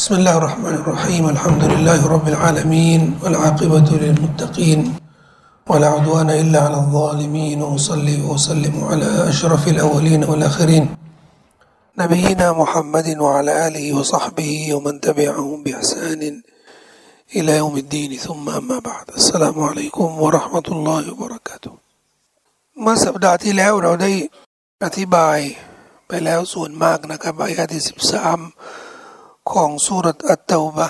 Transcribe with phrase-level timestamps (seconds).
[0.00, 4.79] بسم الله الرحمن الرحيم الحمد لله رب العالمين والعاقبة للمتقين
[5.69, 10.95] ولا عدوان إلا على الظالمين وصلي وسلم على أشرف الأولين والآخرين
[11.99, 16.41] نبينا محمد وعلى آله وصحبه ومن تبعهم بإحسان
[17.35, 21.73] إلى يوم الدين ثم أما بعد السلام عليكم ورحمة الله وبركاته
[22.81, 24.11] เมื่อสัปดาห์ที่แล้วเราได้
[24.85, 25.37] อธิบาย
[26.07, 28.39] ไปแล้วส่วนมากนะครับอายะที่สิบสาม
[29.49, 30.87] ของสุรตอัตเตาบะ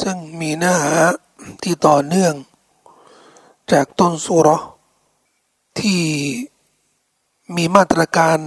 [0.00, 0.94] ซึ่งมีเนื้อหา
[1.62, 2.34] ที่ต่อเนื่อง
[3.72, 4.48] จากต้นสุร
[5.78, 6.02] ที่
[7.56, 8.38] มีมาตรการ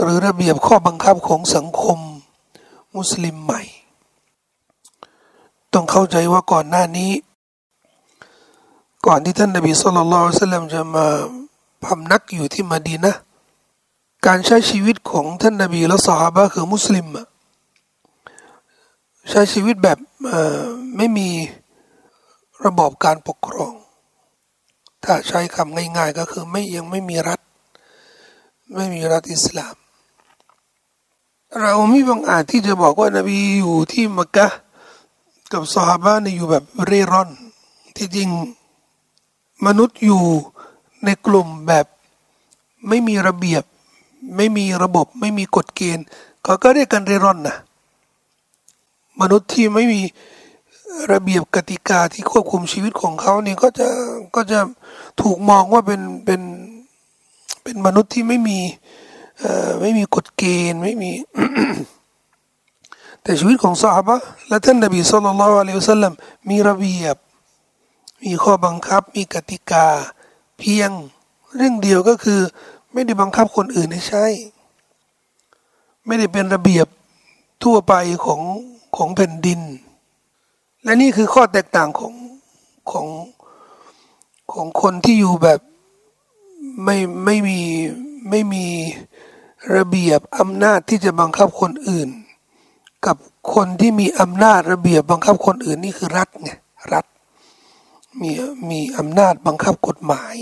[0.00, 1.98] หรือระเบียบข้อบังคับของสังคม
[2.96, 3.62] มุสลิมใหม่
[5.72, 7.12] ต้องเข้าใจว่าก่อนหน้านี้
[9.06, 11.06] ก่อนที่ท่านนบีสุลต่านละสัลลัมจะมา
[11.84, 13.14] พำนักอยู่ที่มาดีนะ
[14.26, 17.06] การใช้ชีวิตของท่านนบีและสหายคือมุสลิม
[19.30, 19.98] ใช้ชีวิตแบบ
[20.96, 21.28] ไม่มี
[22.64, 23.74] ระบอบการปกครอง
[25.04, 27.40] ถ้าใช้คำง่าย ๆ ก็คือไม่ยังไม่มีรัฐ
[28.74, 29.74] ไม่มีรัฐอิสลาม
[31.60, 34.46] เราไม่บังอาจที่จะบอกว่านบีอยู่ที่มักกะ
[35.52, 37.30] กับสหายนี่อยู่แบบเร่ร่อน
[37.96, 38.28] ที่จริง
[39.66, 40.22] มนุษย์อยู่
[41.04, 41.86] ในกลุ่มแบบ
[42.88, 43.64] ไม่มีระเบียบ
[44.36, 46.04] ไม่มีระบบไม่มีกฎเกณฑ์
[46.44, 47.56] เขาก็เรียกกันเร่ร่อนนะ
[49.20, 50.00] มนุษย์ที่ไม่มี
[51.12, 53.86] ระเบียบกติกาที่ควบคุมชีวิตของเขาเนี่ยก็จะ
[54.36, 54.60] ก็จะ
[55.20, 56.40] ถูกมองว่าเป็นเป็น
[57.62, 58.58] เป็นมนุษย์ที่ไม่มี
[59.40, 61.10] เอ่อไม่มีกฎเกณฑ์ไม่มี
[63.22, 64.16] แต่ชีวิตของซาฮาบะ
[64.48, 66.14] และท่านนบีสุลต่านละอัลลอฮฺสัลลัม
[66.50, 67.16] มีระเบียบ
[68.24, 69.86] มีข้อบังคับมีกติกา
[70.58, 70.90] เพียง
[71.56, 72.40] เรื่องเดียวก็คือ
[72.96, 74.24] ไม่ได้บังคับคนอื่นให้ใช้
[76.06, 76.86] ไม่ได้เป็นระเบียบ
[77.64, 77.94] ทั่วไป
[78.24, 78.42] ของ
[78.96, 79.60] ของแผ่นดิน
[80.82, 82.14] และนี่คือข้อแตกต่างของ
[82.90, 83.06] ของ
[84.52, 85.60] ของคนที่อยู่แบบ
[86.84, 87.60] ไม่ไม่มี
[88.30, 88.66] ไม่มี
[89.76, 92.08] ระเบียบอำนาจที่จะบังคับคนอื่น
[93.06, 93.16] กับ
[93.54, 96.50] คนที่มีอำนาจระเบียบบังคับคนอื่นนี่คือรัฐไง
[96.92, 97.04] รัฐ
[98.20, 98.30] มี
[98.70, 100.34] มีอำนาจบังคับกฎหมาย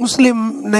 [0.00, 0.38] มุสลิม
[0.72, 0.78] ใน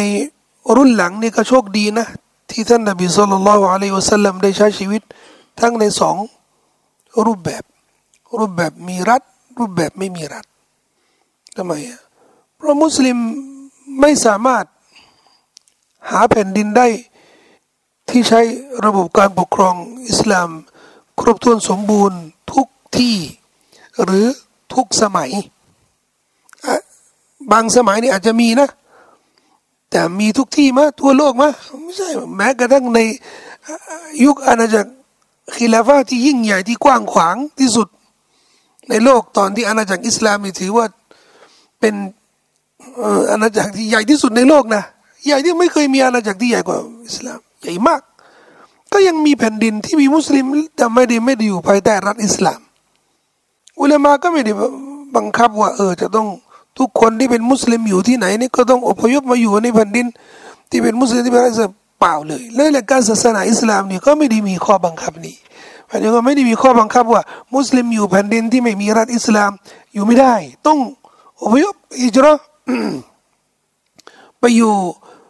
[0.76, 2.06] รุ่นหลังนี่ก็โชคดีนะ
[2.50, 5.02] ที่ท่านนบีสุลต่านละอะลัยวะสัลลัมได้ใช้ชีวิต
[5.60, 6.16] ทั้งในสอง
[7.26, 7.62] รูปแบบ
[8.38, 9.22] รูปแบบมีรัฐ
[9.58, 10.44] รูปแบบไม่มีรัฐ
[11.56, 12.00] ทำไมอะ
[12.56, 13.16] เพราะมุสลิม
[14.00, 14.64] ไม่สามารถ
[16.10, 16.86] หาแผ่นดินได้
[18.08, 18.40] ที่ใช้
[18.84, 19.74] ระบบการปกครอง
[20.08, 20.48] อิสลาม
[21.20, 22.20] ครบถ้วนสมบูรณ์
[22.52, 22.66] ทุก
[22.98, 23.16] ที่
[24.04, 24.26] หรือ
[24.74, 25.30] ทุกสมัย
[27.52, 28.68] บางสมัยนี่อาจจะมีนะ
[29.92, 31.50] แต่มีทุกที่มาทั่วโลกมา
[31.82, 32.98] ไม่ใช่แม้กระทั่งใน
[34.24, 34.90] ยุคอาณาจักร
[35.56, 37.88] คิลาฟาที่ยิ่งใหญ่ที่กว้างขวางที่สุด
[38.88, 40.86] ในโลกตอนที่อาณาจักรอิสลามถือว่า
[41.80, 41.94] เป็น
[43.30, 44.82] อาณาจักรที่ใหญ่ที่สุดในโลกนะ
[45.26, 48.00] ใหญ่ที่ไม่เคยมีอาณาจักรที่ใหญ่กว่าอิสลามใหญ่มาก
[48.92, 50.44] ก็ยังมีแผ่นดินที่มีมุสลิม
[50.76, 52.60] แต่ไม่ได้ไม่ได้อยู่ภายใต้รัฐอิสลาม
[53.80, 54.52] อุลามาก็ไม่ได้
[55.16, 56.26] บังคับว่าเออจะต้อง
[56.78, 60.06] ทุกคนที่เป็นมุสลิมอยู่ที่ไหนนี่ก็ต้องอพยพมาอยู่ในแผ่นดิน
[60.70, 65.36] ที่เป็นมุสลิมที่เป็นอิสลามเปล่าเลยและหลักการศาสนาอิสลามนี่ก็ไม่ได้มีข้อบังคับนี้
[65.86, 67.22] หมายถึงว่าไม่ได้มีข้อบังคับว่า
[67.54, 69.50] มุสลิมอยู่แผ่นดินที่ไม่มีรัฐอิสลาม
[69.92, 70.34] อยู่ไม่ได้
[70.66, 70.78] ต้อง
[71.42, 72.34] อพยพอิจรอ
[74.40, 74.72] ไปอยู่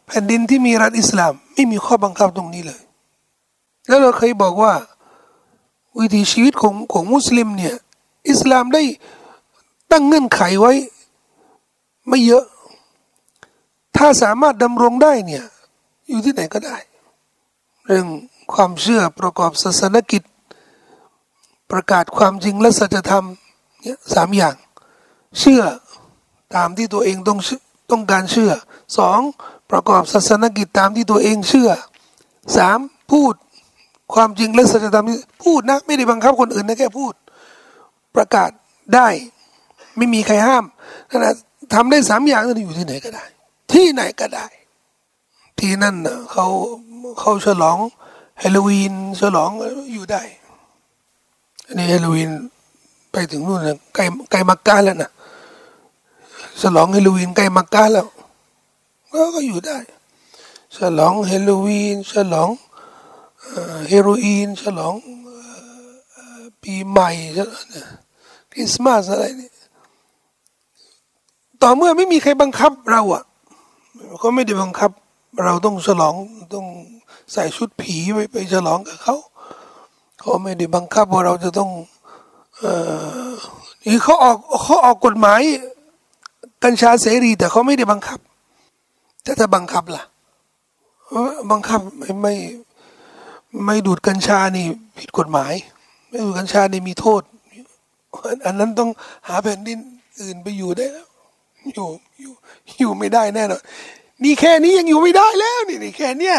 [0.06, 2.82] แผ่นดินที่มีรัฐอิสลาม ไม่มีข้อบังคับตรงนี้เลย
[3.88, 4.72] แล้วเราเคยบอกว่า
[5.98, 7.74] วิถีชีวิตของของมุสลิมเนี่ย
[8.30, 8.82] อิสลามได้
[9.90, 10.72] ตั้งเงื่อนไขไว้
[12.08, 12.44] ไม่เยอะ
[13.96, 15.44] ถ้าสามารถดำรงได้เนี่ย
[16.08, 16.76] อยู่ที่ไหนก็ได้
[17.86, 18.06] เรื่อง
[18.54, 20.22] ความเชื่อประกอบศาสนกิจ
[21.72, 23.26] ประกาศความจริงและสัจธรรม
[23.82, 24.56] เนี่ยสามอย่าง
[25.40, 25.62] เชื่อ
[26.54, 27.38] ตามที่ตัวเองต้อง
[27.90, 28.52] ต้องการเชื่อ
[28.98, 29.20] สอง
[29.70, 31.70] ประกอบศาสนกิจตามที่ตัวเองเชื่อ
[32.56, 32.78] สาม
[33.12, 33.34] พูด
[34.14, 35.06] ความจริงและสัจธรรม
[35.44, 37.14] พูดนะไม่ได้บังคับคนอื่นนะแค่พูด
[38.16, 38.50] ประกาศ
[38.94, 39.08] ได้
[39.96, 40.64] ไม่มีใครห้าม
[41.18, 41.34] นะ
[41.74, 43.24] ทำได้สามอย่างนั้นอยู่ที่ไหนก็ได้
[43.72, 44.46] ที่ไหนก็ได้
[45.58, 46.46] ที่นั่นนะเขา
[47.20, 47.78] เขาฉลอง
[48.42, 49.50] ฮาโลวีนฉลอง
[49.92, 50.22] อยู่ได้
[51.66, 52.30] อันนี้ฮาโลวีน
[53.12, 55.10] ไปถึงนู่นนะใกล้ใกล้มักกะแล้วนะ
[56.60, 58.06] ฉลองฮาโลวีนใกล้มักกะแล้ว
[59.12, 59.78] ก็ก็อยู่ได้
[60.76, 62.50] ฉลองฮาโลวีนฉลอง
[63.88, 64.94] เฮโรอีนฉลอง
[66.62, 67.10] ปีใหม่
[68.52, 69.50] คริสต์มาสอะไรนี่
[71.62, 73.22] ต่อเมื่อไม่มีใครบังคับเราอะ
[74.22, 74.90] ก็ไม่ได้บังคับ
[75.44, 76.14] เราต้องฉลอง
[76.54, 76.66] ต้อง
[77.32, 79.16] ใส่ชุดผีไปไปฉลองกับเขา
[80.18, 81.70] เขาไม่ได้บังคับว่าเราจะต้อง
[82.58, 82.64] เอ
[83.28, 83.32] อ
[83.90, 85.40] นี่เขาออกเขาออกกฎหมาย
[86.64, 88.18] กัญชาเสรี แต่เขาไม่ได้บังคับ
[89.22, 90.02] แต่ถ้าบังคับล่ะ
[91.50, 92.34] บังคับไม่ไม่
[93.66, 94.66] ไม่ดูดกัญชานี่
[94.98, 95.52] ผิดกฎหมาย
[96.08, 97.22] ไม่ดูดกัญชานี่มีโทษ
[98.46, 98.90] อันนั้นต้อง
[99.28, 99.78] หาแผ่นดิน
[100.20, 101.08] อื่นไปอยู่ได้แล้ว
[101.74, 101.88] อยู่
[102.20, 102.32] อยู่
[102.78, 103.62] อยู่ไม่ได้แน่นอน
[104.24, 106.36] นี่แค่นี้ยังอยู่ไม่ได้แล้วนี่นี่แค่เนี้ย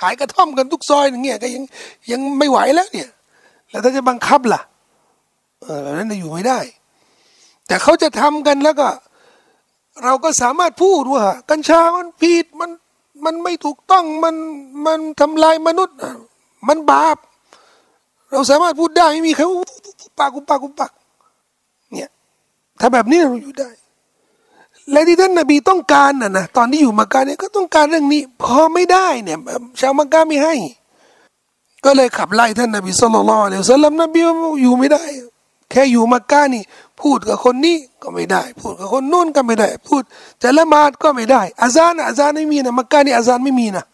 [0.00, 1.62] ขายกระท่อมกันทุกซอยอย่างเงี้ยก็ยัง
[2.10, 3.10] ยังไม่ไหวแล้วเนี่ย
[3.70, 4.60] แล้วถ้าจะบังคับล่ะ
[5.62, 6.58] เออแบบนั้นจะอยู่ไม่ได้
[7.66, 8.88] แต่เขาจะทำกันแล้วก็
[10.04, 12.70] เราก็สามารถพูดว่ากัญชามันผิดมัน
[13.24, 14.34] มันไม่ถูกต้องมัน
[14.86, 15.96] มันทำลายมนุษย์
[16.68, 17.16] มันบาป
[18.32, 19.42] เราสามารถพูดได้ไม่มีใคร
[20.18, 20.92] ปากกุปากกุปาก
[21.92, 22.10] เนี่ย
[22.80, 23.70] ถ้าแบบนี้เราอยู่ได้
[24.90, 29.38] และที่ท่านนบีต้องการน่ะนะตอนที่อยู่มักกะเนี่ยก็ต้องการเรื่องนี้ พอไม่ได้เนี่ย
[29.80, 30.54] ชาวมักกะไม่ให้
[31.84, 34.20] ก็เลยขับไล่ท่านนบีสุลต่านละอัลสลัมนบี
[34.62, 35.02] อยู่ไม่ได้
[35.70, 36.62] แค่อยู่มักกะนี่
[37.00, 40.02] พูดกับคนนี้ก็ไม่ได้ พูดกับคนนู้นก็ไม่ได้ พูด
[40.42, 43.84] จะละหมาดก็ไม่ได้อาซานอาซานไม่มีนะมักกะนี่อาซานไม่มีนะ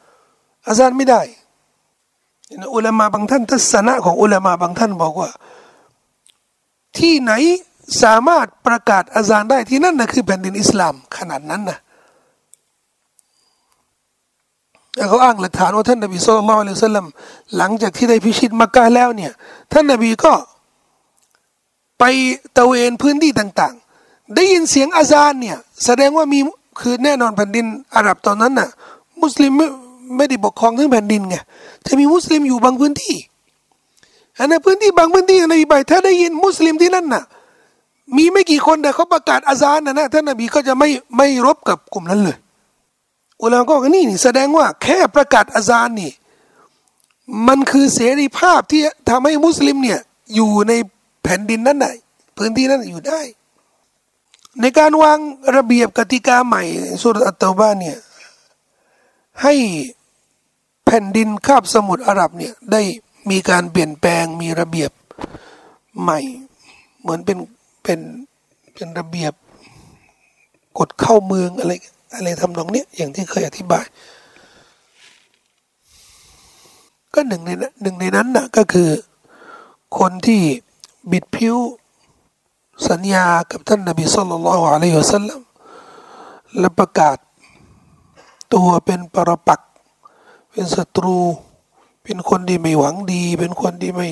[0.69, 1.20] อาซานไม่ได้
[2.75, 5.31] อุลามาบางท่านทัศนะของอุลามาบางท่านบอกว่า
[6.98, 7.32] ที่ไหน
[8.02, 11.78] สามารถประกาศอาซานได้ที่นั่นนะคือแผ่นดินอิสลามขนาดนั้นนะ
[14.96, 17.06] แล้วเขาอ้างหลักฐานว่าท่านนบีสุลต่านละสัลลัม
[17.56, 19.32] หลังจากที่ได้พิชิตมักกะแล้วเนี่ย
[19.72, 20.32] ท่านนบีก็
[21.98, 22.04] ไป
[22.56, 26.40] ตะเวนพื้นที่ต่าง ๆ ได้ยินเสียงอาซานเนี่ยแสดงว่ามี
[26.81, 28.69] คือแน่นอนแผ่นดินอาหรับตอนนั้นน่ะ
[29.22, 29.52] มุสลิม
[30.16, 31.36] ไม่ได้ปกครองทั้งแผ่นดินไง
[31.86, 33.16] จะมีมุสลิมอยู่บางพื้นที่
[34.38, 37.25] อันในพื้นที่บางพื้นที่ในไปถ้าได้ยินมุสลิมที่นั่นน่ะ
[38.16, 42.36] มีไม่กี่คนแต่เขาประกาศอาซานนะนะท่านนบีก็จะไม่ไม่รบกับกลุ่มนั้นเลย
[43.40, 46.12] อุลามก็นี่นี่แสดงว่าแค่ประกาศอาซานนี่
[47.48, 50.00] มันคือเสรีภาพที่ทำให้มุสลิมเนี่ย
[50.34, 50.72] อยู่ใน
[51.22, 51.88] แผ่นดินนั้นไหน
[52.36, 53.20] พื้นที่นั้นอยู่ได้
[54.60, 55.18] ในการวาง
[55.56, 56.62] ระเบียบกติกาใหม่
[57.02, 57.98] สุรอัตตบ้านเนี่ย
[59.42, 59.54] ให้
[60.86, 62.80] แผ่นดินคาบสมุทรอาหรับเนี่ยได้
[63.30, 64.90] มีการเปลี่ยนแปลงมีระเบียบ
[66.02, 66.20] ใหม่
[67.00, 67.38] เหมือนเป็น
[67.90, 68.06] เป็น
[68.75, 69.34] เป็นระเบียบ
[70.78, 71.72] กฎเข้าเมืองอะไร
[72.14, 73.84] อะไรทำนองเนี้ยอย่างที่เคยอธิบาย
[77.14, 77.50] ก็หนึ่งใน
[77.82, 78.90] หนึ่งในนั้นนะก็คือ
[79.98, 80.42] คนที่
[81.10, 81.56] บิดผิว
[82.88, 84.44] สัญญากับท่านนบีสุลต่าน
[84.75, 85.40] อะลัยฮิสัลลัม
[86.58, 87.16] และประกาศ
[88.54, 89.60] ตัวเป็นปรปัก
[90.50, 91.19] เป็นศัตรู
[92.02, 94.08] เป็นคนที่ไม่หวังดี เป็นคนที่ไม่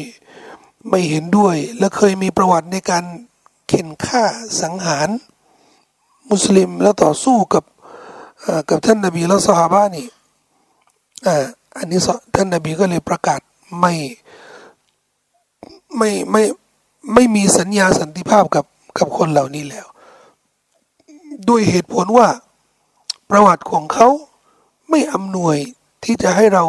[0.88, 3.04] ไม่เห็นด้วย และเคยมีประวัติในการ
[3.68, 4.24] เข็นฆ่า
[4.60, 5.08] สังหาร
[6.30, 7.64] มุสลิมแล้วต่อสู้กับ
[8.70, 9.66] กับท่านนบีและสหา
[9.96, 10.06] นี่
[11.76, 12.00] อันนี้
[12.34, 13.40] ท่านนบีก็เลยประกาศ
[13.80, 13.94] ไม่
[15.96, 16.42] ไม่ไม่
[17.14, 18.64] ไม่มีสัญญาสันติภาพกับ
[18.98, 19.86] กับคนเหล่านี้แล้ว
[21.48, 22.28] ด้วยเหตุผลว่า
[23.30, 24.08] ประวัติของเขา
[24.90, 25.56] ไม่อำนวย
[26.04, 26.64] ที่จะให้เรา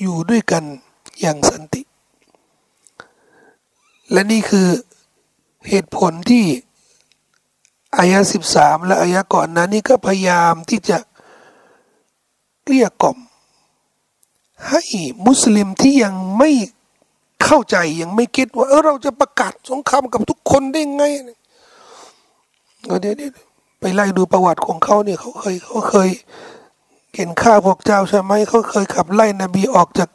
[0.00, 0.64] อยู่ด้วยกัน
[1.20, 1.82] อย่างสันติ
[4.12, 4.68] และนี่คือ
[5.68, 6.44] เหตุผลที่
[7.96, 10.98] อายะสิบสามและอายะก่อนนั้นนี่ก็พยายามที่จะ
[12.62, 13.18] เกลี้ยกล่อม
[14.68, 14.82] ให้
[15.26, 16.50] มุสลิมที่ยังไม่
[17.44, 21.04] เข้าใจยังไม่คิดว่าเออเราจะประกาศสงครามกับทุกคนได้ไง
[22.88, 23.14] ก็เดี๋ยว
[23.80, 26.08] ไปไล่ดูประวัติของเขาเนี่ยเขาเคยเขาเคย
[27.16, 30.08] เห็นฆ่าพวกเจ้าใช่ไหมเขาเคยขับไล่นบีออกจาก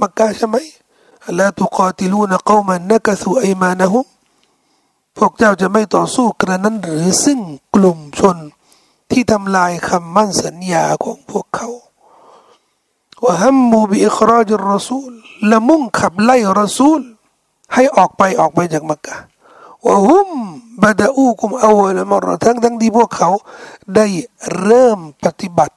[0.00, 0.56] มักกะใช่ไหม
[1.38, 4.06] ละตุกอติลูนะกอมันนักสุไอมานะฮุม
[5.18, 7.40] พวกเจ้าจะไม่ต่อสู้กระนั้นหรือซึ่ง
[7.74, 8.36] กลุ่มชน
[9.10, 11.68] ที่ทำลายคำมั่นสัญญาของพวกเขา
[13.24, 15.12] ว่าฮัมมูบิอิคราจรสูล
[15.50, 17.02] ละมุ่งขับไล่รสูล
[17.74, 19.16] ให้ออกไปออกไปจากมักกะ
[19.86, 20.30] ว่าฮุม
[20.82, 23.30] บาดาอูกุมอาวลมรทั้งทั้งที่พวกเขา
[23.94, 24.06] ได้
[24.62, 25.74] เริ่มปฏิบัติ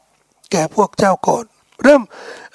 [0.52, 1.46] แก่พวกเจ้าก่อน
[1.84, 2.02] เริ่ม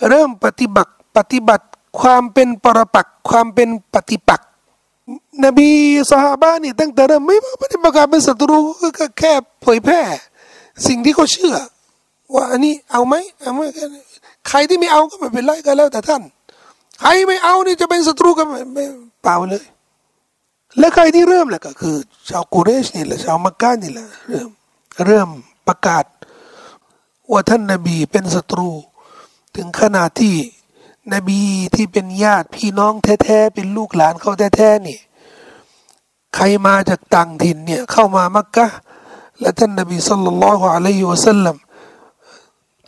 [0.09, 1.65] เริ่มปฏิบัติปฏิบัติ
[2.01, 4.48] ความเป็นปรปักความเป็นปฏิปักษ์
[5.45, 5.71] นบี
[6.11, 8.59] สหาบ้านี่ตั้งแต่เริ่มไม่ไม่ได้ประกาศเป็นศัตรู
[8.99, 10.01] ก็แค่เผยแพร่
[10.87, 11.55] สิ่งที่เขาเชื่อ
[12.35, 13.61] ว่าอันนี้เอาไหมเอาไหม
[14.49, 16.23] ใครที่ไม่เอาก็ไม่เป็นไรก็แล้วแต่ท่าน
[17.01, 18.85] ใครไม่เอานี่จะเป็นศัตรูกันไม่
[19.23, 19.65] เปล่าเลย
[20.79, 21.97] และใครที่เริ่มแหละก็คือ
[22.29, 24.49] ชาวกุเรชนี่แหละชาวมักกะนี่แหละเริ่ม
[25.07, 25.29] เริ่ม
[25.69, 26.05] ประกาศ
[27.33, 28.69] ว่าท่านนบีเป็นศัตรู
[29.57, 30.35] ถึงขนาดที่
[31.15, 31.41] นบี
[31.75, 34.99] ที่เป็นญาติพี่น้องแท้ๆเป็นลูกหลานเขาแท้ๆนี่
[36.35, 38.67] ใครมาจากต่างถิ่นเนี่ยเข้ามามักกะ
[39.41, 41.57] และท่านนบีสุลต่านละฮ์อะลัยฮิวะสัลลัม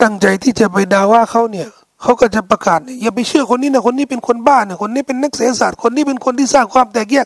[0.01, 1.67] ตั้งใจที่จะไปด่าว่าเขาเนี่ย
[2.01, 7.25] เขาก็จะประกาศอย่าไปเชื่อคนนี้นะคนนี้เป็นคนบ้านะคนนี้เป็นนักเศรษฐศาสตร์คนนี้เป็นคนที่สร้างความแตกแยก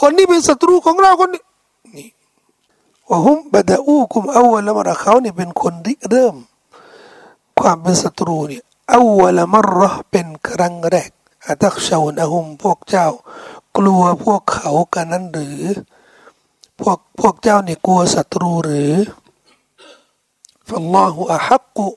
[0.00, 1.42] คนนี้เป็นศัตรูของเราคนนี้
[1.96, 2.08] นี่
[3.08, 6.34] ว่าฮุมบดาอูคุมอาวลมรเขาเนี่ยเป็นคนริเริ่ม
[7.60, 11.10] ความเป็นศัตรูเนี่ย อาวลมรอเป็นครั้งแรก
[11.46, 13.08] อาตักชาวนะฮุมพวกเจ้า
[13.76, 15.60] กลัวพวกเขากันนั้นหรือ
[16.80, 18.94] พวกพวกเจ้านี่กลัวศัตรูหรือ
[20.68, 21.88] ฟัลลอฮุอะฮักกุ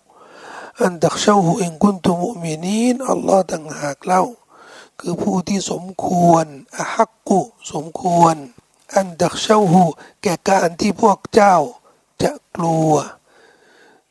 [0.83, 4.23] อันตักชาวอินกุนตุมุมีนีนอัลลอฮ์ต่างหากเล่า
[4.99, 6.45] คือผู้ที่สมควร
[6.79, 7.41] อะฮักกุ
[7.73, 8.35] สมควร
[8.95, 9.75] อันตักชาว
[10.21, 11.55] แก่การที่พวกเจ้า
[12.21, 12.91] จะกลัว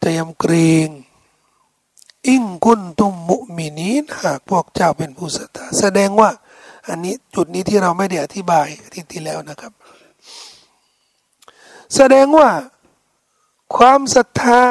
[0.02, 0.54] จะยำเกร
[0.87, 0.88] ง
[2.28, 6.30] อิงกุนตุมมุมินีนหากพวกเจ้าเป็นผู้ศรัทธาแสดงว่า
[6.88, 9.72] อันนี้จุดนี้ที่เราไม่ได้อธิบายที่ที่แล้วนะครับ
[11.96, 12.50] แสดงว่า
[13.75, 14.63] ความศรัทธา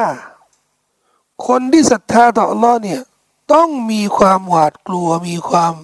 [1.47, 3.01] คนที่ศรัทธาต่อ Allah เนี่ย
[3.53, 5.75] ต้องมีความหวาดกลัวมีความ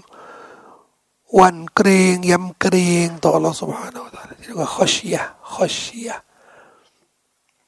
[1.34, 5.16] หวั่นเกรงยำเกรงต่อ Allah سبحانه และ تعالى เรียกว่าขอชีย
[5.52, 6.08] ขอชีย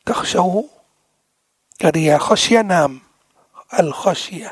[0.07, 0.55] ตักชาว
[1.83, 2.91] กริยาขอชียนาม
[3.78, 4.46] อัลขอเชีย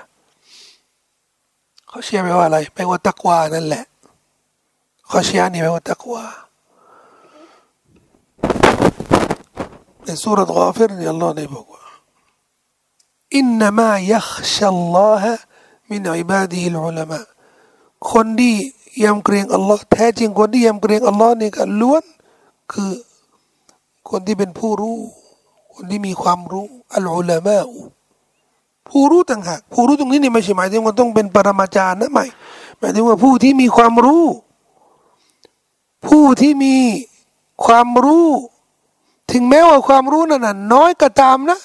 [1.89, 3.85] ขอเชียแปลว่าอะไรแปลว่าตักวานั่นแหละ
[5.09, 6.23] ขอเชียนี่แปลว่าตักวา
[10.03, 11.83] ในสุรษกาฟิรนี่อัลลอฮ์ได้บอกว่า
[13.37, 15.33] อินนามายักชัลลอฮะ
[15.91, 17.19] มินอิบาดีลอุลามะ
[18.11, 18.55] คนที่
[19.03, 22.03] ยำเกรงอัลลอฮ์แท้จริงคนที่ยำเกรงอัลลอฮ์นี่ก็ล้วน
[22.71, 22.91] คือ
[24.09, 24.97] คนที่เป็นผู้รู้
[25.73, 27.57] คนที่มีความรู้อัลอุลามะ
[28.89, 32.25] ผู้รู้ต่างหากผู้รู้ตรงนี้นี่ไม่ใช่หมายถึงว่าต้องเป็นปรมาจารย์นะไม่
[32.79, 34.25] หมายถึงว่าผู้ที่มีความรู้
[36.07, 36.75] ผู้ที่มี
[37.65, 38.27] ความรู้
[39.31, 41.59] ถึงแม้ว่าความรู้นั้นน้อยก็ตามนะ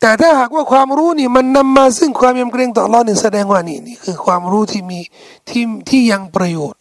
[0.00, 5.00] แต่ถ้าหากว่าความรู้นี่มันนำมาซึ่งความยำเกรงต่อรอดนี่แสดงว่านี่นี่คือความรู้ที่มี
[5.48, 6.80] ที่ที่ยังประโยชน์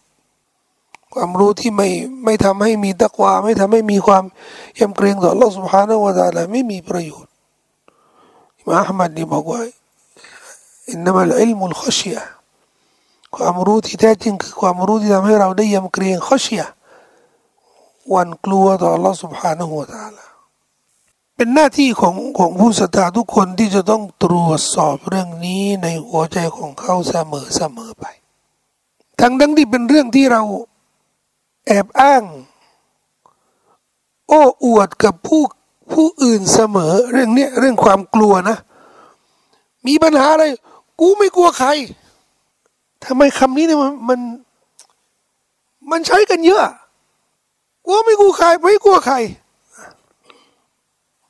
[1.14, 1.90] ความรู้ที่ไม่
[2.26, 4.24] ไม่ทำให้มีตะกวาไม่ทำให้มีความ
[4.80, 7.31] ยำเกรงต่อรอดสุภาณวตาละไม่มีประโยชน์
[8.67, 9.61] มามอัลมัดนี่บอกว่า
[10.91, 12.19] อินนัมัลอิลมุลขชีย
[13.35, 16.65] ความรู้ที่แท้จริงคือความรู้ที่ทำให้เราได้ยำเกรงขชีย
[18.15, 20.25] วันกลัวต่อ Allah سبحانه และ تعالى
[21.37, 28.05] เป็นหน้าที่ของของผู้ศรัทธาทุกคนที่จะต้องตรวจสอบเรื่องนี้ในหัวใจของเขาเสมอเสมอไป
[29.21, 30.43] ทั้งทั้งที่เป็นเรื่องที่เรา
[31.67, 32.25] แอบอ้าง
[34.29, 35.43] โอ้อวดกับผู้
[35.94, 38.58] ผู้อื่นเสมอเรื่องเนี้ยเรื่องความกลัวนะ
[39.88, 40.46] มีปัญหาอะไร
[41.00, 41.70] กูไม่กลัวใคร
[43.06, 44.20] ทำไมคำนี้เนี่ยมันมัน
[45.92, 46.62] มันใช้กันเยอะ
[47.88, 49.16] กูไม่กลัวใครไม่กลัวใคร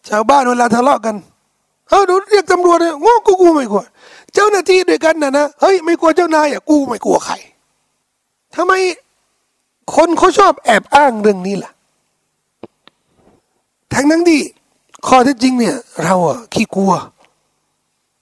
[0.10, 1.16] ชาวบ้านเวลาทะเลาะกัน
[1.90, 3.84] เฮ้ยดูเรียกตำรวจเลยงงกูกูไม่กลัว
[4.34, 7.36] เจ้าหน้าที่ด้วยกันนะนะเฮ้ยไม่กลัวเจ้านายอะกูไม่กลัวใคร
[8.56, 8.74] ทำไม
[9.96, 11.72] คนเขาชอบแอบอ้างเรื่องนี้ล่ะ
[13.94, 14.42] ทั้งนั้นที่
[15.08, 16.92] ข้อเท็จจริงเนี่ย เราอะขี้กลัว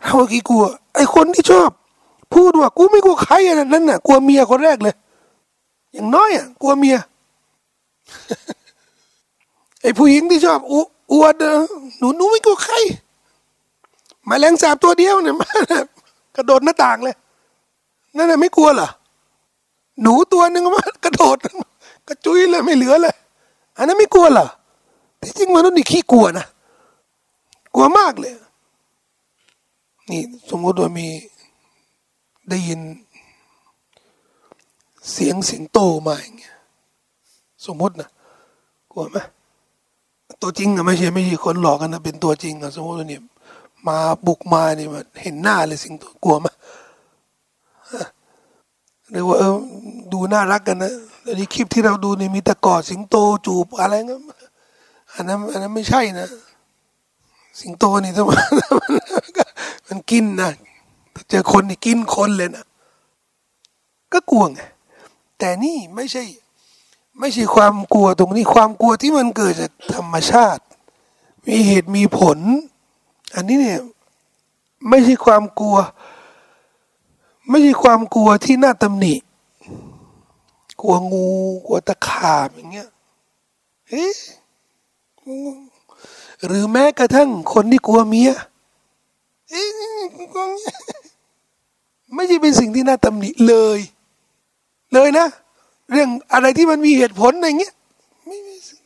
[0.03, 0.63] เราอะขี้กลัว
[0.95, 1.69] ไอ้คนที่ชอบ
[2.33, 4.95] พูดว่ากูไม่กลัวใครอะนั่นน่ะ กลัวเมียคนแรกเลย
[5.93, 6.97] อย่างน้อยอะกลัวเมีย
[9.81, 10.73] ไอ้ผู้หญิงที่ชอบอ
[11.11, 11.35] อวด
[11.99, 12.75] หนูหนูไม่กลัวใคร
[14.29, 15.49] มาแรงสาบตัวเดียวเนี่ยมา
[16.35, 17.15] กระโดดหน้าต่างเลย
[18.17, 18.89] นั่นน่ะไม่กลัวเหรอ
[20.01, 21.37] หนูตัวหนึ่งมากระโดด
[22.07, 23.15] กระจุยเลยไม่เหลือเลย
[23.77, 24.47] อันนั้นไม่กลัวเหรอ
[25.21, 26.45] ที่จริงมนุษย์นี่ขี้กลัวนะ
[27.75, 28.33] กลัวมากเลย
[30.09, 31.07] นี่สมมติว่ามี
[32.49, 32.79] ได้ยิน
[35.11, 36.55] เสียงสิงโตมาอย่างเงี้ย
[37.65, 38.09] สมมตินะ
[38.91, 39.17] กลัวไหม
[40.41, 43.21] ตัวจริงอะไม่ใช่ไม่ใช่คนหลอกกันนะเป็นตัวจริงอะสมมติว่าเนี่ย
[43.87, 43.97] มา
[44.27, 44.87] บุกมาเนี่ย
[45.21, 46.47] เห็นหน้าเลยสิงโตกลัวไหม
[49.11, 49.55] หรือว่าเออ
[50.13, 50.91] ดูน่ารักกันนะ
[51.27, 54.21] อันนี้คลิปที่เราดูเนี่ยมีตะกอดสิงโตจูบอะไรเงี้ย
[55.13, 56.27] อันนั้นอันนั้นไม่ใช่นะ
[57.59, 58.39] สิงโตนี่ถ้ามัน
[59.87, 60.51] มันกินนะ
[61.29, 62.65] เจอคนนี่กินคนเลยนะ
[64.13, 64.61] ก็กลัวไง
[65.37, 66.23] แต่นี่ไม่ใช่
[67.19, 70.63] ไม่ใช่ความกลัวตรงนี้ความกลัวที่มันเกิดจากธรรมชาติ
[71.47, 72.37] มีเหตุมีผล
[73.35, 73.81] อันนี้เนี่ย
[74.89, 75.77] ไม่ใช่ความกลัว
[77.49, 79.15] ไม่ใช่ความกลัวที่น่าตำหนิ
[80.81, 81.29] กลัวงู
[81.65, 82.89] กลัวตะขาบอย่างเงี้ย
[83.89, 84.07] เฮ้
[86.45, 88.31] หรือแม้กระทั่งคนที่กลัวเมีย
[92.15, 93.79] ไม่ใช่เป็นสิ่งที่น่าตำหนิเลย
[94.93, 95.27] เลยนะ
[95.91, 97.73] เรื่องอะไรที่มันมีเหตุผลอย่างเงี้ย
[98.27, 98.79] ไม่มีสิ่ง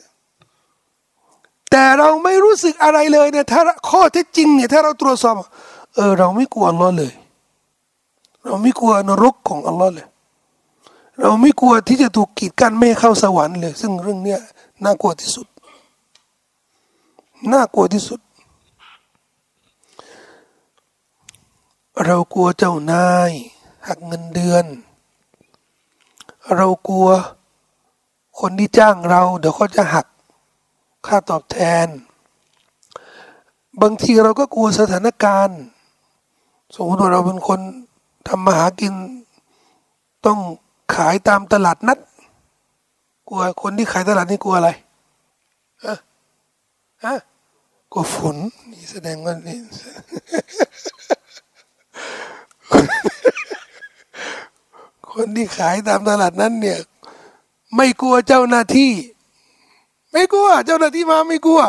[1.72, 5.36] แต่เราไม่รู้สึกอะไรเลยเนี่ยถ้าข้อเท็จจริงเนี่ยถ้าเราตรวจสอบ
[5.96, 7.14] เออเราไม่กลัวล้อเลย
[8.46, 10.08] เราไม่กลัวนรกของอัลลอฮ์เลย
[11.22, 14.40] เราไม่กลัวที่จะถูกกีดกันไม่เข้าสวรรค์เลย ซึ่งเรื่องเนี้ย
[14.84, 15.48] น่ากลัวที่สุด
[17.52, 18.20] น่ากลัวที่สุด
[22.06, 23.32] เรากลัวเจ้านาย
[23.88, 24.66] หักเงินเดือน
[26.56, 27.10] เรากลัว
[28.40, 30.06] คนที่จ้างเรา เดี๋ยวเขาจะหัก
[31.06, 31.88] ค่าตอบแทน
[33.82, 35.60] บางทีเราก็กลัวสถานการณ์
[36.76, 37.60] สมมติว่าเราเป็นคน
[38.28, 38.94] ทำมาหากิน
[40.26, 40.40] ต้อง
[40.96, 42.00] ขายตามตลาดนัด
[43.28, 44.70] กลัวคนที่ขายตลาดนี่กลัวอะไร
[45.86, 45.98] ฮะ
[47.06, 47.16] ฮะ
[47.94, 48.38] กลัวฝน
[48.72, 49.60] นี่แสดงว่านี่
[55.12, 56.80] คนที่ขายตามตลาดนั้นเนี่ย
[57.76, 58.92] ไม่กลัวเจ้าหน้าที่
[60.12, 61.62] ไม่กลัว เจ้าหน้าที่มาไม่กลัว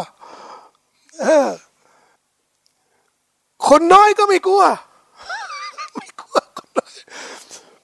[1.22, 1.48] เออ
[3.68, 4.62] คนน้อยก็ไม่กลัว
[5.96, 6.92] ไม่กลัวคนน้อย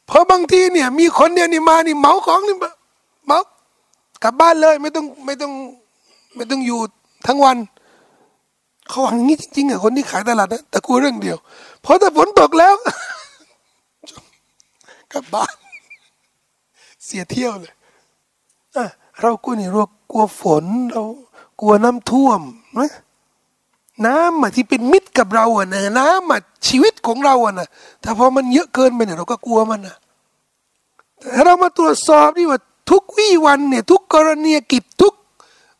[0.06, 3.38] เพราะบางทีเนี่ย มีคนเดียวนี่มานี่เหมาของนี่เหมา
[4.22, 5.52] กลับบ้านเลย ไม่ต้องไม่ต้อง
[6.36, 6.80] ไม่ต้องอยู่
[7.26, 7.58] ทั้งวัน
[8.90, 11.36] เขาหวังอย่างนี้จริงๆอะคนที่ขายตลาดนะแต่กลัวเรื่องเดียว
[11.82, 12.74] เพราะถ้าฝนตกแล้ว
[15.12, 15.54] กลับบ้าน
[17.04, 17.74] เสียเที่ยวเลย
[18.76, 18.84] อะ
[19.20, 21.04] เรากลัวนี่เรากลัวฝนเรา
[21.60, 22.40] กลัวน้ำท่วม
[22.78, 22.90] นะ
[24.06, 27.68] น้ำอะที่เป็นมิตรกับเราอะนะน้ำอะชีวิตของเราอะนะ
[28.00, 29.96] แต่พอมันเยอะเกินไปเนี่ยเราก็กลัวมันนะ
[31.18, 35.14] แต่เรามาตรวจสอบดีว่าทุกวี่วันเนี่ยทุกกรณีกิจทุก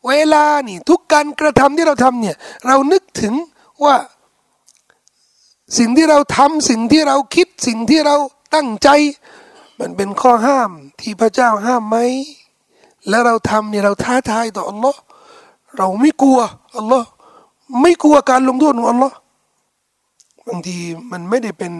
[0.08, 3.34] เวลานี่ทุกการกระทำที่เราทำเนี่ยเรานึกถึง
[3.84, 3.96] ว่า
[5.78, 8.16] สิ่งที่เราทำสิ่งที่เราคิดสิ่งที่เรา
[8.54, 8.88] ตั้งใจ
[9.80, 11.96] มันเป็นข้อห้ามที่พระเจ้าห้ามไหม
[13.08, 15.00] แล้วเราทำเนี่ยเราท้าทายต่ออัลลอฮ์
[15.78, 16.38] เราไม่กลัว
[16.76, 17.08] อัลลอฮ์
[17.82, 19.14] ไม่กลัวการลงโทษของอัลลอฮ์
[20.46, 20.78] บางที
[21.12, 21.72] มันไม่ได้เป็น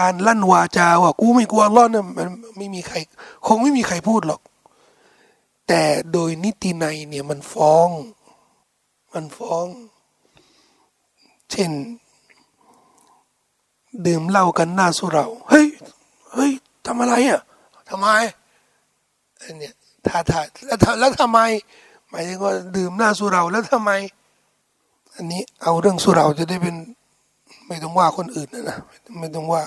[0.00, 2.96] การลั่นวาจาว่ากูไม่กลัวอัลลอฮ์เนี่ยมันไม่มีใคร
[3.46, 4.40] คงไม่มีใครพูดหรอก
[5.72, 7.88] แต่โดยนิติในเนี่ยมันฟ้อง
[9.12, 9.66] มันฟ้อง
[11.50, 11.70] เช่น
[14.06, 15.66] ดื่มเหล้ากันหน้าสุเราเฮ้ย
[16.32, 16.52] เฮ้ย
[16.86, 17.40] ทำอะไรอะ
[17.88, 18.08] ทำไม
[19.42, 19.74] อันเนี้ย
[20.06, 21.40] ถ้าถ้าแล้วแล้วทำไม
[22.10, 23.90] หมายถึงว่าดื่มหน้าสุเราแล้วทำไม
[25.14, 26.76] อันนี้เอาเรื่องสุเราจะได้เป็น
[27.66, 28.78] ไม่ต้องว่าคนอื่นนะนะ
[29.18, 29.62] ไม่ต้องว่า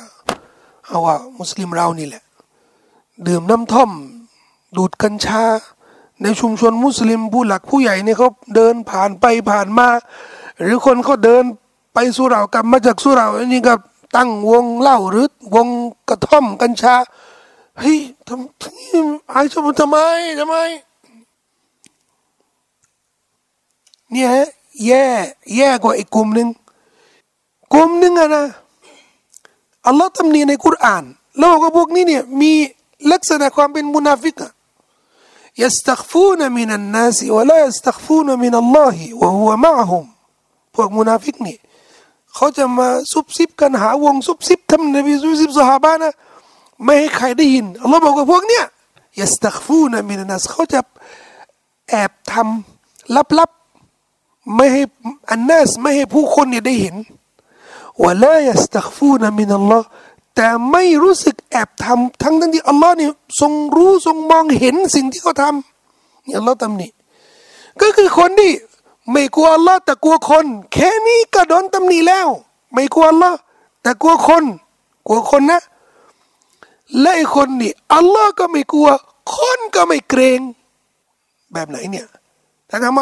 [0.85, 2.23] เอาว่ามุสลิมเรานี่แหละ
[3.27, 3.91] ดื่มน้ำท่อม
[4.75, 5.43] ดูดกัญชา
[6.23, 9.87] ในชุมชนมุสลิมผู้หลักผู้ใหญ่เนี่ยเขาเดินผ่านไปผ่านมา
[10.61, 11.43] หรือคนเขาเดิน
[11.93, 13.79] ไปสุเรากลับมาจากสุเราอันนี้กับ
[14.15, 15.67] ตั้งวงเล่าหรือวง
[16.09, 16.95] กระท่อมกัญชา
[17.79, 19.97] เฮ้ยทำไอ้ชมทำไม
[20.39, 20.55] ทำไม
[24.11, 24.29] เนี่ย
[24.85, 25.05] แย่
[25.55, 26.47] แย่กว่าอีกกลุ่มหนึ่ง
[27.73, 28.45] กลุ่มหนึ่งอะนะ
[29.87, 31.03] อัลลอฮ์ตำหนิในคุราน
[31.37, 32.51] แล้วก็พวกนี้เนี่ยมี
[33.11, 34.51] ลักษณะความเป็นมุนาฟิกอะ
[35.58, 40.04] يستخفون من الناس ولا يستخفون من الله وهو معهم
[40.74, 41.56] พวกมุนาฟิกนี่
[42.34, 46.12] เขาจะมาซุบซิบกันหาวงซุบซิบทำนบีซุบซิบสหายนะ
[46.84, 48.64] ไม่ให้ใครได้ยินอัลลอฮ์บอกว่าพวกเนี้ย
[49.20, 50.80] ยัสตักฟูนะมินนัสเขาจะ
[51.88, 54.82] แอบทำลับๆไม่ให้
[55.30, 56.96] อันนัสไม่ให้ผู้คนเนี่ยได้เห็น
[58.02, 59.86] ว่าละยัสตักฟูนะมินัลลอฮ์
[60.35, 66.87] แต่ไม่รู้สึกแอบทำทั้งทั้งที่อัลลอฮ์เนี่ยทรงรู้ทรงมองเห็นสิ่งที่เขาทำนี่อัลลอฮ์ตำหนิ
[67.81, 68.51] ก็คือคนที่
[69.11, 72.27] ไม่กลัวอัลลอฮ์แต่กลัวคน แค่นี้ก็โดนตำหนิแล้ว
[72.73, 73.37] ไม่กลัวอัลลอฮ์
[73.81, 74.43] แต่กลัวคน
[75.07, 75.61] กลัวคนนะ
[76.99, 78.89] และไอ้คนนี่อัลลอฮ์ก็ไม่กลัว
[79.35, 80.39] คนก็ไม่เกรง
[81.53, 82.07] แบบไหนเนี่ย
[82.67, 83.01] แต่ทำไม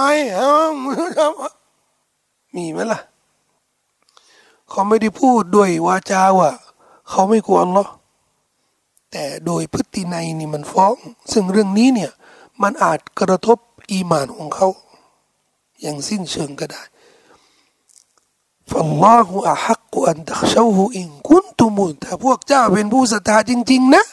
[2.55, 2.99] มีไหมล่ะ
[4.69, 6.51] เขาไม่ได้พูดด้วยวาจาว่า
[7.11, 7.91] เขาไม่กลัวอัลลอฮ์
[9.11, 10.95] แต่โดยพฤติในนี่มันฟ้อง
[11.31, 12.11] ซึ่งเรื่องนี้เนี่ย
[12.61, 13.57] มันอาจกระทบ
[13.91, 14.67] อีมานของเขา
[15.81, 16.81] อย่างสิ้นเชิงก็ได้
[18.69, 24.03] ฟัลลอฮุอะฮักกุอันตัชาหูอิงคุนตุมุนถ้าพวกเจ้าเป็นผู้ศรัทธาจริง ๆ นะ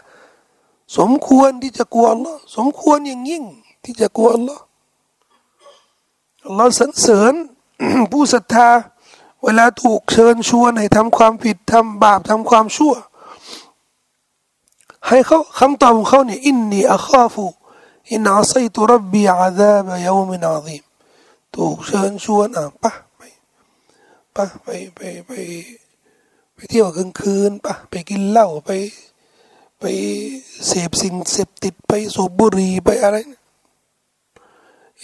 [0.98, 3.44] สมควรที่จะกลัวอัลลอฮ์สมควรอย่างยิ่ง
[3.84, 4.62] ที่จะกลัวอัลลอฮ์
[6.46, 7.34] อัลลอฮ์สรรเสริญ
[8.12, 8.68] ผู้ศรัทธา
[9.44, 12.94] เวลาถูกเชิญชวนให้ทำความผิดทำบาปทำความชั่ว
[15.06, 20.84] ให้เขาคำตอบของเขาเนี่ยإني أخاف إن عصيت ربي عذاب يوم عظيم
[21.54, 23.20] ถูกเชิญชวนอะปะไป
[24.36, 25.30] ปะไปไปไป
[26.54, 28.70] ไปเที่ยวกลางคืนปะไปกินเหล้าไป
[29.80, 29.84] ไป
[30.66, 33.16] เสพสิ่งเสพติดไปสูบบุหรี่ไปอะไร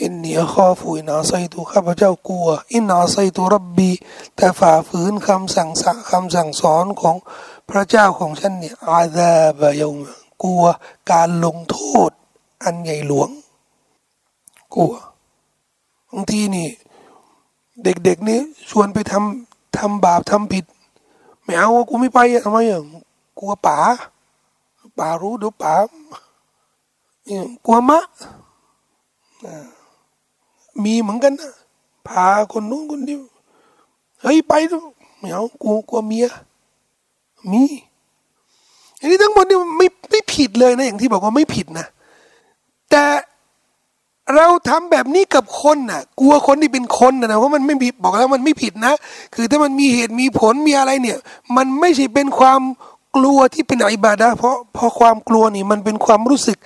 [0.01, 3.91] إني أخاف إن عصيتข้าพเจ้ากลัว อินอาซัยตุรับบี
[4.37, 7.17] แต่ฝ่าฝืนคำสั่งสะคำสั่งสอนของ
[7.71, 9.97] พระเจ้าของฉันเนี่ยอาซาบะยง
[10.43, 10.65] กลัว
[11.11, 11.79] การลงโท
[12.09, 12.11] ษ
[12.65, 13.31] อันใหญ่หลวง
[14.75, 14.93] กลัว
[16.11, 16.69] บางทีนี่
[17.85, 20.65] เด็กๆนี่ชวนไปทำทำบาปทำผิด
[21.43, 22.83] ไม่เอากูไม่ไปทำไมอะ
[23.39, 23.79] กลัวป๋า
[24.99, 25.75] ป๋ารู้เดี๋ยวป๋า
[27.67, 28.01] กลัวมะ
[30.85, 31.53] มีเหมือนกันนะ
[32.09, 33.17] พาคนนู้นคนนี้
[34.23, 34.53] เฮ้ยไป
[35.19, 36.27] ไม่เอากูกลัวเมีย
[37.51, 37.63] มี
[38.99, 41.87] อันนี้ทั้งหมดนี่ไม่ไม่ผิดเลยนะอย่างที่บอกว่าไม่ผิดนะ
[42.91, 43.05] แต่
[44.35, 48.93] เราทำแบบนี้กับคนน่ะ กลัวคนที่เป็นคนนะเพราะมันไม่ผิดบอกแล้วมันไม่ผิดนะ
[49.35, 51.19] คือถ้ามันมีเหตุมีผลมีอะไรเนี่ย
[51.57, 52.61] มันไม่ใช่เป็นความ
[53.17, 56.59] กลัวที่เป็นอิบาดะเพราะเพราะความกลัวนี่มันเป็นความรู้สึก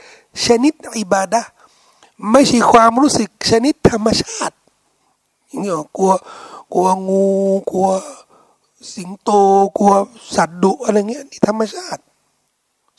[0.46, 1.40] ชนิดอิบาดะ
[2.30, 4.54] ไม่ใช่ความรู้สึกชนิดธรรมชาติ
[5.46, 6.12] อย่างเงี้ยกลัว
[6.74, 7.26] กลัวงู
[7.70, 7.88] กลัว
[8.94, 9.30] สิงโต
[9.78, 9.92] กลัว
[10.36, 12.02] สัตว์ดุอะไรเงี้ยนี่ธรรมชาติ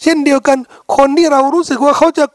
[0.02, 0.58] เช่นเดียวกัน
[0.96, 2.26] คนที่เรารู้สึกว่าเขาจะ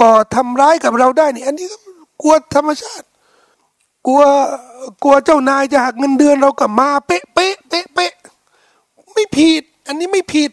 [0.00, 1.76] ก่อทำร้ายกับเราได้นี่อันนี้ก็
[2.22, 3.06] กลัวธรรมชาติ
[4.06, 4.22] กลัว
[5.02, 8.12] กลัวเจ้านายจะหักเงินเดือนเรากับมาเป๊ะเป๊ะเป๊ะเป๊ะ
[9.12, 10.50] ไม่ผิด อันนี้ไม่ผิด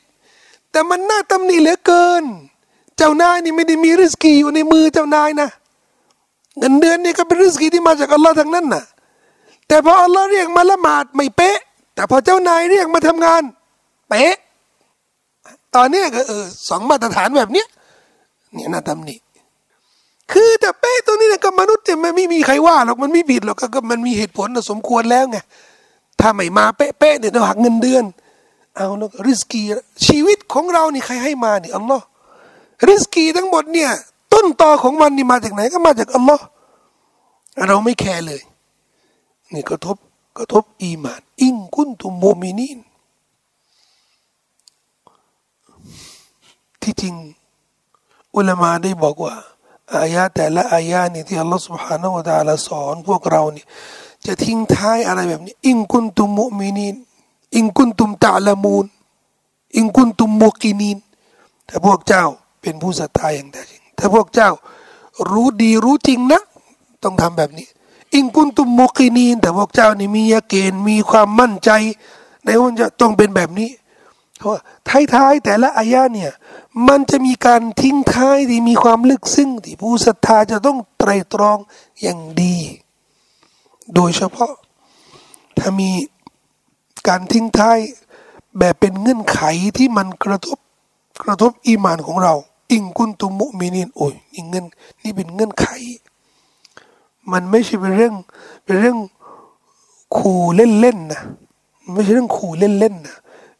[0.71, 2.23] แต่มันน่าตำหนิเหลือเกิน
[2.97, 5.49] เจ้านายนี่ไม่ได้มีริสกีอยู่ในมือเจ้านายนะ
[6.61, 8.83] เงินเดือนนี่ก็เป็นริสกีที่มาจากอัลลอฮ์ทั้งนั้นน่ะ
[9.67, 11.57] แต่พออัลลอฮ์เรียกมาละหมาดไม่เป๊ะ
[11.93, 13.43] แต่พอเจ้านายเรียกมาทำงาน
[14.09, 14.35] เป๊ะ
[15.75, 17.67] ตอนนี้ก็เออสองมาตรฐานแบบเนี้ย
[18.53, 19.15] เนี่ยน่าตำหนิ
[20.31, 25.37] คือแต่เป๊ะตัวนี้นะก็มนุษย์จะไม่มีใครว่าหรอกมันไม่ผิดหรอกก็มันมีเหตุผลสมควรแล้วไง
[26.19, 28.03] ถ้าไม่มาเป๊ะๆเดี๋ยวเราหักเงินเดือน
[28.75, 29.61] เอาแล้วริสกี
[30.05, 32.05] ชีวิตของเรานี่ใครให้มาเนี่ยอัลลอฮ์
[32.87, 33.91] ริสกีทั้งหมดเนี่ย
[34.32, 36.44] ต้นตอของมันนี่มาจากไหนก็มาจากอัลลอฮ์
[37.66, 38.42] เราไม่แคร์เลย
[39.52, 39.96] นี่กระทบ
[40.38, 42.78] กระทบอีมาน อิงกุนตุมโมมินีน
[46.82, 47.14] ที่จริง
[48.36, 49.34] อุลามาได้บอกว่า
[49.94, 53.64] อายะแต่ละอายะนี่ที่อัลลอฮ์ سبحانه และ تعالى สอนพวกเรานี่
[54.26, 56.96] จะทิ้งท้ายอะไรแบบนี้ อิงกุนตุมมุมินีน
[57.54, 58.86] อิงกุนตุมตะละมูน
[59.76, 60.98] อิงกุนตุมมุกินีน
[61.66, 62.24] แต่พวกเจ้า
[62.60, 64.49] เป็นผู้ศรัทธาอย่างแท้จริง ถ้าพวกเจ้า
[65.31, 66.41] รู้ดีรู้จริงนะ
[67.03, 67.67] ต้องทำแบบนี้
[68.13, 71.69] อิงกุนตุมมุกินีนแต่พวกเจ้านี่มียาเกณฑ์มีความมั่นใจ
[72.43, 73.69] ในว่าจะต้องเป็นแบบนี้
[74.37, 74.53] เพราะ
[75.13, 76.31] ท้ายๆแต่ละอายะเนี่ย
[76.87, 81.57] มันจะมีการทิ้งท้ายที่มีความลึกซึ้งที่ผู้ศรัทธาจะต้องไตรตรอง
[82.01, 82.55] อย่างดี
[83.95, 84.51] โดยเฉพาะ
[85.57, 85.91] ถ้ามี
[87.07, 87.77] การทิ้งท้าย
[88.59, 89.41] แบบเป็นเงื่อนไข
[89.77, 90.57] ที่มันกระทบ
[91.23, 92.33] กระทบอีมานของเรา
[92.70, 94.64] อิงกุนตุมุมินินโอ้ยนี่เงิน
[95.02, 95.66] นี่เป็นเงื่อนไข
[97.32, 98.14] มันไม่ใช่เป็นเรื่อง
[98.64, 98.98] เป็นเรื่อง
[100.16, 101.22] ขู่เล่นๆนะ
[101.92, 103.16] ไม่ใช่เรื่องขู่เล่นๆนะ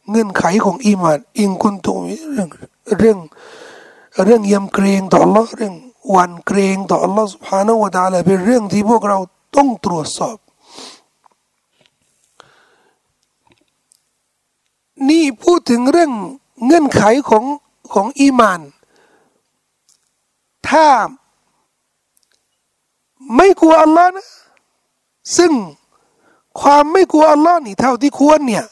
[0.09, 1.93] เงื่อนไขของอีมาน อิงกุนตุ
[2.33, 2.49] เรื่อง
[2.97, 3.17] เรื่อง
[4.25, 5.75] เรื่องยำเกรงต่อ Allah เรื่อง
[6.15, 9.17] วันเกรงต่อ Allah سبحانه และ تعالى เป็นเรื่องที่พวกเรา
[9.55, 10.37] ต้องตรวจสอบ
[15.09, 16.11] นี่พูดถึงเรื่อง
[16.65, 17.43] เงื่อนไขของ
[17.93, 18.59] ของอีมาน
[20.68, 20.86] ถ้า
[23.36, 24.28] ไม่กลัวอัลลอฮ์นะ
[25.36, 25.52] ซึ่ง
[26.60, 28.64] ความไม่กลัวอัลลอฮ์นี่เท่าที่ควรเนี่ย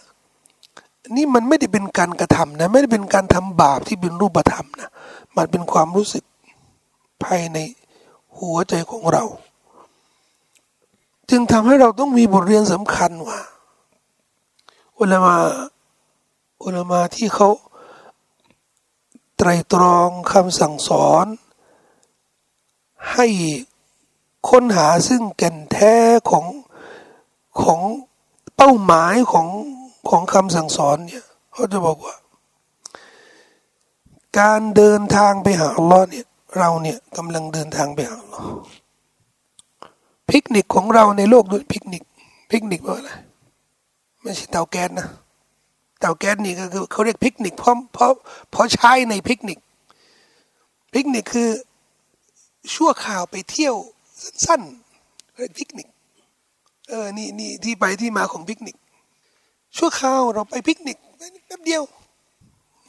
[1.16, 4.90] นี่มันไม่ได้เป็นการกระทำนะ ไม่ได้เป็นการทำบาปที่เป็นรูปธรรมนะ
[5.36, 6.24] มันเป็นความรู้สึก
[7.22, 7.58] ภายใน
[8.38, 9.24] หัวใจของเรา
[11.30, 13.40] จึงทำให้เราต้องมีบทเรียนสำคัญว่า
[14.98, 15.34] อุลามา
[16.64, 17.48] อุลามาที่เขา
[19.36, 21.26] ไตรตรองคำสั่งสอน
[23.20, 23.30] ให้
[24.50, 25.94] ค้นหาซึ่งแก่นแท้
[26.30, 26.46] ของ
[27.62, 27.80] ของ
[28.56, 29.48] เป้าหมายของ
[30.08, 32.14] ของคำสั่งสอนเนี่ยเขาจะบอกว่า
[34.38, 36.26] การเดินทางไปหาอัลลอฮ์เนี่ย
[36.58, 38.46] เราเนี่ยกำลังเดินทางไปหาอัลลอฮ์
[40.30, 42.04] ปิกนิกของเราในโลกด้วยปิกนิก
[42.50, 43.10] ปิกนิกว่าอะไร
[44.22, 45.08] ไม่ใช่เตาแก๊สนะ
[46.00, 48.12] เตาแก๊สนี่ก็คือเขาเรียกปิกนิกเพราะเพราะ
[48.50, 49.58] เพราะใช้ในปิกนิก
[50.94, 51.50] ปิกนิกคือ
[52.74, 53.74] ชั่วคราวไปเที่ยว
[54.46, 55.88] สั้นๆเรียกปิกนิก
[56.88, 58.76] เออนี่นี่ที่ไปที่มาของปิกนิก
[59.76, 60.98] ชั่วคราวเราไปปิกนิก
[61.46, 61.82] แป๊บเดียว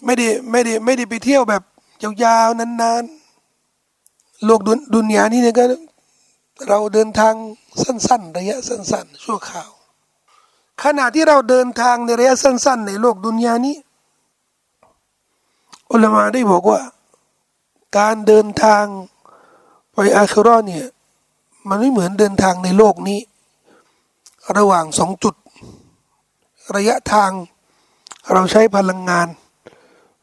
[0.05, 1.63] ไม่ได้ไม่ได้ไม่ได้ไปเที่ยวแบบ
[2.23, 4.61] ยาวๆนานๆโลก
[4.93, 5.63] ดุนยานี่เนี่ยก็
[6.67, 7.33] เราเดินทาง
[7.83, 9.69] สั้น ๆ ระยะสั้น ๆ ชั่วคราว
[10.83, 13.75] ขณะที่เราเดินทางในระยะสั้น ๆ ในโลกดุนยานี้
[15.91, 16.79] อุลามาได้บอกว่า
[17.97, 18.85] การเดินทาง
[19.93, 20.85] ไปอาครอเนี่ย
[21.69, 23.19] มันไม่เหมือนเดินทางในโลกนี้
[24.57, 25.35] ระหว่างสองจุด
[26.75, 27.31] ระยะทาง
[28.33, 29.27] เราใช้พลังงาน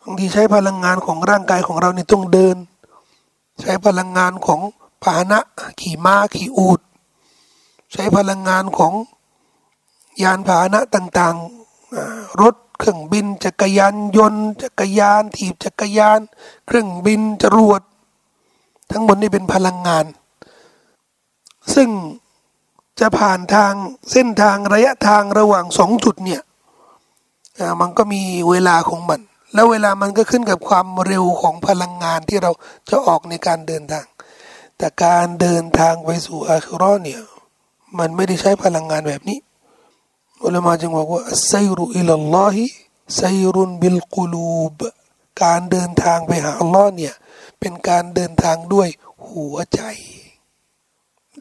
[0.03, 2.57] บางทีใช้พลังงานของร่างกายของเราเนี่ต้องเดิน
[3.61, 4.61] ใช้พลังงานของ
[5.03, 5.39] พาหนะ
[5.81, 6.81] ขี่ม้าขี่อูด
[7.93, 8.93] ใช้พลังงานของ
[10.23, 16.21] ยานพาหนะต่างๆ รถเครื่องบิน จักรยานยนต์ จักรยานถีบจักรยาน
[16.67, 17.83] เครื่องบินจรวด
[18.93, 20.05] ทั้งหมดนี่เป็นพลังงาน
[21.75, 21.89] ซึ่ง
[23.01, 23.73] จะผ่านทาง
[24.13, 26.43] เส้นทางระยะทางระหว่างสองจุดเนี่ย
[27.81, 29.21] มันก็มีเวลาของมัน
[29.55, 32.51] แล้วเวลามันก็ขึ้นกับความเร็วของพลังงานที่เรา
[32.91, 34.07] จะออกในการเดินทาง
[34.79, 37.21] แต่การเดินทางไปสู่อาคิรอเนี่ย
[37.99, 39.39] มันไม่ได้ใช้พลังงานแบบนี้
[40.45, 42.65] อุลามาจึงบอกว่าไซรุอิลลอฮิ
[43.17, 43.23] ไซ
[43.55, 44.81] รุนบิลกุลูบ
[45.43, 47.15] การเดินทางไปหาอัลลอฮ์เนี่ย
[47.61, 48.89] เป็นการเดินทางด้วย
[49.31, 49.83] หัวใจ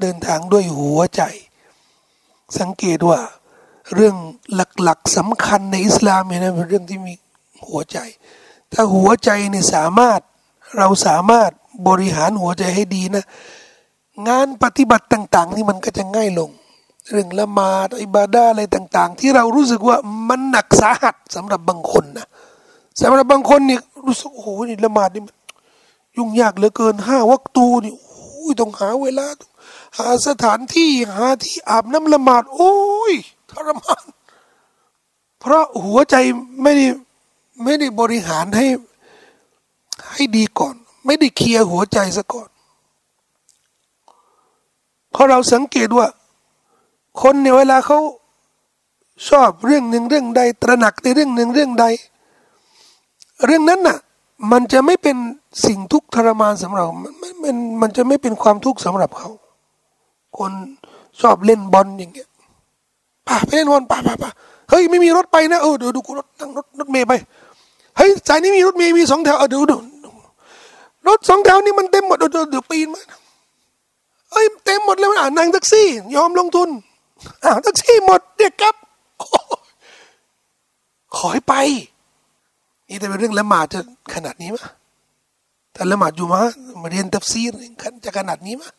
[0.02, 1.22] เดินทางด้วยหัวใจ
[2.60, 3.20] สังเกตว่า
[3.96, 4.16] เรื่อง
[4.84, 7.14] หลักๆสำคัญในอิสลามเนี่ยนะเป็นเรื่องที่มี
[7.68, 7.98] หัวใจ
[8.74, 10.20] ถ้าหัวใจเนี่ยสามารถ
[10.78, 11.52] เราสามารถ
[11.88, 13.26] บริหารหัวใจให้ดีนะ
[14.28, 16.50] งานปฏิบัติต่าง ๆ นี่มันก็จะง่ายลง
[17.12, 19.98] เรื่องละหมาดอิบาดาอะไรต่าง ๆ ที่เรารู้สึกว่า
[20.30, 22.28] มันหนักสาหัสสำหรับบางคนนะ
[23.02, 25.34] สำหรับบางคนเนี่ยรู้สึกโอ้โหนี่ละหมาดนี่มัน
[26.18, 29.28] ยุ่งยากเหลือเกินห้าวักตูนี่โอ้ยต้องหาเวลา
[29.98, 32.76] หาสถานที่หาที่อาบน้ำละหมาด โอ้
[33.12, 33.14] ย
[33.52, 34.04] ทรมาน
[35.40, 36.16] เพราะหัวใจ
[36.62, 36.88] ไม่ได้
[37.64, 38.66] ไม่ได้บริหารให้
[40.12, 40.76] ให้ดีก่อน
[41.06, 42.50] ไม่ได้เคลียร์หัวใจซะก่อน
[45.12, 46.08] เพราะเราสังเกตว่า
[47.22, 48.00] คนเนี่ยเวลาเขา
[49.30, 51.86] ชอบเรื่องหนึ่งเรื่องใด ตระหนักในเรื่องหนึ่งเรื่องใด
[53.46, 53.98] เรื่องนั้นน่ะ
[54.52, 55.18] มันจะไม่เป็น
[55.66, 59.30] สิ่งทุกข์ทรมานสำหรับมันมันมันจะไม่เป็นความทุกข์สำหรับเขา
[60.38, 60.52] คน
[61.22, 62.30] ชอบเล่นบอลอย่างเงี้ย
[63.28, 64.30] ป่าไปเล่นบอลป่าป่าป่า
[64.70, 67.14] เฮ้ยไม่มีรถไปนะเออเดี๋ยวดูกูรถนั่งรถรถเมย์ไป
[67.98, 69.78] เฮ้ยสายนี้มีรถเมย์มีสองแถวเออเดี๋ยวดู
[71.08, 73.02] รถสองแถวนี่มันเต็มหมดเดี๋ยวเดี๋ยวปีนมา
[74.32, 76.70] เอ้ยเต็มหมดเลยมันอ่านั่งแท็กซี่ ยอมลงทุน
[77.44, 78.76] อ้าวแท็กซี่หมดเด็กครับ
[81.16, 81.56] ขอให้ไป
[82.90, 83.80] นี่แต่เป็นเรื่องละหมาดจะ
[84.14, 84.66] ขนาดนี้มั้ย
[85.74, 86.42] แต่ละหมาดอยู่มา
[86.82, 87.52] มาเรียนตัฟซีร
[88.06, 88.72] จะขนาดนี้มั้ย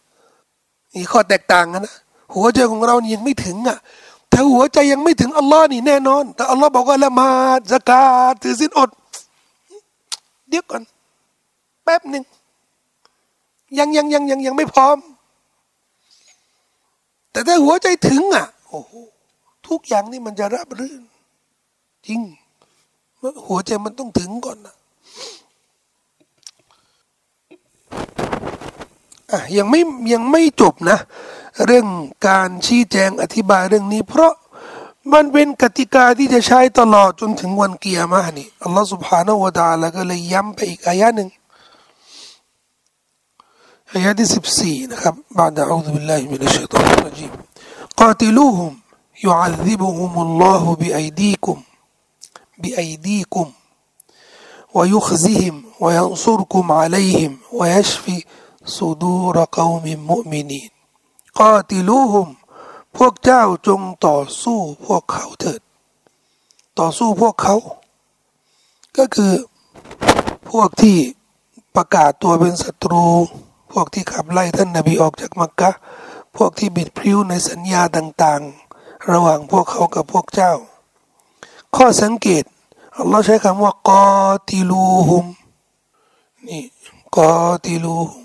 [0.94, 1.94] นี่ข้อแตกต่างกันนะ
[2.34, 3.78] หัวใจของเรานี่ยังไม่ถึงอะ
[4.32, 8.90] ถ้าหัวใจยังไม่ถึงอัลลอฮ์นี่แน่นอน แต่อัลลอฮ์บอกว่าละหมาดสกาดถือสินอด
[10.48, 10.82] เดี๋ยวก่อน
[11.84, 12.24] แป๊บหนึ่ง
[13.78, 14.96] ยังยังยังยังยังไม่พร้อม
[17.32, 18.92] แต่ถ้าหัวใจถึงอะโอ้โห
[19.68, 21.02] ทุกอย่างนี่มันจะราบรื่น
[22.06, 22.20] จริง
[23.47, 24.75] หัวใจมันต้องถึงก่อนนะ
[29.31, 29.81] อ่ะยังไม่
[30.13, 30.97] ยังไม่จบนะ
[31.65, 31.87] เรื่อง
[32.27, 34.33] การชี้แจงอธิบายเรื่องนี้ เพราะ
[35.13, 41.29] มันเป็นกติกาที่จะใช้ตลอดจนถึงวันเกียร์มานี่อัลลอฮฺ سبحانه และ تعالى ก็เลยย้ำไปอีกอายะหนึ่ง
[43.93, 47.31] อายะที่สิบสี่นะครับ بعد أعوذ بالله من الشيطان الرجيم
[47.99, 48.71] قاتلوهم
[49.27, 51.57] يعذبهم الله بأيديكم
[52.57, 53.51] بأيديكم
[54.73, 58.25] ويخزهم وينصركم عليهم ويشفي
[58.65, 60.69] صدور قوم مؤمنين
[61.35, 62.29] قاتلوهم
[62.97, 65.61] พวกเจ้าจงต่อสู้พวกเขาเถิด
[66.79, 67.55] ต่อสู้พวกเขา
[68.97, 69.33] ก็คือ
[70.49, 70.97] พวกที่
[71.75, 73.05] ประกาศตัวเป็นศัตรู
[73.71, 75.71] พวกที่ขับไล่ท่านนบีออกจากมักกะ
[76.37, 80.53] พวกที่บิดพริ้วในสัญญาต่างๆ ระหว่างพวกเขากับพวกเจ้า
[81.76, 82.44] ข้อสังเกต
[82.98, 84.06] อัลลอฮ์ใช้คำว่ากอ
[84.48, 85.24] ติลูฮุม
[86.46, 86.62] นี่
[87.16, 87.32] กอ
[87.64, 88.24] ติลูฮุม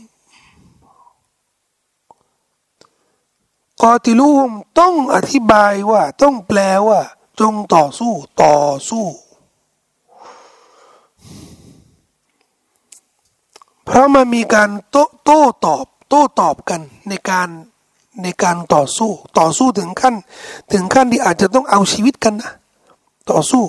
[3.81, 7.01] กอติลูฮุมต้องอธิบายว่าต้องแปลว่า
[7.39, 8.55] จงต่อสู้ต่อ
[8.89, 9.05] สู้
[13.85, 17.49] เพราะมันมีการโต้โต้ตอบ โต้ตอบกันในการ
[18.23, 20.15] ในการต่อสู้ ต่อสู้ถึงขั้น
[20.71, 22.51] ถึงขั้นที่อาจจะต้องเอาชีวิตกันนะ
[23.29, 23.63] ต่อสู้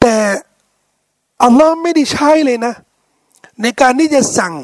[0.00, 0.16] แต่
[1.42, 2.74] อัลลอฮ์ไม่ได้ใช้เลยนะ
[3.62, 4.54] ในการที่จะสั่ง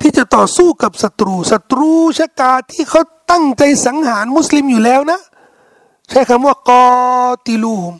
[0.00, 5.20] ที่จะต่อสู้กับศัตรูศัตรูชะกาที่เขาตั้งใจสังหารมุสลิมอยู่แล้วนะ
[6.10, 6.84] ใช้คำว่ากอ
[7.46, 7.92] ติลูม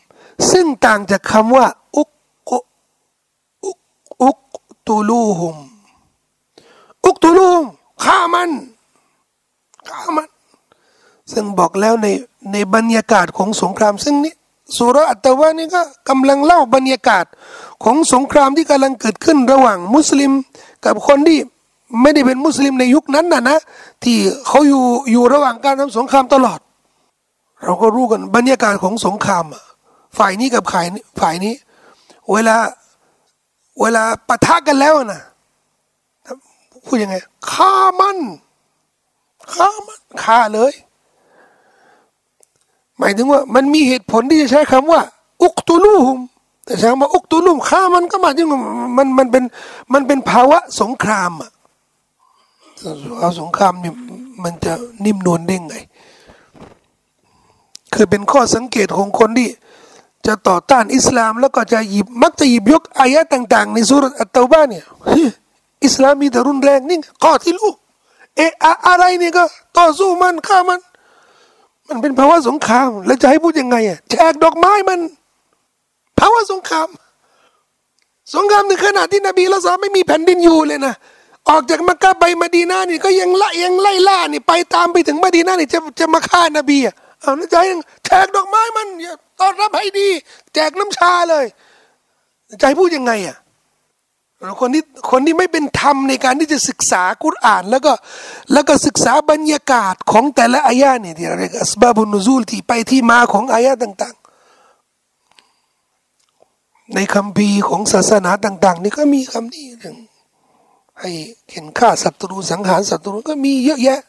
[0.50, 1.66] ซึ่งต่างจากคำว่า
[1.96, 2.10] อุก
[2.50, 3.78] อุก
[4.22, 4.38] อุก
[4.86, 5.56] ตูลูฮุม
[7.04, 7.64] อุกตูลูม
[8.04, 8.50] ฆ่ามัน
[9.88, 10.28] ฆ่ามัน
[11.32, 12.08] ซึ่งบอกแล้วใน
[12.52, 14.34] ในบรรยากาศของสงคราม ซึ่งนี้
[14.76, 17.24] สุรอัตตะวานี่ก็กำลังเล่าบรรยากาศ
[17.84, 20.32] ของสงครามที่กำลังเกิดขึ้นระหว่างมุสลิม
[20.84, 21.38] กับคนที่
[22.02, 23.58] ไม่ได้เป็นมุสลิมในยุคนั้นนะนะ
[24.04, 24.16] ที่
[24.46, 26.60] เขาอยู่อยู่ระหว่างการทำสงครามตลอด
[27.64, 29.44] เราก็รู้กันบรรยากาศของสงคราม
[30.18, 31.54] ฝ่ายนี้กับฝ่ายนี้ฝ่ายนี้
[32.32, 32.56] เวลา
[33.80, 35.20] เวลาปะทะกันแล้วนะ
[36.86, 37.16] พูดยังไง
[37.52, 38.18] ฆ่ามัน
[39.54, 40.72] ฆ่ามันฆ่าเลย
[43.00, 45.00] หมายถึงว่ามันมีเหตุผลที่จะใช้คำว่า
[45.42, 46.20] อุกตุลูหุม
[46.64, 48.46] แต่ใช้คำว่าอุกตุลูมฆ่ามันก็หมายถึง
[48.98, 49.44] มันมันเป็น
[49.92, 51.50] มันเป็นภาวะสงครามอะ
[53.18, 53.94] เอาสงครามเนี่ย
[54.44, 54.72] มันจะ
[55.04, 55.76] นิ่มนวลได้ไง
[57.94, 59.48] คือเป็นข้อสังเกตของคนที่
[60.26, 64.84] จะต่อต้านอิสลาม แล้วก็จะหยิบมักจะหยิบยกอายะต่าง ๆ ในสุรอัตตาบ้านเนี่ย
[65.84, 67.74] อิสลามมีแต่รุนแรงนี่ข้อที่ลูก
[68.36, 68.52] เอะ
[68.86, 69.44] อะไรนี่ก็
[69.78, 70.80] ต่อสู้มันฆ่ามัน
[71.90, 74.98] มันเป็นภาวะสงคราม แล้วจะให้พูดยังไงอะแจกดอกไม้มัน
[76.18, 76.88] ภาวะสงคราม
[78.34, 80.94] สงครามในขณะที่นบีละซาไม่มีแผ่นดินอยู่เลยนะ
[81.48, 88.86] ออกจากมักกะไปมาดีนานี่ก็ยังไล่ยังไล่ล่านี่ไปตามไปถึงมาดีนานี่จะจะมาฆ่านบีอะเอาใจยังแจกดอกไม้มัน
[89.40, 90.08] ต้อนรับให้ดี
[90.54, 91.44] แจกน้ำชาเลย
[92.60, 93.36] ใจพูดยังไงอะ
[94.60, 97.92] คนที่คนที่ไม่เป็นธรรมในการที่จะศึกษากุรอาน แล้วก็
[98.52, 104.20] แล้วก็ศึกษาบรรยากาศของแต่ละอายะเนี่ยที่เรียกอัสบาบุนุซูลที่ไปที่มาของอายะต่าง ๆ
[106.94, 109.96] ในคำพีของศาสนาต่าง ๆ นี่ก็มีคำนี้เรื่อง
[111.00, 111.10] ให้
[111.52, 114.00] เห็นฆ่าศัตรูสังหารศัตรูก็มีเยอะแยะ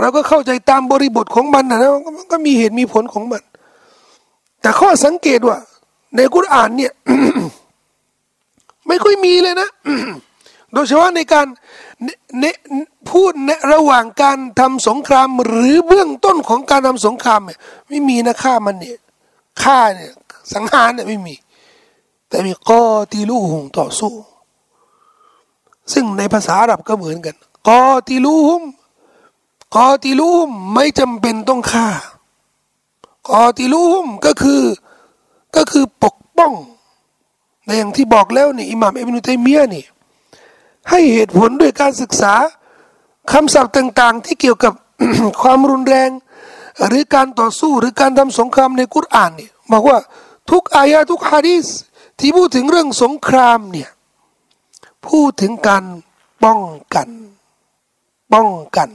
[0.00, 1.78] เราก็เข้าใจตามบริบทของมันนะ
[2.16, 3.42] มันก็มีเหตุมีผลของมัน
[4.60, 5.58] แต่ข้อสังเกตว่า
[6.16, 6.92] ในกุรอานเนี่ย
[8.88, 9.68] ไม่ค่อยมีเลยนะ
[10.72, 11.46] โดยเฉพาะในการ
[13.10, 18.98] พูดในระหว่างการทำสงครามหรือเบื้องต้นของการทำสงครามเนี่ยไม่มีนะฆ่ามันเนี่ย
[19.62, 20.12] ฆ่าเนี่ย
[20.54, 21.34] สังหารเนี่ยไม่มี
[22.28, 24.12] แต่มีกอตีลูหงต่อสู้
[25.92, 27.34] ซึ่งในภาษาอาหรับก็เหมือนกัน
[27.68, 28.62] กอตีลูหม
[29.74, 31.88] กอตีลูมไม่จำเป็นต้องฆ่า
[33.28, 34.62] กอตีลูมก็คือ
[35.56, 36.52] ก็คือปกป้อง
[37.66, 39.84] ในอย่างที่บอกแล้วนี่อิหม่ามอิบนุตัยมียะนี่
[40.90, 42.34] ให้เหตุผลด้วยการศึกษา
[43.32, 44.72] คำศัพท์ต่าง ๆ ที่เกี่ยวกับ
[45.42, 46.10] ความรุนแรง
[46.86, 49.98] หรือการต่อสู้หรือการทำสงครามในกุรอานเนี่ยบอกว่า
[50.50, 51.66] ทุกอายะทุกฮะดีษ
[52.18, 53.90] ที่พูดถึงเรื่องสงครามเนี่ย
[55.06, 55.84] พูดถึงการ
[56.44, 56.60] ป้อง
[56.94, 57.08] กัน
[58.32, 58.88] ป้องกัน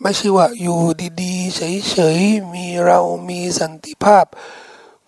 [0.00, 0.80] ไม่ใช่ว่าอยู่
[1.22, 4.26] ดีๆเฉยๆมีเรามีสันติภาพ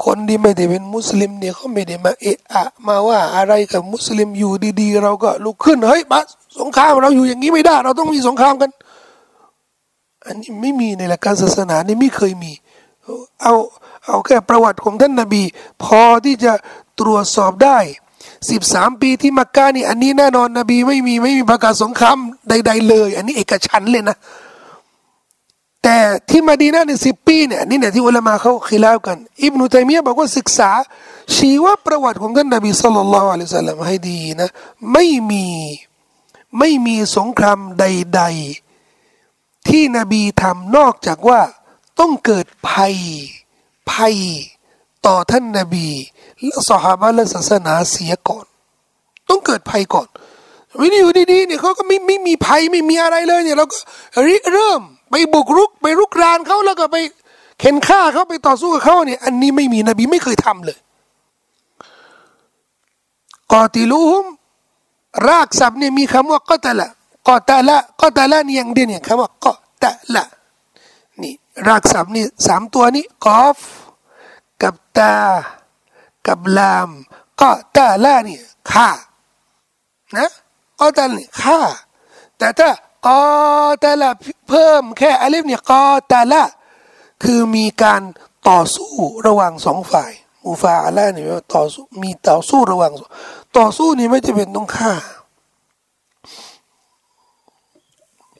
[0.05, 6.21] คนที่ไม่ได้เป็นมุสลิมเนี่ยเขาไม่ได้มาเอะอะมาว่าอะไรกับมุสลิมอยู่ดีๆ เราก็ลุกขึ้นเฮ้ยมา
[6.61, 8.71] สงครามเราอยู่อย่างนี้ไม่ได้ เราต้องมีสงครามกัน
[10.27, 12.53] อันนี้ไม่มีในหลักการศาสนานี่ไม่เคยมี
[13.43, 13.55] เอา
[14.07, 15.43] เอาแค่ประวัติของท่านนาบี
[15.83, 16.53] พอที่จะ
[17.01, 17.79] ตรวจสอบได้
[18.51, 24.17] สิบสามปีที่มักกะนี่อันนี้แน่นอนนบีไม่มีไม่มีประกาศสงครามใด ๆ เลย อันนี้เอกฉันเลยนะ
[25.83, 25.99] แต่
[26.31, 30.71] ที่มาดีนาในสิบปีเนี่ยนี่เนี่ยที่อุลามาเขาคิดแล้วกัน อิบนุตัยมียะบอกว่าศึกษา
[31.37, 34.49] ชีวประวัติของท่านนบีสุลต่านละอัลลอฮฺสัลลัมให้ดีนะ
[34.93, 35.47] ไม่มี
[36.59, 38.23] ไม่มีสงครามใด
[38.95, 41.41] ๆ ที่นบีทำนอกจากว่า
[41.99, 42.97] ต้องเกิดภัย
[43.93, 44.17] ภัย
[45.07, 45.89] ต่อท่านนบี
[46.45, 48.47] และสหายและศาสนาเสียก่อน
[49.29, 50.09] ต้องเกิดภัยก่อน
[50.79, 53.77] ไม่ได้อยู่ดีๆเนี่ยเขาก็ไม่ไม่มีภัยไม่มีอะไรเลยเนี่ยเราก็
[54.53, 54.83] เริ่ม
[55.13, 56.97] ไปบุกรุก ไปรุกรานเขาแล้วก็ไป
[57.61, 60.79] เข็นฆ่าเขาไปต่อสู้กับเขาเนี่ยอันนี้ไม่มีนบีไม่เคยทำเลย
[63.53, 64.27] กอติลูฮุม
[65.29, 66.89] รากศัพท์เนี่ยมีคำว่ากอตะละ
[67.29, 70.25] กอตะละกอตะละนี่อย่างเดียวเนี่ยคำว่ากอตะละ
[71.23, 71.35] นี่
[71.69, 73.59] รากศัพท์นี่สามตัวนี้กอฟ
[74.63, 75.15] กับตา
[76.27, 76.91] กับลาม
[77.41, 78.39] กอตะละนี่
[78.71, 78.89] ฆ่า
[80.17, 80.31] นะ
[80.81, 81.59] กอตะละนี่ฆ่า
[82.39, 82.69] แต่ถ้า
[83.07, 83.21] กอ
[83.83, 84.11] ตาละ
[84.49, 86.43] เพิ่มแค่อลิฟเนี่ยกอตาละ
[87.23, 88.03] คือมีการ
[88.49, 88.93] ต่อสู้
[89.27, 90.13] ระหว่างสองฝ่าย
[90.45, 92.93] มูฟาอะละนี่ยต่อสู้มีต่อสู้ระหว่าง
[93.57, 94.93] ต่อสู้นี่ไม่จะเป็นต้องฆ่า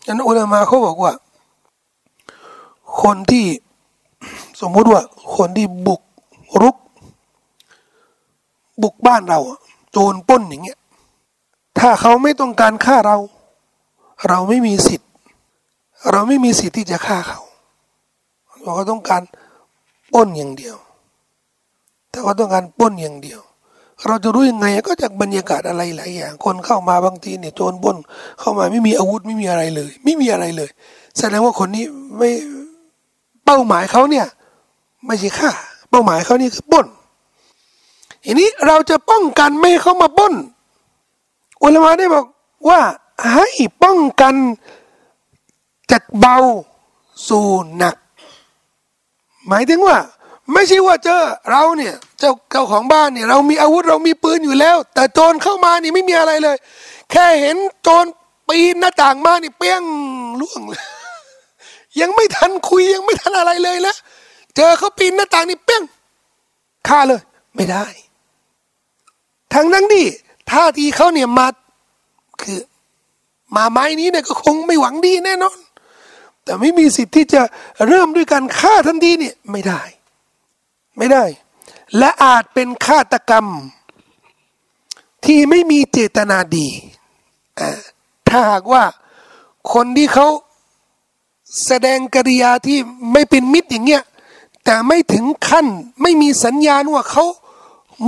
[0.07, 1.13] อันอุลามาเขาบอกว่า
[3.03, 3.47] คนที่
[4.61, 5.03] สมมุติว่า
[5.37, 6.03] คนที่บุก
[6.63, 6.77] รุก
[8.83, 9.41] บุกบ้านเรา
[9.93, 10.79] โจรป้นอย่างเงี้ย
[11.79, 13.17] ถ้าเขาไม่ต้องการฆ่าเรา
[14.29, 15.09] เราไม่มีสิทธิ์
[16.13, 17.41] เราไม่มีสิทธิ์ที่จะฆ่าเขา
[18.63, 19.23] เราก็ต้องการ
[20.13, 20.77] ป้นอย่างเดียว
[22.11, 23.41] แต่ว่าต้องการป้นอย่างเดียว
[24.07, 27.97] เราจะรู้ยังไงก็จากบรรยากาศอะไรหลายอย่าง คนเข้ามาบางทีเนี่ยโจรป้น
[28.41, 30.71] เข้ามาไม่มีอาวุธไม่มีอะไรเลย ไม่มีอะไรเลย
[31.19, 31.85] แสดงว่าคนนี้
[32.19, 32.31] ไม่
[33.45, 34.27] เป้าหมายเขาเนี่ย
[35.07, 35.51] ไม่ใช่ฆ่า
[35.91, 36.87] เป้าหมายเขานี่คือป้น
[38.25, 40.35] ทีนี้เราจะป้องกันไม่ให้เขามาป้น
[41.63, 42.25] อุลมะได้บอก
[42.69, 42.81] ว่า
[43.33, 43.49] ให้
[43.83, 44.35] ป้องกัน
[45.91, 46.39] จากเบา
[47.29, 47.97] สู่หนัก
[49.49, 49.99] หมายถึงว่า
[50.53, 56.57] ไม่ใช่ว่าเจอเราเนี่ยเจ้าเจ้าของบ้านเนี่ยเรามีอาวุธเรามีปืนอยู่แล้ว แต่โจรเข้ามานี่ไม่มีอะไรเลย
[57.11, 58.05] แค่เห็นโจร
[58.49, 59.83] ปีนหน้าต่างมานี่เปี้ยง
[60.41, 60.85] ล่วงเลย
[62.01, 63.97] ยังไม่ทันคุยยังไม่ทันอะไรเลยแล้ว
[64.57, 65.83] เจอเขาปีนหน้าต่างนี่เปี้ยง
[66.89, 67.21] ฆ่าเลย
[67.55, 67.87] ไม่ได้
[69.55, 70.07] ทั้งนั้นนี่
[70.51, 71.47] ท่าทีเขาเนี่ยมา
[72.43, 72.61] คือ
[73.57, 75.59] มาไม้นี้เนี่ยก็คงไม่หวังดีแน่นอน
[76.45, 77.43] แต่ไม่มีสิทธิ์ที่จะ
[77.89, 79.83] เริ่มด้วยการฆ่าทันทีเนี่ยไม่ได้
[80.99, 81.25] ไม่ได้
[81.99, 83.47] และอาจเป็นฆาตกรรม
[85.25, 86.69] ที่ไม่มีเจตนาดี
[88.29, 88.85] ถ้าหากว่า
[89.73, 90.27] คนที่เขา
[91.67, 92.79] แสดงกริยาที่
[93.13, 94.03] ไม่เป็นมิตรอย่างเงี้ย
[94.65, 95.67] แต่ไม่ถึงขั้น
[96.03, 97.25] ไม่มีสัญญาณว่าเขา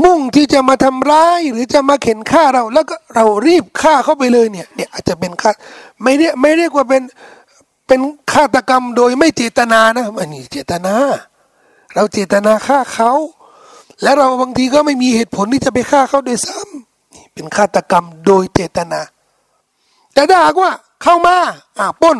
[0.02, 5.50] มุ่งที่จะมาทำร้าย หรือจะมาเข็นฆ่าเรา แล้วก็เรารีบฆ่าเขาไปเลยเนี่ยเนี่ยอาจจะเป็นฆ่า
[6.02, 7.02] ไม่เรียกไม่เรียกว่าเป็น
[7.86, 8.00] เป็น
[8.32, 10.94] ฆาตกรรมโดยไม่เจตนานะอันนี้เจตนา
[11.94, 13.12] เราเจตนาฆ่าเขา
[14.02, 19.00] และเราบางทีก็ไม่มีเหตุผลที่จะไปฆ่าเขาโดยซ้ำเป็นฆาตกรรมโดยเจตนา
[20.14, 20.70] แต่ถ้าหากว่า
[21.02, 21.36] เข้ามา
[21.78, 22.18] อ่าป้น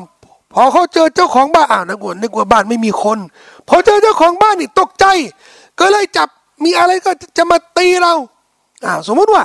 [0.52, 3.18] พอเขาเจอเจ้าของบ้านอ่านึกว่านึกว่าบ้านไม่มีคน
[3.68, 5.06] พอเจอเจ้าของบ้านนี่ตกใจ
[5.80, 6.28] ก็เลยจับ
[6.64, 8.14] มีอะไรก็จะมาตีเรา
[8.84, 9.44] อ่าสมมติว่า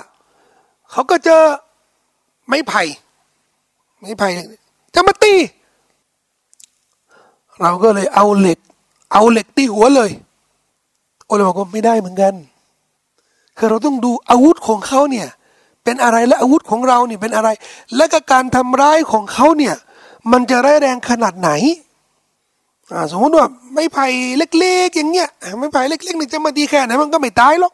[0.91, 1.41] เขาก็เจอ
[2.47, 2.83] ไม้ไผ่
[3.99, 4.27] ไม้ไผ่
[4.95, 5.33] จะมาตี
[7.61, 8.59] เราก็เลยเอาเหล็ก
[9.13, 10.11] เอาเหล็กตีหัวเลย
[11.25, 12.33] โอเลยบอกว่าไม่ได้เหมือนกัน
[13.57, 15.27] คือเราต้องดูอาวุธของเขาเนี่ย
[15.83, 17.49] เป็นอะไรและอาวุธของเราเนี่ยเป็นอะไร
[17.95, 19.75] และก็การทำร้ายของเขาเนี่ย
[20.31, 21.49] มันจะร้ายแรงขนาดไหน
[23.11, 24.07] สมมติว่าไม่ไผ่
[24.59, 25.29] เล็ก ๆ อย่างเงี้ย
[25.59, 27.73] ไม่ไผ่เล็กๆนี่จะมาดีแค่ไหนมันก็ไม่ตายหรอก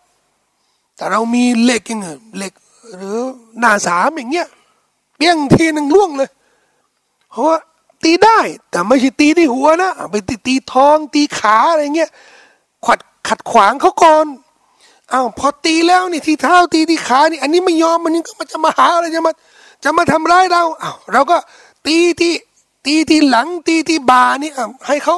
[0.96, 2.54] แต่เรามีเหล็กอย่างเงี้ยเหล็ก
[2.98, 3.18] หรือ
[3.60, 4.48] หน้าสามอย่างเงี้ย
[5.16, 6.30] เปี้ยงทีหนึ่งล่วงเลย
[7.32, 7.58] เพราะว่า
[8.04, 8.40] ตีได้
[8.70, 12.10] แต่ไม่ใช่ตีที่หัวนะไปตีตีท้องตีขาอะไรเงี้ย
[12.86, 14.26] ขัดขัดขวางเขาก่อน
[15.14, 19.32] อ้าวพอตีแล้วนี่ที่เท้าตีที่ขานี่ อันนี้ไม่ยอมมันนี่ก็มาจะมาหาอะไรจะมา
[19.84, 21.38] จะมาทำร้ายเราอ้าวเราก็
[21.86, 22.34] ตีที่
[22.86, 24.52] ตีที่หลังตีที่บานี่
[24.88, 25.16] ให้เขา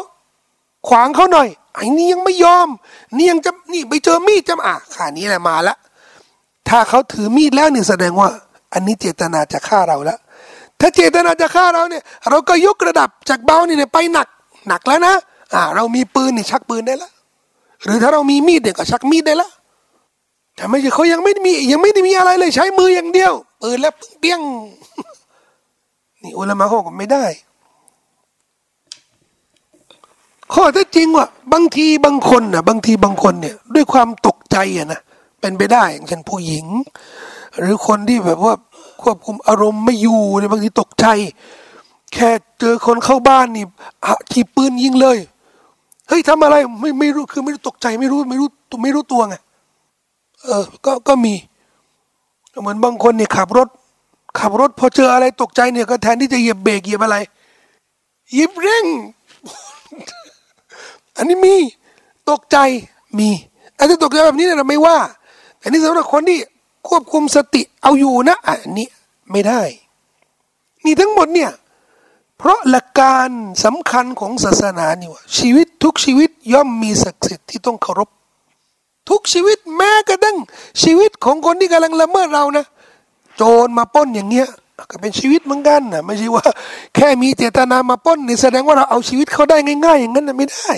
[0.88, 2.68] ขวางเขาหน่อยไอ้นี่ยังไม่ยอม
[3.15, 5.76] นี่ยังจะนี่ไปเจอมีดจะอะข่านี้แหละมาละ
[6.70, 8.30] ถ้าเขาถือมีดแล้วนี่แสดงว่า
[8.74, 10.20] อันนี้เจตนาจะฆ่าเราแล้ว
[10.80, 14.28] ถ้าเจตนาจะฆ่าเราเนี่ย เราก็ยกระดับจากเบานี่ยไปหนัก
[14.68, 15.13] หนักแล้วนะ
[15.53, 17.11] อ่า เรามีปืนนี่ชักปืนได้แล้ว
[17.84, 19.51] หรือถ้าเรามีมีดเนี่ยก็ชักมีดได้แล้ว
[20.55, 24.41] แต่ไม่ใช่เขายังไม่มียังไม่ได้มีอะไรเลยใช้มืออย่างเดียวปืนแล้วเปี้ยง
[26.24, 27.24] นี่อุลามะเขาบอกไม่ได้
[30.54, 35.00] ข้อเท็จจริงว่า บางทีบางคนนะบางทีบางคนเนี่ย ด้วยความตกใจอะนะ
[35.41, 36.66] เป็นไปได้อย่างเช่นผู้หญิง
[37.60, 38.54] หรือคนที่แบบว่า
[39.02, 41.06] ควบคุมอารมณ์ไม่อยู่เนี่ยบางทีตกใจ
[42.14, 42.30] แค่
[42.60, 43.66] เจอคนเข้าบ้านนี่
[44.32, 45.18] ขี่ปืนยิงเลย
[46.08, 49.36] เฮ้ยทำอะไรไม่ไม่รู้คือไม่รู้ตกใจไม่รู้ไม่รู้ตัวไม่รู้ตัวไง
[50.43, 51.34] เออ ก็ก็มี
[52.62, 53.70] เหมือนบางคนเนี่ยขับรถ
[54.39, 57.18] ขับรถพอเจออะไรตกใจเนี่ยก็แทนที่จะเหยียบเบรกเหยียบอะไร
[58.32, 58.86] เหยียบเร่ง
[61.18, 61.55] อันนี้มี
[62.30, 62.57] ตกใจ
[63.20, 63.30] มี
[63.78, 64.97] อันที่ตกใจแบบนี้เราไม่ว่า
[65.61, 66.39] อันนี้สำหรับคนที่
[66.88, 68.88] ควบคุมสติเอาอยู่นะอันนี้
[69.32, 69.61] ไม่ได้
[70.86, 71.51] นี่ทั้งหมดเนี่ย
[72.38, 73.30] เพราะหลักการ
[73.65, 78.09] สำคัญของศาสนานี่ว่า ชีวิตทุกชีวิตย่อมมีศักดิ์สิทธิ์ที่ต้องเคารพ
[79.09, 80.38] ทุกชีวิตแม้กระทั่ง
[80.84, 82.65] ชีวิตของคนที่กำลังละเมิดเรานะ
[83.36, 84.47] โจรมาป้นอย่างเงี้ย
[84.91, 86.45] ก็เป็นชีวิตเหมือนกันนะไม่ใช่ว่า
[86.95, 90.72] แค่มีเจตนามาป้นนี่แสดงว่าเราเอาชีวิตเขาได้ง่าย ๆ อย่างนั้นนะไม่ได้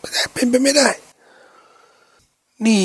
[0.00, 0.88] ไม่ได้เป็นไปไม่ได้
[2.66, 2.84] นี่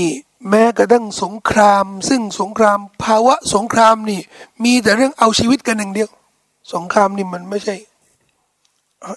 [0.49, 4.21] แม้กระทั่งสงคราม ซึ่งสงครามภาวะสงครามนี่
[4.63, 6.09] มีแต่เรื่องเอาชีวิตกันอย่างเดียว
[6.73, 7.75] สงครามนี่มันไม่ใช่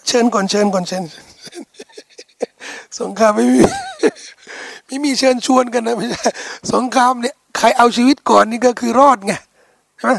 [0.09, 1.05] เชิญก่อนเชิญก่อนเชิญ
[3.01, 3.63] สงครามไม่มี
[4.87, 6.31] ไม่มีเชิญชวนกันนะไม่ใช่
[6.73, 9.35] สงครามเนี่ยใครเอาชีวิตก่อนนี่ก็คือรอดไง
[9.97, 10.15] ใช่ไหม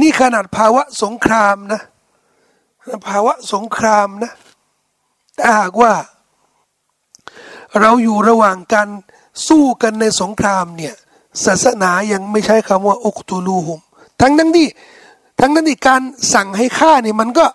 [0.00, 1.80] นี่ขนาดภาวะสงครามนะ
[3.08, 4.32] ภาวะสงครามนะ
[5.38, 5.92] ถ้าหากว่า
[7.80, 8.88] เราอยู่ระหว่างการ
[9.48, 10.94] สู้กันในสงครามเนี่ย
[11.44, 13.80] ศาสนายังไม่ใช้คำว่าอุกตูลูหุม
[14.20, 14.68] ทั้งนั้นที่
[15.40, 16.02] ทั้งนั้นที่การ
[16.34, 17.46] สั่งให้ฆ่าเนี่ยมันก็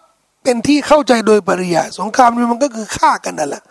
[0.44, 3.64] เป็นที่เข้าใจโดยปริยายสงครามนี่มันก็คือฆ่ากันนั่นแหละ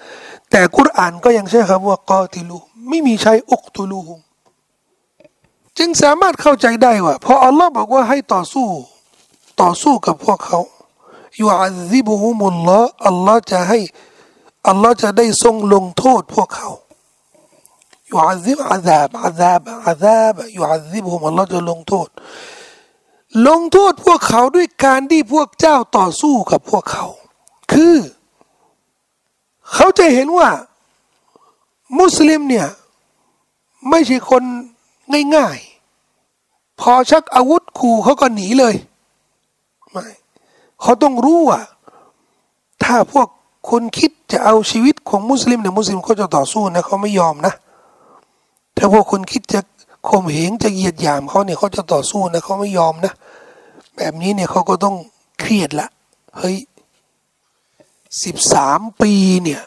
[0.50, 2.56] แต่กุรอานก็ยังใช้คำว่ากอติลู
[2.88, 4.20] ไม่มีใช้อุกตูลูหุม
[5.78, 8.66] จึงสามารถเข้าใจได้ว่าพออัลลอฮ์บอกว่าให้ต่อสู้
[9.60, 10.60] ต่อสู้กับพวกเขา
[11.36, 13.78] อยู่อัลซิบุฮุมุลลอฮ์อัลลอฮ์จะให้
[14.68, 16.70] อัลลอฮ์จะได้ทรงลงโทษพวกเขา
[18.06, 22.08] อยู่อาซิบอาซาบอาซาบอาซาบอยู่อาซิบฮุมอัลลอฮ์จะลงโทษ
[23.48, 27.06] ลงโทษพวกเขาด้วยการที่พวกเจ้าต่อสู้กับพวกเขา
[27.72, 27.96] คือ
[29.74, 30.50] เขาจะเห็นว่า
[31.98, 32.68] มุสลิมเนี่ย
[33.90, 34.42] ไม่ใช่คน
[35.36, 38.74] ง่ายๆ พอชักอาวุธขู่เขาก็หนีเลย
[39.90, 40.06] ไม่
[40.80, 41.60] เขาต้องรู้ว่า
[42.82, 43.28] ถ้าพวก
[43.70, 47.52] คนคิด จะเอาชีวิตของมุสลิมเนี่ยมุสลิมเขาจะต่อสู้นะเขาไม่ยอมนะ
[48.76, 49.60] ถ้าพวกคนคิดจะ
[50.08, 53.12] ข่มเหงจะเหยียดหยามเขาเนี่ยเขาจะต่อสู้นะเขาไม่ยอมนะ
[53.96, 54.94] แบบนี้เนี่ยเขาก็ต้อง
[55.40, 55.88] เครียดละ
[56.38, 56.56] เฮ้ย
[58.22, 59.12] สิบสามปี
[59.42, 59.60] เนี่ย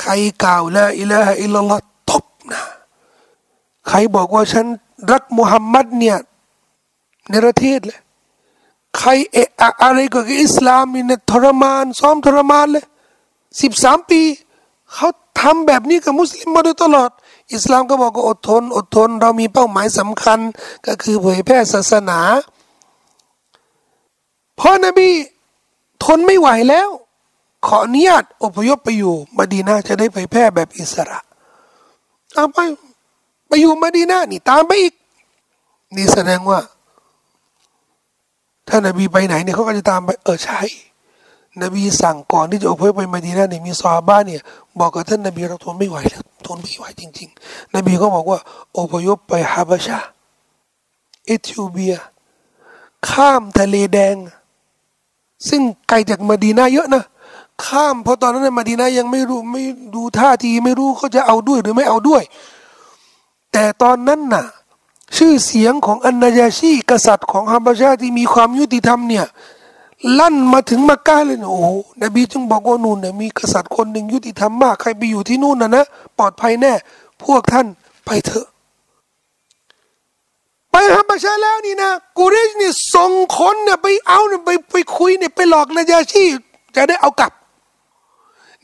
[0.00, 0.12] ใคร
[0.44, 1.78] กล่าวละอิละฮะอิลลัลลอฮ
[2.10, 2.62] ตบนะ
[3.88, 4.66] ใครบอกว่าฉัน
[5.12, 6.18] รักมุฮัมมัดเนี่ย
[7.30, 7.98] ในประเทศเลย
[8.98, 9.48] ใครเอะ
[9.82, 12.84] อะไรกับอิสลามนี่เนี่ยทรมาน ซ้อมทรมานเลย
[13.60, 14.22] สิบสามปี
[14.92, 15.08] เขา
[15.40, 17.10] ทำแบบนี้กับมุสลิมมาโดยตลอด
[17.54, 20.38] อิสลามก็บอกว่าอดทน อดทน เรามีเป้าหมายสำคัญ
[20.86, 22.18] ก็คือเผยแพร่ศาสนา
[24.58, 25.08] พอนบี
[26.04, 26.88] ทนไม่ไหวแล้ว
[27.66, 31.18] ขออนุญาตอพยพไปอยู่มาดีนาจะได้เผยแพร่แบบอิสระ
[32.34, 32.58] เอาไป
[33.48, 34.94] ไปอยู่มาดีนานี่ตามไปอีก
[35.96, 36.60] นี่แสดงว่า
[38.68, 40.60] ถ้านบีไปไหนเนี่ยเขาก็จะตามไปเออใช่
[41.62, 44.42] นบีสั่งก่อนที่จะอพยพไปมาดีนาเนี่ยมีซาบ้านเนี่ย
[44.78, 48.38] บอกกับท่านนบีเราทนไม่ไหวแล้วทนไม่ไหวจริง ๆ นบีก็บอกว่า
[48.78, 49.98] อพยพไปฮาบชา
[51.26, 51.94] เอธิโอเปีย
[53.08, 54.16] ข้ามทะเลแดง
[55.48, 57.04] ซึ่งไกลจากมาดีนาเยอะนะ
[57.66, 59.64] ข้ามเพราะตอนนั้นในมาดีนายังไม่รู้ไม่
[59.94, 62.22] ดูท่าทีไม่รู้เขาจะเอาด้วยหรือไม่เอาด้วย
[63.52, 64.44] แต่ตอนนั้นน่ะ
[65.14, 69.26] ชื่อเสียงของอันนายาชีกษัตริย์ของฮัมบาชาที่มีความยุติธรรมเนี่ย
[70.18, 71.68] ลั่นมาถึงมักกะเลยโอ้โห
[72.02, 75.84] นบีจึงบอกว่านู่นเนี่ยมีกษัตริย์คนหนึ่งยุติธรรมมากใครไปอยู่ที่นู่นนะนะ
[76.18, 76.72] ปลอดภัยแน่
[77.24, 77.66] พวกท่าน
[78.04, 78.46] ไปเถอะ
[80.70, 86.24] ไปฮัมบาชาแล้วนี่นะกูเรชนี่ส่งคนเนี่ยไปเอาเนี่ยไปไปคุยเนี่ยไปหลอกนายาชี
[86.76, 87.32] จะได้เอากลับ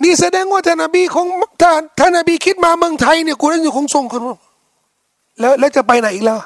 [0.02, 1.26] นี่แสดงว่าท่านนบีคง
[1.60, 4.22] ท่านท่านนบีคิดมาเมืองไทยเนี่ยกูเรชคงส่งคน
[5.40, 6.38] แล้วแล้วจะไปไหนอีกแล้ว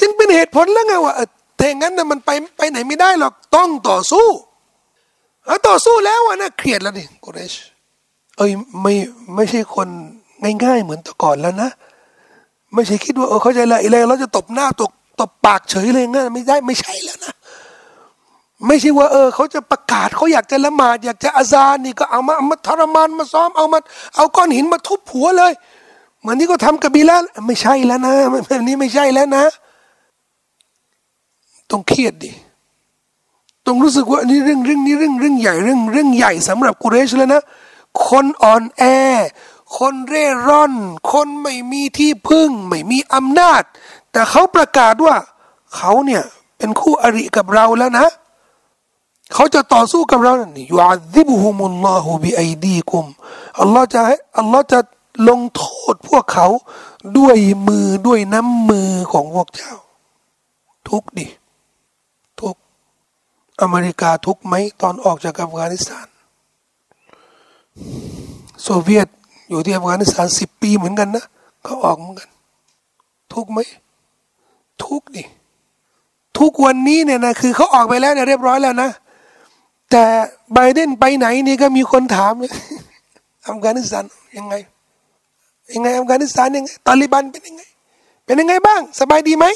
[0.00, 1.14] จึงเป็นเหตุผลแล้วไงว่า
[1.58, 4.26] ถ้างั้นนะมันไปไปไหนไม่ได้หรอกต้องต่อสู้
[5.68, 7.54] ต่อสู้แล้วอะนะเครียดแล้วนี่กุเรช
[8.36, 8.50] เอ้ย
[8.82, 8.94] ไม่
[9.34, 9.88] ไม่ใช่คน
[10.64, 11.70] ง่ายๆเหมือนแต่ก่อนแล้วนะ
[12.74, 14.90] ไม่ใช่คิดว่าเออเขาจะอะอะไรเราจะตบหน้าตก
[15.20, 17.34] ตบปากเฉยเลยงั้นไม่ได้ไม่ใช่แล้วนะ
[18.66, 23.78] ไม่ใช่ว่าเออเขาจะประกาศเขาอยากจะละหมาด อยากจะอาซานนี่ก็เอามาเอามาทรมานมาซ้อมเอามา
[24.16, 25.52] เอาก้อนหินมาทุบหัวเลย
[26.24, 27.16] มือนที่เขาทำกับบีลา
[27.46, 28.12] ไม่ใช่แล้วนะ
[28.46, 29.44] แบบนี้ไม่ใช่แล้วนะ
[31.70, 32.30] ต้องเครียดดิ
[33.66, 37.42] ต้องรู้สึกว่านี่เรื่องเรื่องนี้เรื่องเรื่องใหญ่เรื่องเรื่องใหญ่สำหรับกุเรชแล้วนะ
[38.08, 38.82] คนอ่อนแอ
[39.78, 40.74] คนเร่ร่อน
[41.12, 43.62] คนไม่มีที่พึ่ง ไม่มีอำนาจ
[44.12, 45.16] แต่เขาประกาศว่า
[45.76, 46.22] เขาเนี่ย
[46.58, 48.06] เป็นคู่อริกับเราแล้วนะ
[49.34, 53.04] เขาจะต่อสู้กับเรานี่ยูอัดิบุฮุมุลลอฮุบิไอดีกุม
[53.60, 54.78] อัลลอฮ์จะให้อัลลอฮ์จะ
[55.28, 56.46] ลงโทษพวกเขา
[57.18, 57.36] ด้วย
[57.68, 59.74] มือด้วยน้ำมือของพวกเจ้า
[60.88, 61.26] ทุกดิ
[62.40, 62.54] ทุก
[63.60, 66.06] อเมริกาทุกไหมตอนออกจากอัฟกานิสถาน
[68.62, 69.08] โซเวียต
[69.50, 71.24] อยู่ที่อัฟกานิสถานสิบปีเหมือนกันนะ
[71.64, 72.28] เขาออกเหมือนกัน
[73.32, 73.58] ทุกไหม
[74.84, 75.24] ทุกดิ
[76.38, 78.90] ทุกวันนี้เนี่ยนะคือเขาออกไปแล้วเนี่ยเรียบร้อยแล้วนะ
[79.90, 80.04] แต่
[80.54, 82.32] ไบเดนไปไหนนี่ก็มีคนถาม
[83.46, 84.04] อัฟกานิสถาน
[84.38, 84.54] ยังไง
[85.72, 87.62] ยังไงอัฟกานิสถานยังไงตาลิบันเป็นยังไง
[88.24, 89.46] เป็นยังไงบ้าง สบายดีไหม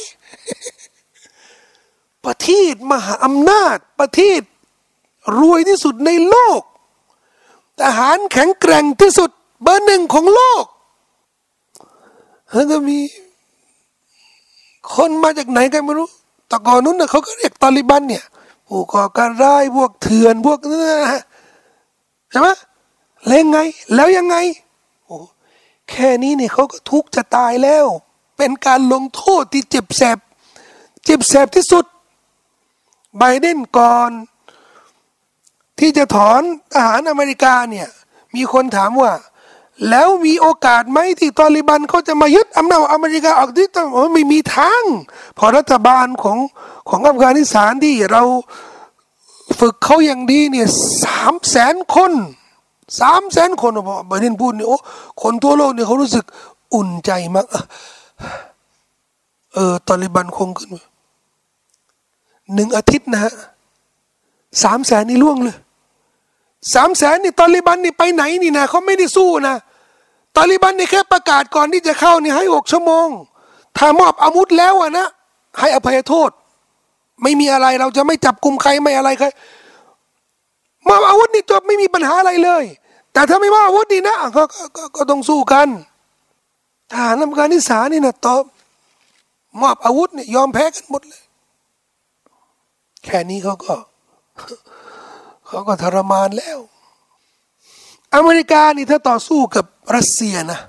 [2.26, 4.40] ประเทศมหาอำนาจ ประเทศ
[5.38, 6.60] รวยที่สุดในโลก
[7.80, 9.30] ทหารแข็งแกร่งที่สุด
[9.62, 10.64] เบอร์หนึ่งของโลก
[12.52, 12.98] แล้วก็มี
[14.94, 16.08] คนมาจากไหนกันไม่รู้
[16.48, 18.24] แต่ก่อนนู้นนะเขาก็เรียกตาลิบันเนี่ย
[18.68, 20.82] ผู้ก่อการร้ายพวกเถื่อนพวกนั้น
[22.30, 22.48] ใช่ไหม
[23.26, 23.58] แล้วยังไง
[23.94, 24.36] แล้วยังไง
[25.90, 27.86] แค่นี้เนี่ยเขาก็ทุกข์จะตายแล้ว
[28.36, 30.18] เป็นการลงโทษที่เจ็บแสบ
[31.04, 31.84] เจ็บแสบที่สุด
[33.18, 34.10] ไบเดนก่อน
[35.78, 36.40] ที่จะถอน
[36.74, 37.88] ทหารอเมริกาเนี่ย
[38.34, 39.12] มีคนถามว่า
[39.90, 44.82] แล้วมีโอกาสไหมที่ตอริบันเขาจะมายึดอำนาจอเมริกาออกที่ต้องไม่มีทาง
[45.38, 46.38] พอรัฐบาลของ
[46.88, 48.22] ของอัฟกานิสถานที่เรา
[49.58, 50.68] ฝึกเขาอย่างดีเนี่ย
[51.04, 52.12] สามแสนคน
[53.00, 54.76] สามแสนคนบอบเดนพูดเนี่ยโอ้
[55.22, 56.24] คนทั่วโลกเนี่ยเขารู้สึก
[56.74, 57.46] อุ่นใจมาก
[59.54, 60.68] เออตอริบันคงขึ้น
[62.54, 63.32] หนึ่งอาทิตย์นะฮะ
[64.62, 65.56] สามแสนนี่ล่วงเลย
[66.74, 69.56] สามแสนนี่ตอริบันนี่ไปไหนนี่นะเขาไม่ได้สู้นะ
[70.36, 73.08] ตอริบันนี่แค่ประกาศก่อนที่จะเข้านี่ให้หกชั่วโมง
[73.78, 75.06] ถ้ามอบอาวุธแล้วอะนะ
[75.60, 76.30] ให้อภัยโทษ
[77.22, 79.26] ไม่มีอะไรเราจะไม่จับกลุ่มใครไม่อะไรใคร
[80.88, 82.64] มอบอาวุธนี่จบไม่มีปัญหาอะไรเลย
[83.14, 84.42] แต่ถ้าไม่มอบอาวุธนี่นะก็
[84.76, 85.68] ก็ก็ต้องสู้กัน
[86.90, 88.42] ทหารอัฟกานิสานนี่นะตอบ
[89.60, 91.22] มอบอาวุธเนี่ยยอมแพ้กันหมดเลย
[93.04, 93.74] แค่นี้เขาก็
[95.46, 96.58] เขาก็ทรมานแล้ว
[98.14, 100.60] อเมริกานี่ถ้าต่อสู้กับรัสเซียนะ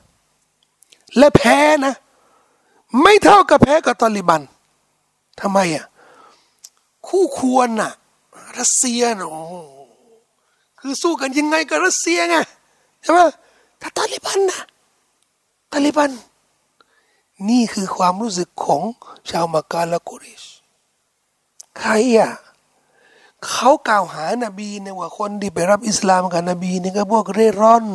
[1.18, 1.94] และแพ้นะ
[3.02, 4.42] ไม่เท่ากับแพ้กับตอลิบัน
[5.42, 5.86] ทำไมอะ
[7.08, 7.92] คู่ควรน่ะ
[8.58, 9.44] รัสเซียนะโอ้
[10.88, 12.38] คือสู้กันยังไงกับรัสเซียไง
[13.04, 13.20] ใช่ไหม
[13.82, 14.62] ถ้าตาลิบันนะ
[15.72, 16.12] ตาลิบัน
[17.50, 18.82] นี่คือความรู้สึกของ
[19.30, 20.44] ชาวมักกะและกุริช
[21.80, 22.32] ใครอะ
[23.50, 27.86] เขากล่าวหานาบีเนี่ยว่าคนที่ไปรับอิสลามกับนบีเนี่ยก็พวกเร่ร่อน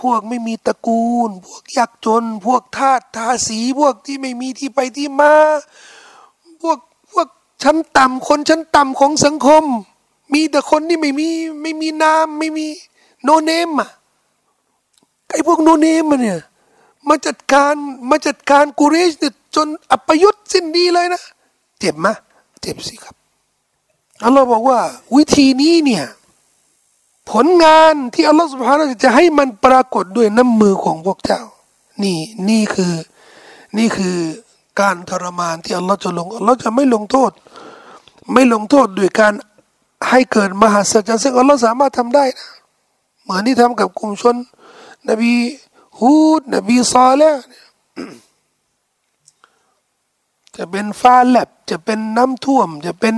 [0.00, 5.34] พวกไม่มีตระกูล พวกยากจน พวกทาสทาสี พวกที่ไม่มีที่ไปที่มา
[6.62, 6.78] พวก
[7.12, 7.28] พวก
[7.62, 9.64] ชั้นต่ำคนชั้นต่ำของสังคม
[10.32, 11.28] มีแต่คนที่ไม่มี
[11.62, 12.66] ไม่มีนามไม่มี
[13.24, 13.90] โนเนมอะ
[15.30, 16.40] ไอ้พวกโนเนมมันเนี่ย
[17.08, 17.74] มาจัดการ
[18.10, 21.22] มาจัดการกุเรชเนี่ยจนอัปยุทธ์สิ้นดีเลยนะ
[21.80, 22.08] เจ็บไหม
[22.62, 23.14] เจ็บสิครับ
[24.24, 24.80] อัลลอฮ์บอกว่า
[25.16, 26.04] วิธีนี้เนี่ย
[27.30, 31.42] ผลงานที่อัลลอฮ์สุบฮานะจะให้มันปรากฏด้วยน้ำมือของพวกเจ้า
[32.02, 32.18] นี่
[32.48, 32.94] นี่คือ
[33.78, 34.16] นี่คือ
[34.80, 37.30] การทรมานที่อัลลอฮ์จะลงอัลลอฮ์จะไม่ลงโทษ
[38.32, 39.34] ไม่ลงโทษด้วยการ
[40.08, 42.48] ให้เกิดมหาสัจจ์ซึ่งอัลลอฮ์สามารถทำได้นะ
[43.22, 44.36] เหมือนที่ทำกับกลุ่มชน
[45.08, 45.32] นบี
[45.98, 47.36] ฮูดนบีซอลแล้ว
[50.56, 53.14] จะเป็นฟ้าแลบจะเป็นน้ำท่วม จะเป็น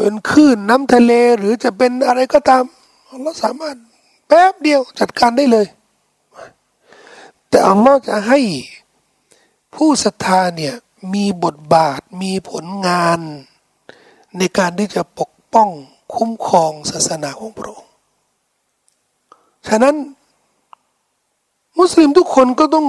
[0.00, 2.64] เป็นคลื่นน้ำทะเลหรือจะเป็นอะไรก็ตาม
[3.22, 3.76] เราสามารถ
[4.28, 5.66] แป๊บเดียวจัดการได้เลย
[7.48, 8.40] แต่อัลลอฮ์จะให้
[9.74, 10.74] ผู้ศรัทธาเนี่ย
[11.14, 13.20] มีบทบาทมีผลงาน
[14.38, 15.70] ในการที่จะปก ป้อง
[16.16, 17.92] คุ้มครองศาสนาของพระองค์
[19.68, 19.96] ฉะนั้น
[21.78, 22.86] มุสลิมทุกคนก็ต้อง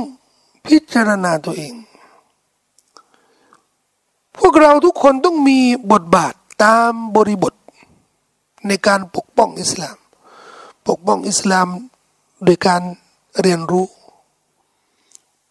[0.65, 1.73] พิจารณาตัวเอง
[4.37, 5.59] พวกเราทุกคนต้องมี
[5.91, 7.53] บทบาทตามบริบท
[8.67, 9.97] ในการปกป้องอิสลาม
[10.87, 11.67] ปกป้องอิสลาม
[12.43, 12.81] โดยการ
[13.41, 13.87] เรียนรู้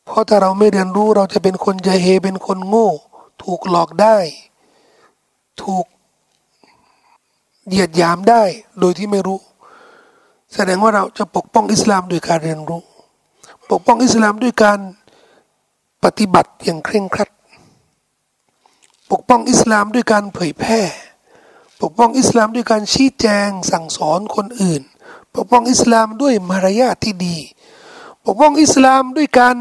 [0.05, 2.91] เพราะถ้าเราไม่เรียนรู้เราจะเป็นคนใจเฮเป็นคนโง่
[3.43, 4.17] ถูกหลอกได้
[5.63, 5.87] ถูก
[7.69, 8.43] เหยียดยามได้
[8.81, 9.39] โดยที่ไม่รู้
[10.55, 12.83] แสดงว่าเราจะปกป้องอิสลามโดยการเรียนรู้
[13.71, 14.79] ปกป้องอิสลามด้วยการ
[16.05, 17.31] ปฏิบัติอย่างเคร่งครัด
[19.11, 20.81] ปกป้องอิสลามด้วยการเผยแพร่
[21.83, 24.83] ปกป้องอิสลามด้วยการชี้แจงสั่งสอนคนอื่น
[25.35, 27.37] ปกป้องอิสลามด้วยมารยาทที่ดี
[28.25, 29.57] ปกป้องอิสลามด้วยการ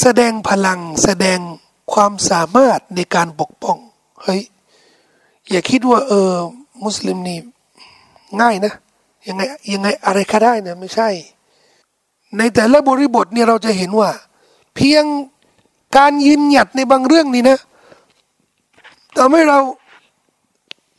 [0.00, 1.38] แสดงพลังแสดง
[1.92, 3.78] ความสามารถในการปกป้อง
[4.22, 4.42] เฮ้ย
[5.50, 6.32] อย่าคิดว่าเออ
[6.86, 7.38] มุสลิมนี่
[8.40, 8.72] ง่ายนะ
[9.28, 11.08] ยังไงยังไงอะไรก็ได้เนะไม่ใช่
[12.38, 14.10] ในแต่ละบริบทเนี่ยเราจะเห็นว่า
[14.74, 15.04] เพียง
[15.96, 17.58] การยืนหยัดในบางเรื่องนี่นะ
[19.16, 19.58] ทำให้เรา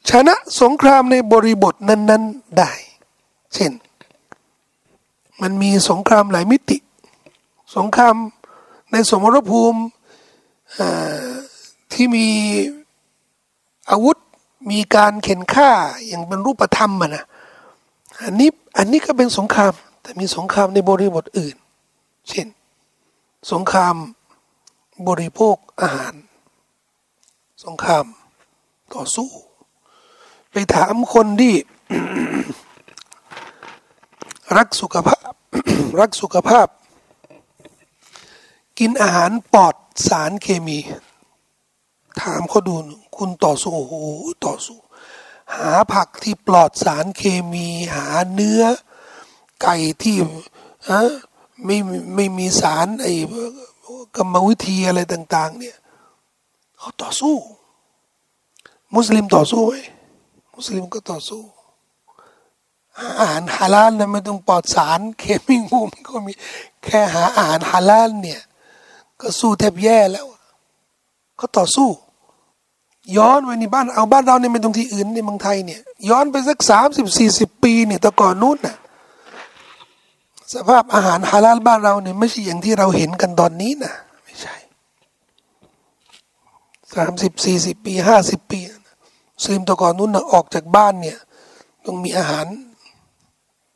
[0.09, 2.71] ชนะสงครามในบริบทนั้น ๆได้
[3.53, 3.71] เช่น
[5.41, 6.77] มันมีสงครามหลายมิติ
[7.75, 8.15] สงคราม
[8.91, 9.81] ในสมรภูมิ
[11.93, 12.27] ที่มี
[13.89, 14.14] อาวุธ
[14.69, 15.71] มีการเข็นฆ่า
[16.07, 17.25] อย่างเป็นรูปธรรมนะ
[18.23, 21.55] อันนี้อันนี้ก็เป็นสงคราม แต่มีสงครามในบริบทอื่น
[22.29, 22.47] เช่น
[23.51, 23.95] สงคราม
[25.07, 26.13] บริโภคอาหาร
[27.65, 28.05] สงคราม
[28.93, 29.29] ต่อสู้
[30.51, 31.53] ไปถามคนที่
[34.57, 35.31] รักสุขภาพ
[35.99, 36.67] รักสุขภาพ
[38.79, 39.75] กินอาหารปลอด
[40.09, 40.79] สารเคมี
[42.21, 42.75] ถามเขาดู
[43.17, 43.95] คุณต่อสู้โอ้โห
[44.45, 44.77] ต่อสู้
[45.55, 48.63] หาผักที่ปลอดสารเคมี หาเนื้อ
[49.61, 50.17] ไก่ที่
[50.89, 51.01] ฮะ
[51.65, 51.77] ไม่
[52.15, 53.13] ไม่มีสารไอ้
[54.15, 55.77] กรรมวิธีอะไรต่าง ๆ เนี่ย
[56.77, 57.35] เขาต่อสู้
[58.95, 59.73] มุสลิมต่อสู้ไหม
[60.55, 61.41] มุสลิมก็ต่อสู้
[63.19, 66.33] อาหารฮาลาลนะไม่ต้องปลอดสารเคมีงูมันก็มี
[66.83, 68.41] แค่หาอาหารฮาลาลเนี่ย
[69.21, 70.27] ก็สู้แทบแย่แล้ว
[71.37, 71.89] เขาต่อสู้
[73.17, 75.79] ย้อนไปในบ้านเอาบ้านเราเนี่ยไม่ตรงที่อื่นในเมืองไทยเนี่ย
[76.09, 78.75] ย้อนไปสักสามสิบสี่สิบปีเนี่ยแต่ก่อนนู้นน่ะ
[80.53, 83.93] สภาพอาหารฮาลาลบ้านเราเนี่ยไม่ใช่อย่างที่เราเห็นกันตอนนี้นะ
[84.23, 84.55] ไม่ใช่
[86.95, 88.59] สามสิบสี่สิบปีห้าสิบปี
[89.43, 91.17] ซิมตะก่อนนู้นนะออกจากบ้านเนี่ย
[91.85, 92.45] ต้องมีอาหาร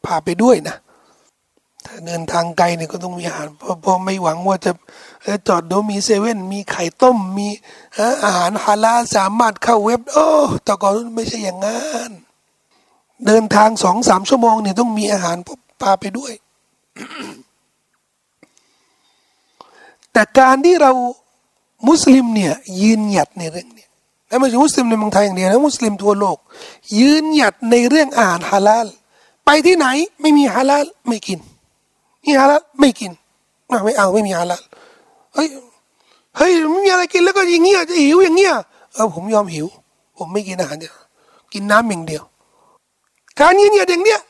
[0.06, 0.78] พาไปด้วยนะ
[1.86, 4.72] ถ้าเดินทางไกลเนี่ยก็ต้องมีอาหารเพราะพอไม่หวังว่าจะ
[5.48, 7.48] จอดดี๋ยวมีเซเว่นมีไข่ต้มมี
[8.24, 10.28] อาหารฮาลาสามารถเข้าเว็บ โอ้
[10.68, 12.12] ตะก่อนไม่ใช่อย่างนั้น
[13.26, 15.38] เดินทางสองสามชั่วโมงเนี่ยต้องมีอาหาร
[15.82, 16.34] พาไปด้วย
[20.14, 20.92] แต่การที่เรา
[21.88, 23.88] มุสลิมเนี่ยยืนหยัดในเรื่องนี้
[24.28, 26.38] และไม่ใช่มุสลิมในเมืองไทยอย่างเดียวนะมุสลิมทั่วโลก
[27.00, 28.88] ยืนหยัดในเรื่องอาหารฮาลาล
[29.46, 29.88] ไปที่ไหน
[30.22, 31.40] ไม่มีฮาลาลไม่กิน
[32.26, 33.12] มีฮาลาลไม่กิน
[33.84, 34.62] ไม่เอาไม่มีฮาลาล
[35.34, 35.48] เฮ้ย
[36.38, 38.54] เฮ้ยไม่มีอะไรกินแล้วก็อย่างเงี้ยจะหิวอย่างเงี้ย
[38.94, 39.68] เออผมยอมหิว
[40.18, 40.96] ผมไม่กินอาหารเดียว
[41.54, 42.24] กินน้ำอย่างเดียว
[43.40, 44.22] การยืนหยัดอย่างเนี้ย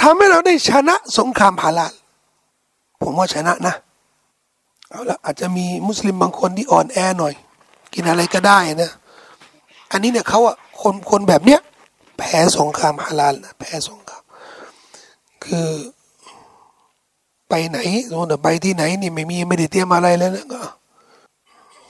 [0.00, 1.92] ทำให้เราได้ชนะสงครามฮาลาล
[3.02, 3.74] ผมว่าชนะนะ
[4.90, 7.34] เอาละอาจจะมีมุสลิมบางคนที่อ่อนแอหน่อย
[7.94, 8.90] กินอะไรก็ได้นะ
[9.92, 11.60] อันนี้เนี่ยเขาอะคนคนแบบเนี้ย
[12.18, 14.22] แพ้สงครามฮาลาลนะแพ้สงคราม
[15.44, 15.68] คือ
[17.56, 20.44] ไปไหนสมมติไปที่ไหนนี่ไม่มีไม่ได้เตรียมอะไรแล้วนะ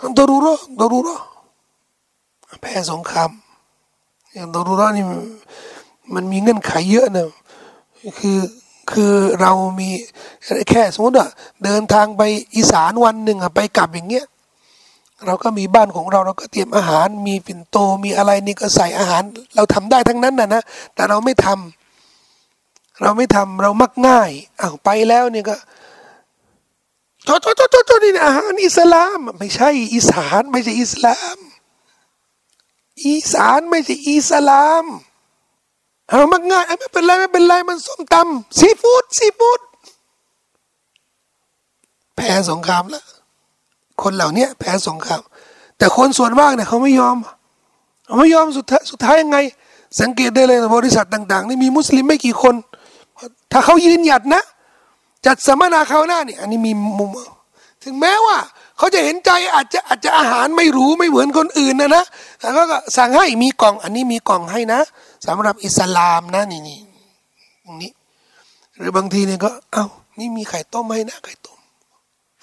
[0.00, 1.16] ก็ดรูรอดรูรอ
[2.62, 3.30] แพ้สงคราม
[4.34, 5.04] อย่างดรูรอนี่
[6.14, 7.28] มันมีเงื่อนไขเยอะนะ
[8.18, 8.38] คือ
[8.92, 9.88] คือเรามี
[10.70, 11.28] แค่สมมติว่า
[11.64, 12.22] เดินทางไป
[12.54, 14.26] อีสานวันหนึ่งอะไปกลับอย่างเงี้ย
[15.26, 19.22] เราก็มีบ้านของเราเราก็เตรียมอาหาร มีปิ่นโตมีอะไรนี่ก็ใส่อาหาร
[19.56, 20.62] เราทำได้ทั้งนั้นนะนะ
[20.94, 21.83] แต่เราไม่ทำ
[23.02, 24.30] เราไม่ทำเรามักง่าย
[24.60, 25.56] อ้าวไปแล้วเนี่ยก็
[27.24, 31.38] โทษโทษโทษโทษนี่อาหารอิสลาม ไม่ใช่อีสานไม่ใช่อิสลาม
[33.04, 34.84] อีสานไม่ใช่อิสลาม
[36.08, 39.60] เอามักง่ายไม่เป็นไรไม่เป็นไรมันส้มตำซีฟู้ดซีฟู้ด
[42.16, 43.04] แพ้สงครามแล้ว
[44.02, 45.20] คนเหล่านี้แพ้สงคราม
[45.78, 47.16] แต่คนส่วนมากเนี่ยเขาไม่ยอม
[48.06, 49.38] เขาไม่ยอมสุดท้ายสุดท้ายยังไง
[50.00, 52.54] สังเกตได้เลยบริษัทต่าง ๆ นี่มีมุสลิมไม่กี่คน
[53.52, 54.42] ถ้าเขายืนหยัดนะ
[55.26, 57.10] จัดสัมมนาเขาหน้าเนี่ย อันนี้มีมุม
[57.82, 58.36] ถึงแม้ว่า
[58.78, 62.04] เขาจะเห็นใจอาจจะอาจจะอาหารไม่รู้ไม่เหมือนคนอื่นนะนะ
[62.40, 62.62] แต่ก็
[62.96, 64.80] สั่งให้มีกล่องอันนี้มีกล่องให้นะ
[65.26, 66.78] สำหรับอิสลามนะนี่นี่
[67.64, 67.90] ตรงนี้
[68.78, 69.86] หรือบางทีเนี่ยก็ เอา้า
[70.18, 71.58] นี่มีไข่ต้มให้นะไข่ต้ม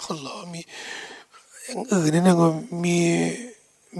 [0.04, 0.60] อัลลอมี
[1.64, 2.34] อย่างอื่นนี่นะ
[2.84, 2.98] มี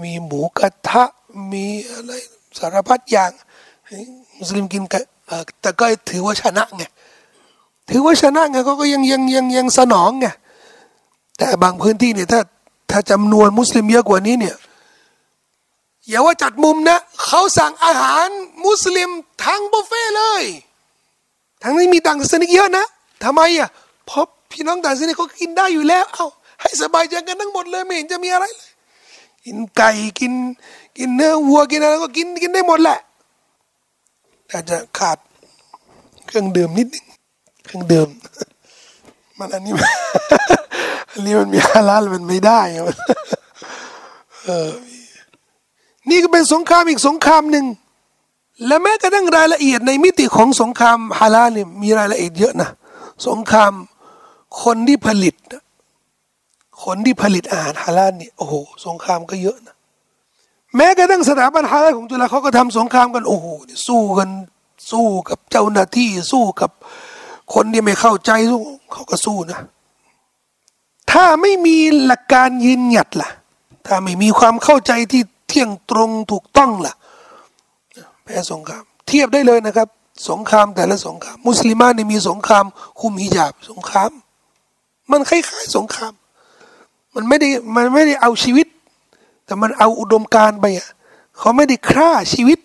[0.01, 1.03] มีหมูกระทะ
[1.51, 2.11] มีอะไร
[2.57, 3.31] สารพัดอย่าง
[4.39, 5.03] มุสลิมกินกัน
[5.61, 6.83] แต่ก็ถือว่าชนะไง
[7.89, 10.27] ถือว่าชนะไงเขาก็ยังยังยังยังสนองไง
[11.37, 12.41] แต่บางพื้นที่เนี่ยถ้า
[12.91, 14.55] ถ้าจำนวนมุสลิมเยอะกว่านี้เนี่ย
[16.07, 18.27] อย่าว่าจัดมุมนะเขาสั่งอาหาร
[18.65, 19.09] มุสลิม
[19.43, 20.43] ทั้งบุฟเฟ่เลย
[21.63, 22.85] ทั้งนี้มีต่างศาสนาเยอะนะ
[23.23, 23.69] ทำไมอะ
[24.05, 26.27] เพราะพี่น้องต่างศาสนาเขากินได้อยู่แล้ว เอา้า
[26.61, 28.71] ให้สบายใจกันทั้งหมดเลยไม่เห็นจะมีอะไรเลย
[29.45, 30.33] กินไก่กิน
[30.97, 32.99] กินเนื้อวัวกินอะไรก็กินกินได้หมดแหละ
[34.53, 35.17] แต่จะขาด
[36.27, 37.05] เครื่องดื่มนิดนึง
[37.65, 38.09] เครื่องดื่ม
[39.37, 39.73] มันอันนี้
[41.11, 42.61] อันนี้มันมีฮาลาลมันไม่ได้
[44.45, 44.69] เออ
[46.09, 47.65] นี่ก็เป็นสงครามอีกสงครามหนึ่ง
[48.67, 52.69] และแม้กระทั่งรายละเอียดในมิติของสงครามฮาลาลเนี่ยมีรายละเอียดเยอะนะ
[53.27, 53.73] สงคราม
[54.63, 55.35] คนที่ผลิต
[56.83, 58.53] คนที่ผลิตอาหารฮาลาลเนี่ยโอ้โห
[58.85, 59.72] สงครามก็เยอะนะ
[60.75, 63.45] แม้กระทั่งสถาบันฮาลาของจุฬาเขาก็ทำสงครามกันโอ้โห
[63.87, 64.29] สู้กัน
[64.91, 66.71] สู้กับเจ้าหน้าที่สู้กับ
[67.53, 68.61] คนที่ไม่เข้าใจสู้
[68.91, 69.59] เขาก็สู้นะ
[71.11, 73.29] ถ้าไม่มีหลักการยืนหยัดล่ะ
[73.87, 76.93] ถ้าไม่มีความเข้าใจที่เที่ยงตรงถูกต้องล่ะ
[78.23, 79.87] แพ้สงคราม เทียบได้เลยนะครับ
[80.29, 82.65] สงครามแต่ละสงคราม มุสลิมาเนี่ยมีสงคราม
[82.99, 84.11] คุมฮิญาบสงคราม
[85.11, 86.13] มันคล้ายๆสงคราม
[87.15, 88.67] มันไม่ได้มันไม่ได้เอาชีวิต
[89.45, 90.89] แต่มันเอาอุดมการไปอะ
[91.37, 92.59] เขาไม่ได้ฆ่าชีวิต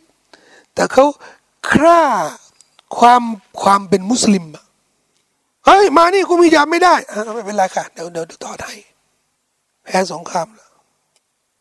[0.74, 1.04] แต่เขา
[1.72, 2.00] ฆ่า
[2.98, 3.22] ความ
[3.62, 4.44] ความเป็นมุสลิม
[5.66, 6.94] เฮ้ยมานี่กูมียาไม่ได้
[7.34, 8.76] ไม่เป็นไรค่ะเดี๋ยวเดี๋ยวต่อไทย
[9.84, 10.70] แพ้สงครามแล้ว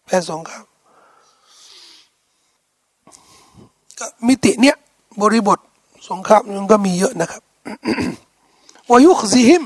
[0.05, 0.65] แพ้สงคราม
[3.99, 4.76] ก็มิติเนี้ย
[5.22, 5.59] บริบท
[6.09, 7.41] สงครามมันก็มีเยอะนะครับ
[8.89, 9.63] วายุคซิฮิม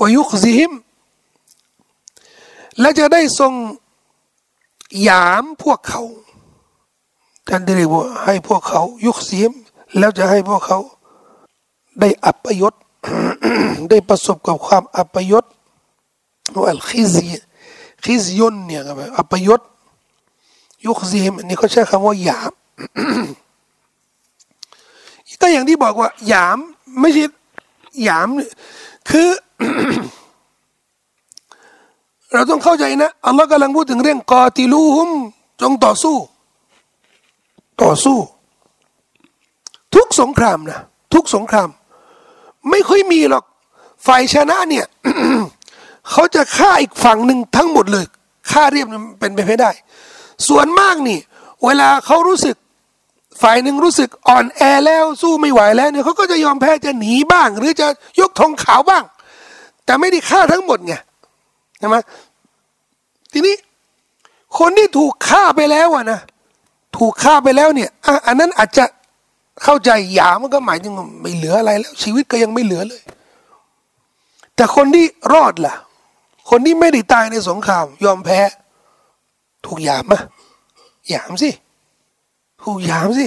[0.00, 0.72] วายุคซิฮิม
[2.80, 3.52] และจะได้ทรง
[5.08, 6.02] ยามพวกเขา
[7.48, 9.52] ท่านได้เรียกว่าให้พวกเขายุคซิฮิม
[9.98, 10.78] แล้วจะให้พวกเขา
[12.00, 12.74] ได้อัปยศ
[13.90, 15.44] ได้ประสบกับความอัปยศ
[16.62, 17.26] ว่าขิซี
[18.04, 19.60] ขิซยนเนี่ยครับอัปยศ
[20.86, 22.52] ยุคซิฮิมอันนี้เขาใช้คำว่าหยาม
[25.40, 26.58] ก็อย่างที่บอกว่าหยาม
[27.00, 27.24] ไม่ใช่
[28.02, 28.28] หยาม
[29.10, 29.28] คือ
[32.34, 35.10] เราต้องเข้าใจนะอัลลอฮ์กำลังพูดถึงเรื่องกอติลูฮุม
[35.62, 36.16] จงต่อสู้
[37.82, 38.18] ต่อสู้
[39.94, 40.80] ทุกสงครามนะ
[41.14, 41.68] ทุกสงคราม
[42.70, 43.44] ไม่ค่อยมีหรอก
[44.06, 44.86] ฝ่ายชนะเนี่ย
[46.10, 48.04] เขาจะฆ่าอีกฝั่งหนึ่งทั้งหมดเลย
[48.50, 48.86] ฆ่าเรียบ
[49.20, 49.70] เป็นไปไม่ได้
[50.48, 51.18] ส่วนมากนี่
[51.64, 52.56] เวลาเขารู้สึก
[53.42, 57.86] ฝ่ายหนึ่งรู้สึกอ่อนแอแล้วสู้ไม่ไหวแล้วเนี่ยเขาก็จะยอมแพ้จะหนีบ้าง หรือจะ
[58.20, 59.04] ยกธงขาวบ้าง
[59.84, 60.94] แต่ไม่ได้ฆ่าทั้งหมดไง
[61.78, 61.96] ใช่ไหม
[63.34, 63.56] ทีนี้
[64.58, 66.20] คนที่ถูกฆ่าไปแล้วอะนะ
[66.98, 68.84] ถูกฆ่าไปแล้วเนี่ยอ,อันนั้นอาจจะ
[69.62, 73.02] เข้าใจหยามันก็หมายถึงไม่เหลืออะไรแล้ว ชีวิตก็ยังไม่เหลือเลย
[74.56, 75.74] แต่คนที่รอดล่ะ
[76.50, 78.40] คนที่ไม่ได้ตายในสงคราม ยอมแพ้
[79.66, 80.20] ถูกหยามมะ
[81.08, 81.50] หยามสิ
[82.62, 83.26] ถูกหยามสิ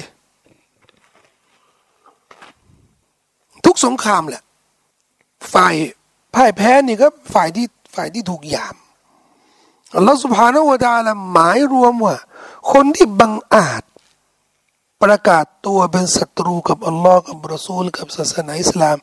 [3.66, 4.44] ทุกสงครามแหละ
[5.54, 5.76] ฝ่าย
[6.36, 8.76] พ่ายแพ้นี่ก็ฝ่ายที่ฝ่ายที่ถูกหยาม
[9.98, 12.16] อัลลอฮฺสุบฮานาวะตาละหมายรวมว่า
[12.72, 13.84] คนที่บังอาจ
[15.02, 18.98] ประกาศตัวเป็นศัตรูกับอัลลอฮ์กับรอซูล กับศาสนาอิสลาม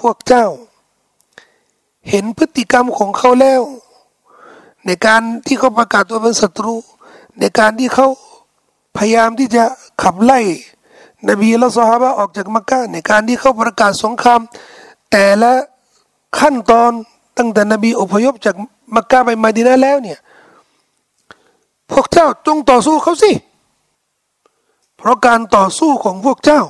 [0.00, 0.46] พวกเจ้า
[2.08, 3.62] เห็นพฤติกรรมของเขาแล้ว
[4.86, 6.74] ในการที่เขาประกาศตัวเป็นศัตรู
[7.38, 8.06] ในการที่เขา
[8.96, 9.64] พยายามที่จะ
[10.02, 10.40] ขับไล่
[11.28, 14.40] นบีและสหายออกจากมักกะในการที่เขาประกาศสงคราม
[15.10, 15.52] แต่ละ
[16.38, 16.92] ขั้นตอน
[17.38, 18.56] ตั้งแต่นบีอพยพจาก
[18.96, 20.18] มักกะไปมาดินาแล้วเนี่ย
[21.90, 23.32] พวกเจ้าจงต่อสู้เขาสิ
[24.96, 26.62] เพราะการต่อสู้ของพวกเจ้า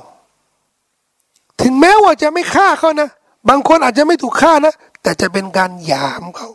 [1.61, 3.09] ถึงแม้ว่าจะไม่ฆ่าเขานะ
[3.49, 6.49] บางคนอาจจะไม่ถูกฆ่านะ แต่จะเป็นการหยามเขา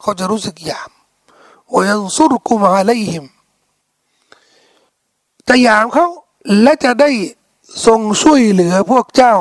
[0.00, 0.90] เขาจะรู้สึกหยาม
[1.72, 3.26] ว่ายังสุรกุมาลัยหิม
[5.48, 6.06] จะยามเขา
[6.62, 7.10] และจะได้
[7.86, 9.34] ทรงช่วยเหลือพวกเจ้า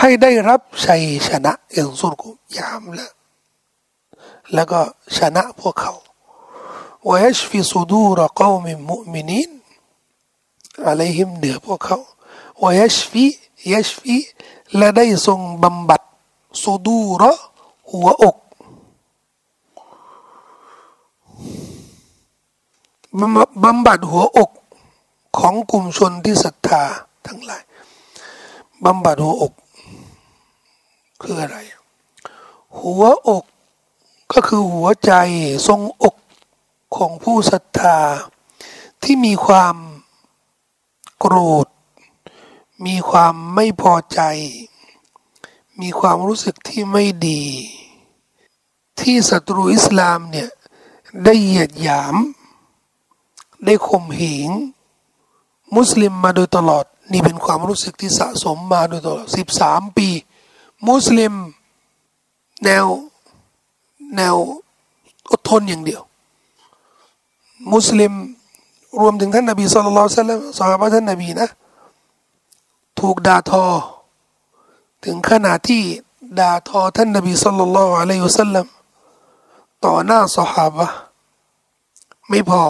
[0.00, 3.12] ให้ได้รับชัยชนะอย่างสุดกุยามแล้ว
[4.54, 4.80] แล้วก็
[5.18, 5.92] ชนะพวกเขา
[7.08, 9.50] วยชฟิสุดูรกาวมิมุมินิน
[10.86, 11.98] อะไรหิมเหนือพวกเขา
[12.62, 13.26] วยชฟิ
[13.72, 14.16] ยชฟิ
[14.76, 16.00] และได้ทรงบำบัด
[16.62, 17.24] สุดูร
[17.90, 18.36] หัวอก
[23.64, 24.50] บำบัดหัวอก
[25.38, 26.82] ของกลุ่มชนที่ศรัทธา
[27.26, 27.62] ทั้งหลาย
[28.84, 29.52] บำบัดหัวอก
[31.22, 31.58] คืออะไร
[32.78, 33.44] หัวอก
[34.32, 35.12] ก็คือหัวใจ
[35.66, 36.14] ทรงอก
[36.96, 37.98] ของผู้ศรัทธา
[39.02, 39.76] ที่มีความ
[41.18, 41.66] โกรธ
[42.86, 44.20] มีความไม่พอใจ
[45.80, 47.44] มีความรู้สึกที่ไม่ดี
[49.00, 50.48] ที่ศัตรูอิสลามเนี่ย
[51.24, 52.16] ได้เหยียดหยาม
[53.64, 54.50] ได้ข่มเหง
[55.76, 60.08] มุสลิมมาโดยตลอด นี่เป็นความรู้สึกที่สะสมมาโดยตลอดสิบสามปี
[60.88, 61.32] มุสลิม
[62.64, 62.86] แนว
[64.16, 64.36] แนว
[65.30, 66.02] อดทนอย่างเดียว
[67.72, 68.12] มุสลิม
[69.00, 71.48] รวมถึงท่านนบีสุลต่านสัลลัมสหายท่านนบีนะ
[73.00, 73.64] ถูกด่าทอ
[75.04, 75.82] ถึงขนาดที่
[76.40, 78.66] ด่าทอท่านนบีสุลต่านอะลัยฮุสัลลัม
[79.84, 80.78] ต่อหน้าสหาย
[82.28, 82.62] ไม่พอ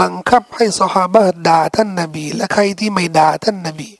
[0.00, 3.90] บังคับให้สหาบะด่าท่านนบี และใครที่ไม่ด่าท่านนบี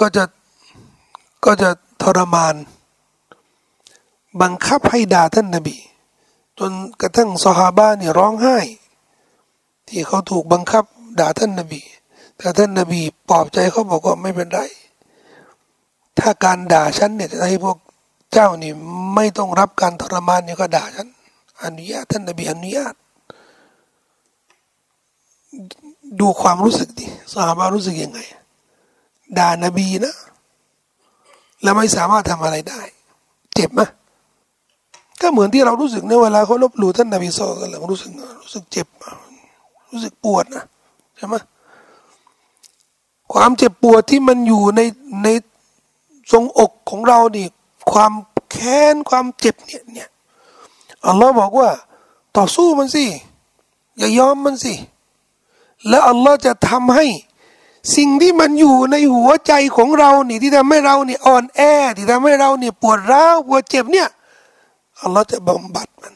[0.00, 0.24] ก็จะ
[1.44, 1.70] ก็จะ
[2.02, 2.54] ทรมาน
[4.42, 5.76] บังคับให้ด่าท่านนบี
[6.58, 8.58] จนกระทั่งสหาบะเนี่ยร้องไห้
[9.88, 10.84] ที่เขาถูกบังคับ
[11.20, 11.82] ด่าท่านนาบี
[12.38, 14.60] แต่ท่านนาบีปลอบใจเขาบอกว่าไม่เป็นไร
[16.18, 17.78] ถ้าการด่าฉันเนี่ยจะให้พวก
[18.32, 18.72] เจ้านี่
[19.14, 21.08] ไม่ต้องรับการทรมานเนี่ยก็ด่าฉัน
[21.64, 22.94] อนุญาตท่านนาบีอนุญาต
[26.20, 28.20] ดูความรู้สึกดิสหายรู้สึกยังไง
[29.38, 30.14] ด่านบีนะ
[31.62, 32.80] แล้วไม่สามารถทำอะไรได้
[33.54, 33.80] เจ็บไหม
[35.24, 38.10] ก็เหมือนที่เรารู้สึกในเวลาเขาลบหลู่ท่านนบีซอลล์รู้สึก
[38.42, 38.86] รู้สึกเจ็บ
[39.90, 40.64] รู้สึกปวดนะ
[41.16, 41.34] ใช่ไหม
[43.32, 44.80] ความเจ็บปวดที่มันอยู่ใน
[45.24, 45.28] ใน
[46.32, 47.46] ทรงอกของเรานี่
[47.90, 48.12] ความ
[48.50, 50.08] แค้นความเจ็บเนี่ยเนี่ย
[51.06, 51.70] อัลลอฮ์บอกว่า
[52.36, 53.04] ต่อสู้มันสิ
[53.98, 54.74] อย่ายอมมันสิ
[55.88, 57.06] แล้วอัลลอฮ์จะทำให้
[57.96, 61.60] สิ่งที่มันอยู่ในหัวใจของเรานี่ที่ทำให้เราเนี่ยอ่อนแอ
[61.96, 64.08] ที่ทำให้เราเนี่ยปวดร้าวปวดเจ็บเนี่ย
[65.02, 66.14] อัลลอฮ์จะบำบัดมัน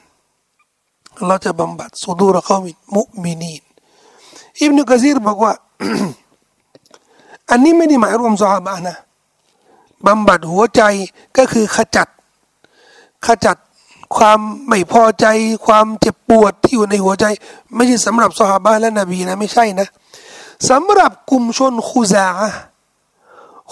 [1.18, 3.62] อัลลอฮ์จะบำบัดสุดูรเขามิมุมินีน
[4.60, 5.52] อิบนุกะซีรบอกว่า
[7.50, 8.96] อันนี้ไม่ได้หมายรวมซอฮาบะนะ
[10.06, 10.82] บำบัดหัวใจ
[11.36, 12.08] ก็คือขจัด
[13.26, 13.56] ขจัด
[14.16, 15.26] ความไม่พอใจ
[15.66, 17.24] ความเจ็บปวดที่อยู่ในหัวใจ
[17.74, 19.88] ไม่ใช่สำหรับสหายและนบีนะไม่ใช่นะ
[20.70, 22.26] สำหรับกลุ่มชนคูซา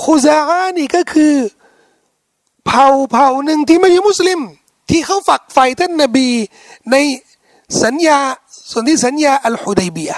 [0.02, 0.38] คูซา
[0.78, 1.34] นี่ก็คือ
[2.66, 4.40] เผ่าเผ่าหนึ่งที่ไม่ใช่มุสลิม
[4.90, 6.28] ที่เขาฝักใฝ่ท่านนบี
[6.90, 6.96] ใน
[7.82, 8.18] สัญญา
[8.70, 10.12] ส่วนที่สัญญาอัลฮุดัยเบีย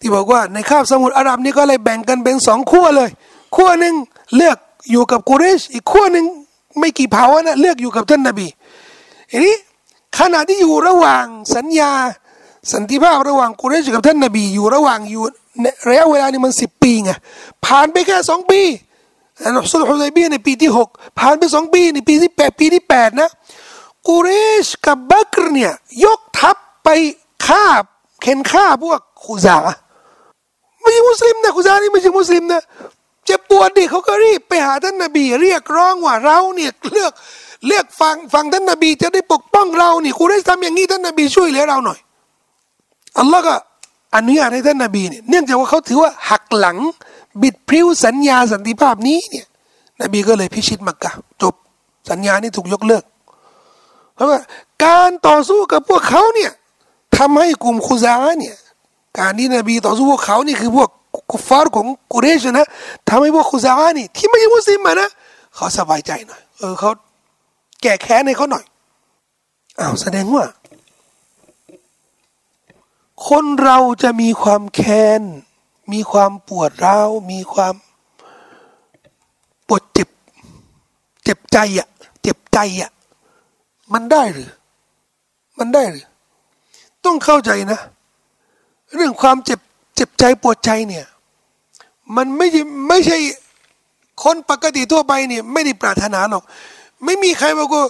[0.00, 3.10] ที่บอกว่าในคาบสมุทรอาหรับนี่ก็เลยแบ่งกันเป็นสองขั้วเลย
[3.56, 3.94] ขั้วหนึ่ง
[4.36, 4.58] เลือก
[4.90, 6.26] อยู่กับกุเรช อีกขั้วหนึ่ง
[6.78, 8.46] ไม่กี่เผ่านะเลือกอยู่กับท่านนบี
[9.30, 9.54] ทีนี้
[10.18, 11.24] ขณะที่อยู่ระหว่าง
[11.54, 11.92] สัญญา
[12.72, 15.22] สันติภาพระหว่างกุเรชกับท่านนบี อยู่ระหว่างอยู่
[15.88, 17.10] ระยะเวลานี่มันสิบปีไง
[17.64, 18.60] ผ่านไปแค่สองปี
[19.72, 23.30] สุลฮุดัยบีในปีที่หกผ่านไปสองปีในปีที่แปดปีที่แปดนะ
[24.08, 24.28] กุเร
[24.64, 25.72] ชกับบักรเนี่ย
[26.04, 26.88] ยกทัพไป
[27.46, 27.64] ฆ่า
[28.22, 29.56] เข็นฆ่าพวกขุซา
[30.80, 32.62] ไม่ใช่มุสลิมนะขุซานี่ไม่ใช่มุสลิมนะ
[33.26, 37.12] เจ็บปวดดิเขาก็รีบไปหาท่านนบี เรียกร้องว่าเราเนี่ยเลือก
[37.66, 41.98] เลือกฟังฟังท่านนบี จะได้ปกป้องเรานี่กุเรชทำอย่างนี้ท่านนบีช่วยเหลือเราหน่อย
[43.18, 43.54] อัลลอฮ์ก็
[44.16, 46.78] อนุญาตให้ท่านนบีเนี่ยเนื่องจากว่าเขาถือว่าหักหลัง
[47.42, 49.46] บิดพริ้วสัญญาสันติภาพนี้เนี่ย
[50.00, 51.12] นบีก็เลยพิชิตมักกะ
[51.42, 51.54] จบ
[52.10, 53.04] สัญญานี้ถูกยกเลิก
[54.14, 54.40] เพราะว่า
[54.84, 56.52] การต่อสู้กับพวกเขาเนี่ย
[57.16, 58.56] ทำให้กลุ่มคุซาเนี่ย
[59.18, 60.90] การที่นบีต่อสู้พวกเขานี่คือพวก
[61.30, 62.66] กุฟาร์ของกุเรชนะ
[63.08, 65.08] ทำให้พวกคุซานี่ที่ไม่ใช่มุสลิมนะ
[65.54, 66.90] เขาสบายใจหน่อยเออเขา
[67.82, 68.64] แก้แค้นให้เขาหน่อย
[69.80, 70.44] อ้าวแสดงว่า
[73.28, 75.22] คนเราจะมีความแค้น
[75.92, 77.74] มีความปวดร้าว มีความ
[79.68, 80.08] ปวดเจ็บ
[81.24, 81.88] เจ็บใจอะ
[82.22, 82.90] เจ็บใจอะ
[83.92, 84.50] มันได้หรือ
[85.58, 86.06] มันได้หรือ
[87.04, 87.80] ต้องเข้าใจนะ
[88.94, 89.60] เรื่องความเจ็บ
[89.96, 91.06] เจ็บใจปวดใจเนี่ย
[92.16, 92.46] มันไม่
[92.88, 93.18] ไม่ใช่
[94.24, 96.44] คนปกติทั่วไปเนี่ย ไม่ได้ปรารถนาหรอก
[97.04, 97.84] ไม่มีใครบอกว่า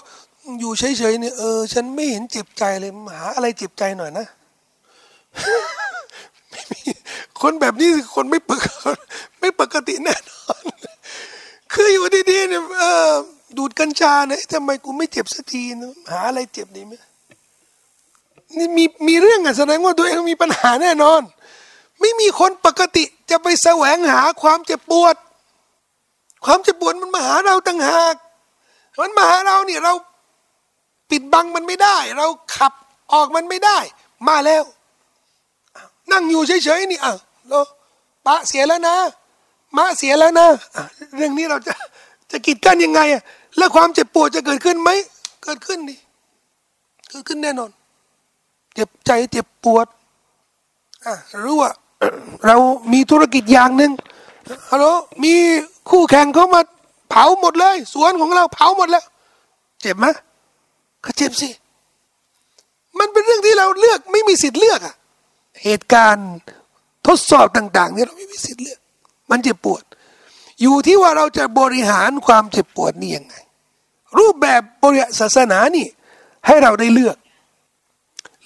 [0.61, 4.27] อยู่เฉยๆเนี่ยเออฉันไม่เห็นเจ็บใจเลยหาอะไรเจ็บใจหน่อยนะ
[6.51, 6.81] ไม่มี
[7.43, 8.61] คนแบบนี้คนไม่ปก
[9.41, 10.63] ไม่ปกติแน่นอน
[11.73, 12.63] คืออยู่ดีๆเนี่ย
[13.57, 16.93] ดูดกัญชาเนี่ยทำไมกูไม่เจ็บสักทีนะหาอะไรเจ็บดีไหม
[18.59, 21.23] นี่มีมีเรื่องอะแสดงว่าตัวเองมีปัญหาแน่นอน
[22.01, 25.17] ไม่มีคนปกติจะไปแสวงหาความเจ็บปวด
[26.45, 28.15] ความเจ็บปวดมันมาหาเราต่างหาก
[29.01, 29.93] มันมาหาเราเนี่ยเรา
[31.11, 32.27] ปิดบังมันไม่ได้ เรา
[32.57, 32.73] ขับ
[33.13, 33.79] ออกมันไม่ได้
[34.29, 34.65] มาแล้ว
[36.13, 37.15] นั่งอยู่เฉยๆนี่อะ
[37.49, 37.61] เรา
[38.27, 38.97] ปะเสียแล้วนะ
[39.77, 40.47] มะเสียแล้วนะ
[41.17, 41.75] เรื่องนี้เราจะ
[42.31, 43.23] จะกีดกันยังไงอะ
[43.57, 44.91] แล้วความเจ็บปวดจะเกิดขึ้นไหม
[45.45, 45.97] เกิดขึ้นดิ
[47.11, 47.71] เกิดขึ้นแน่นอน
[48.75, 49.87] เจ็บใจเจ็บปวด
[51.05, 51.71] อะรู้ว่า
[52.47, 52.57] เรา
[52.93, 53.93] มีธุรกิจอย่างหนึ่ง
[54.71, 54.87] ฮัลโหล
[55.25, 55.35] มี
[55.91, 56.61] คู่แข่งเขามา
[57.11, 59.05] เผาหมดเลย สวนของเราเผาหมดแล้ว
[59.81, 60.07] เจ็บไหม
[61.05, 61.49] ก็เจ็บสิ
[62.99, 64.95] มันเป็นเรื่องที่เราเลือกไม่มีสิทธิ์เลือกอะ
[65.65, 66.29] เหตุการณ์
[67.07, 68.81] ทดสอบต่างๆนี่เราไม่มีสิทธิ์เลือก
[69.31, 69.83] มันเจ็บปวด
[70.61, 73.35] อยู่ที่ว่าเราจะบริหารความเจ็บปวดนี่ยังไง
[74.19, 75.87] รูปแบบบริศาสนานี่
[76.47, 77.17] ให้เราได้เลือก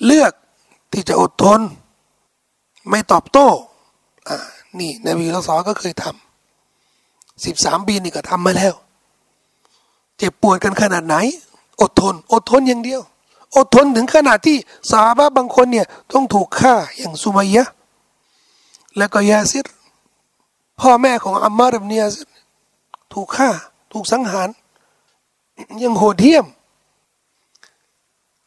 [0.06, 0.32] เลือก
[0.92, 1.60] ที่จะอดทน
[2.90, 3.48] ไม่ตอบโต้
[4.28, 4.36] อ่า
[4.78, 8.74] นี่นบีละสอก็เคยทำสิบสามปีนี่ก็ทำมาแล้ว
[10.18, 11.16] เจ็บปวดกันขนาดไหน
[11.80, 13.00] อดทน อดทนอย่างเดียว
[13.56, 14.56] อดทนถึงขนาดที่
[14.90, 17.66] สาบะบางคนเนี่ยต้องถูกฆ่าอย่างสุมัยยะ
[18.96, 19.66] แล้วก็ยาซิร
[20.80, 22.28] พ่อแม่ของอัมมารบเนียซิร
[23.12, 23.48] ถูกฆ่า
[23.92, 24.48] ถูกสังหาร
[25.82, 26.46] ยังโหดเหี้ยม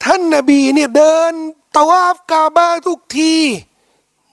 [0.03, 1.33] ท่านนาบีเนี่ยเดิน
[1.75, 3.35] ตะวาฟกาบาทุกที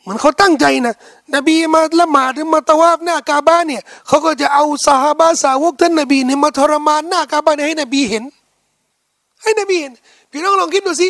[0.01, 0.95] เหมือนเขาตั้งใจนะ
[1.35, 8.25] นบีมาละหมาดหรือมาตะวาฟหน้ากาบาเนี่ยเขาก็จะเอาสาฮาบะสาวกท่านนบีเนี่ยมาทรมานหน้ากาบาให้นบีเห็น
[9.43, 9.93] ให้นบีเห็น
[10.31, 11.09] พี่น้องลองคิดดูสิ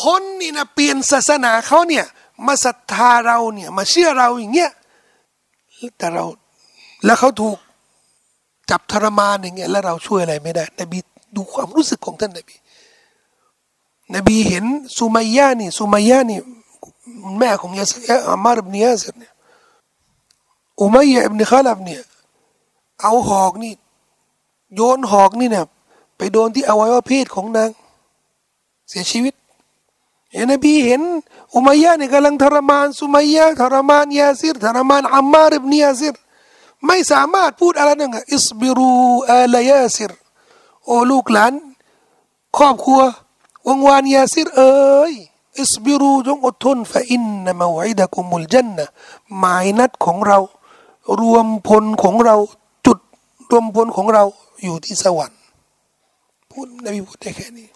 [0.00, 2.04] คนนี่นะเปลี่ยนศาสนาเขาเนี่ย
[2.46, 4.70] มาศรัทธาเราเนี่ย มาเชื่อเราอย่างเงี้ย
[5.98, 6.24] แต่เรา
[7.04, 7.58] แล้วเขาถูก
[8.70, 10.98] จับทรมานอย่างเงี้ยแล้วเราช่วยอะไรไม่ได้ นบี
[11.36, 12.56] ดูความรู้สึกของท่านนบี
[14.14, 14.64] นบีเห็น
[14.98, 16.40] สุมัยยานี่สุมัยยานี่
[17.38, 17.92] แม่ของยาส
[18.28, 19.32] อามาร์บเนียสเนี่ย
[20.80, 22.02] อุมัยยะอิบนคาลับเนี่ย
[23.02, 23.72] เอาหอกนี่
[24.74, 25.64] โยนหอกนี่เนี่ย
[26.16, 27.70] ไปโดนที่อวัยวะเพศของนาง
[28.88, 29.34] เสียชีวิต
[30.52, 31.02] นบีเห็น
[31.54, 36.14] อุมัยยะเนี่ยกำลังทรมานสุมัยยะทรมานยาซิรทรมานอัมมาริบเนียซิร
[36.86, 38.92] ไม่สามารถพูดอะไรนั่งอิสบิรู
[39.30, 40.12] อาลยาซิร
[40.84, 41.52] โอ้ลูกหลาน
[42.56, 43.00] ครอบครัว
[43.66, 44.72] วงวานยาซิรเอ้
[45.10, 45.12] ย
[45.60, 48.86] อิสบิรูจงอดทนฟะอินนมาวอิดะกุมุลจันนะ
[49.38, 50.38] หมายนัดของเรา
[51.20, 52.36] รวมพลของเรา
[52.86, 52.98] จุด
[53.50, 54.24] รวมพลของเรา
[54.64, 55.40] อยู่ที่สวรรค์
[56.50, 57.68] พูดนบีพูดได้แค่นี้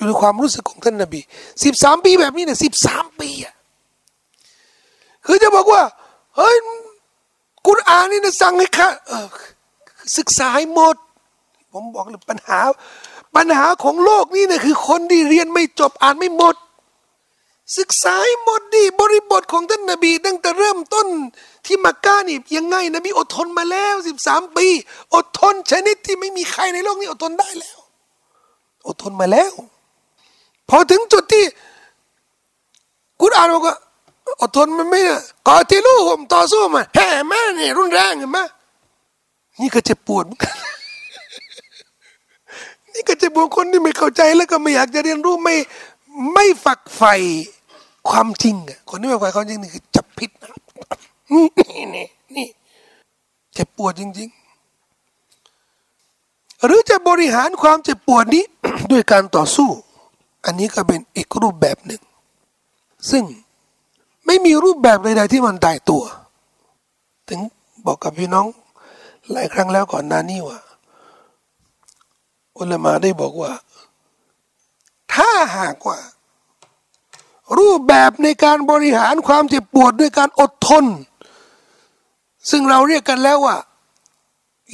[0.00, 1.20] อยู่ในความรู้สึกของท่านนบี
[1.64, 3.54] สิบสามปีแบบนี้เนี่ยสิบสามปีอะ
[5.26, 5.82] คือจะบอกว่า
[6.36, 6.56] เฮ้ย
[7.66, 8.88] กุรอานนี่นะสั่งให้ข้า
[10.18, 10.96] ศึกษาให้หมด
[11.72, 12.60] ผมบอกเลยปัญหา
[13.36, 16.56] ปัญหาของโลกนี่เนี่ยคือ คนที่เรียนไม่จบอ่านไม่หมด
[17.78, 21.06] ศึกษาให้หมดดิบริบทของท่านนบีตั้งแต่เริ่มต้น
[21.66, 24.66] ที่มักกะนี่ยังไงนบีอดทนมาแล้วสิบสามปี
[25.14, 27.78] อดทนชนิดที่ไม่มีใครในโลกนี้อดทนได้แล้ว
[28.86, 29.52] อดทนมาแล้ว
[30.70, 31.44] พอถึงจุดที่
[33.20, 33.76] กุรอานบอกว่า
[34.40, 38.38] อดทนมันไม่นะกอติลูผมต่อสู้มาแห่แม่เนี่ยรุนแรงเห็นไหม
[39.60, 40.54] นี่ก็เจ็บปวดเหมือนกัน
[42.92, 45.54] นี่ก็เจ็บปวดคนที่ไม่เข้าใจแล้วก็ไม่อยากจะเรียนรู้ไม่
[46.34, 47.14] ไม่ฝักใฝ่
[48.08, 50.48] ความจริงอะคนที่ไม่ฝักใฝ่ความจริงนี่คือจับพิษนะ
[51.34, 52.06] นี่นี่
[52.36, 52.46] นี่
[53.54, 54.28] เจ็บปวดจริง
[55.86, 58.44] ๆ หรือจะบริหารความเจ็บปวดนี้
[58.90, 59.70] ด้วยการต่อสู้
[60.44, 62.02] อันนี้ก็เป็นอีกรูปแบบหนึ่ง
[63.10, 63.24] ซึ่ง
[64.26, 66.02] ไม่มีรูปแบบใดๆที่มันตายตัว
[67.28, 67.40] ถึง
[67.86, 68.46] บอกกับพี่น้อง
[69.30, 70.58] หลายครั้งแล้วก่อนหน้านี้ว่า
[72.58, 73.52] อุลามาได้บอกว่า
[75.14, 75.98] ถ้าหากว่า
[77.58, 80.84] รูปแบบในการบริหารความเจ็บปวดด้วยการอดทน
[82.50, 83.56] ซึ่งเราเรียกกันแล้วว่า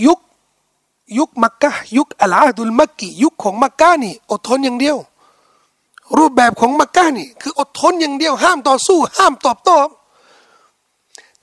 [0.06, 0.18] ยุค
[1.18, 4.96] ยุคมักกะยุคอัลอาดุลมักกียุคของมักกะนี่ อดทนอย่างเดียว
[6.18, 9.76] รูปแบบของมักกะนี่ คืออดทนอย่างเดียวห้ามต่อสู้ ห้ามตอบโต้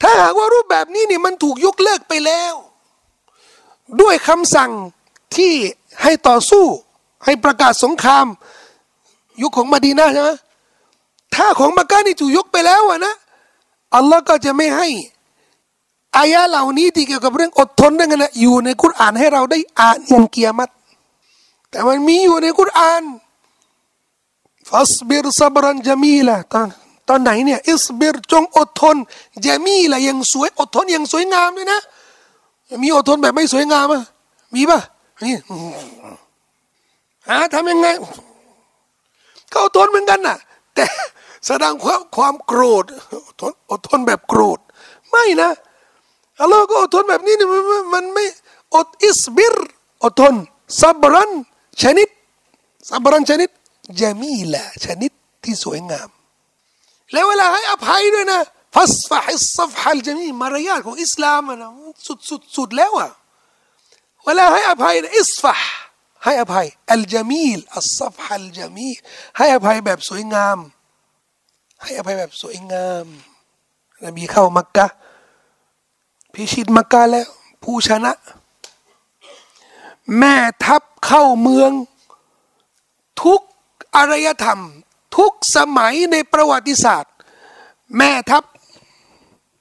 [0.02, 2.54] ถ้าหากว่ารูปแบบนี้นี่มันถูกยกเลิกไปแล้ว
[4.02, 4.72] ด้วยคำสั่ง
[5.36, 5.54] ที่
[6.04, 6.66] ให้ต่อสู้
[7.26, 8.26] ให้ประกาศสงคราม
[9.42, 10.32] ยุคของมาดีนาใช่ไหม
[11.36, 13.16] ถ้าของมักกะนี่ถูกยกไปแล้วอะนะ
[13.96, 14.88] อัลลอฮ์ก็จะไม่ให้
[16.18, 20.74] อายะเหล่านี้ที่เกี่ยวกับเรื่องอดทนนั่นนะอยู่ในกุรอานให้เราได้อ่านยันเกียรติ
[21.70, 23.04] แต่มันมีอยู่ในกุรอาน
[24.74, 26.68] ฟัสบิรซับรันจามีละตอน
[27.08, 28.98] ตอนไหนเนี่ยอิสบิรจงอดทน
[29.46, 31.80] จามีละยังสวยอดทนยังสวยงามเลยนะ
[32.84, 34.04] มีอดทนแบบไม่สวยงามอะ
[34.54, 34.80] มีป่ะ
[35.24, 35.36] นี่
[37.28, 37.88] หาทำยังไง
[39.52, 40.38] ก็อดทนเหมือนกันน่ะ
[40.76, 40.86] แต่
[41.48, 42.86] แสดงความความโกรธ
[43.26, 44.60] อดทนอดทนแบบโกรธ
[45.10, 45.50] ไม่นะ
[46.40, 47.64] อัลลอฮ์ก็อดทนแบบนี้นี่มัน
[47.94, 48.26] มันไม่
[48.76, 49.56] อดاصبر
[50.04, 50.34] อดทน
[50.82, 51.32] صبرا
[51.82, 52.10] ชนิด
[52.90, 53.50] صبرا ชนิด
[54.00, 55.12] جميلا ชนิด
[55.44, 56.10] ที่สวยงาม
[57.12, 58.42] แล้วเวลาให้อภัยด้วยนะ
[58.76, 61.70] فاصفح الصفح الجميل มารยาทของอิสลามนะ
[62.08, 63.10] สุดสุดสุดแล้วอะ
[64.26, 65.56] เวลาให้อภัยอิสฟะ
[66.24, 68.90] ให้อภัยอัลจามีลอัสซัฟฮัลจามี
[69.38, 70.58] ให้อภัยแบบสวยงาม
[71.82, 73.06] ให้อภัยแบบสวยงาม
[74.06, 74.86] นบีเข้ามักกะ
[76.34, 77.28] พิชิตมักกะแล้ว
[77.64, 78.14] ผู้ชนะ
[80.18, 81.72] แม่ทัพเข้าเมือง
[83.22, 83.42] ทุก
[83.96, 84.60] อารยธรรม
[85.18, 87.14] ทุกสมัยในประวัติศาสตร์
[87.98, 88.44] แม่ทัพ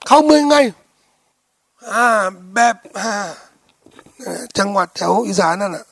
[0.06, 0.56] เข้าเมืองไง
[1.92, 2.06] อ่า
[2.54, 3.12] แบบอ่า
[4.58, 5.86] จังหวัดแถวอีสานนั่นน่ะ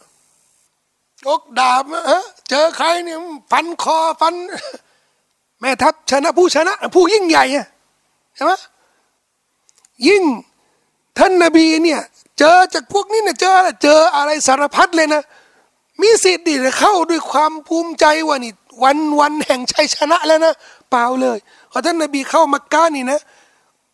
[1.26, 3.18] ยกดาบเออเจอใครเนี่ย
[3.50, 4.34] ฟันคอฟัน
[5.60, 7.44] แม่ทัพชนะผู้ชนะ ผู้ยิ่งใหญ่
[8.34, 8.52] ใช่ไหม
[10.08, 10.22] ยิ่ง
[11.18, 12.00] ท่านนบีเนี่ย
[12.38, 15.22] เจอจากพวกนี้เนี่ยเจอเจออะไรสารพัดเลยนะ
[16.00, 20.54] มีสิทธิ์ดีเข้าด้วยความภูมิใจว่านี่วันวันแห่งชัยชนะแล้วนะ
[20.90, 21.38] เปล่าเลย
[21.70, 23.20] พอท่านนบีเข้ามักกะนี่นะ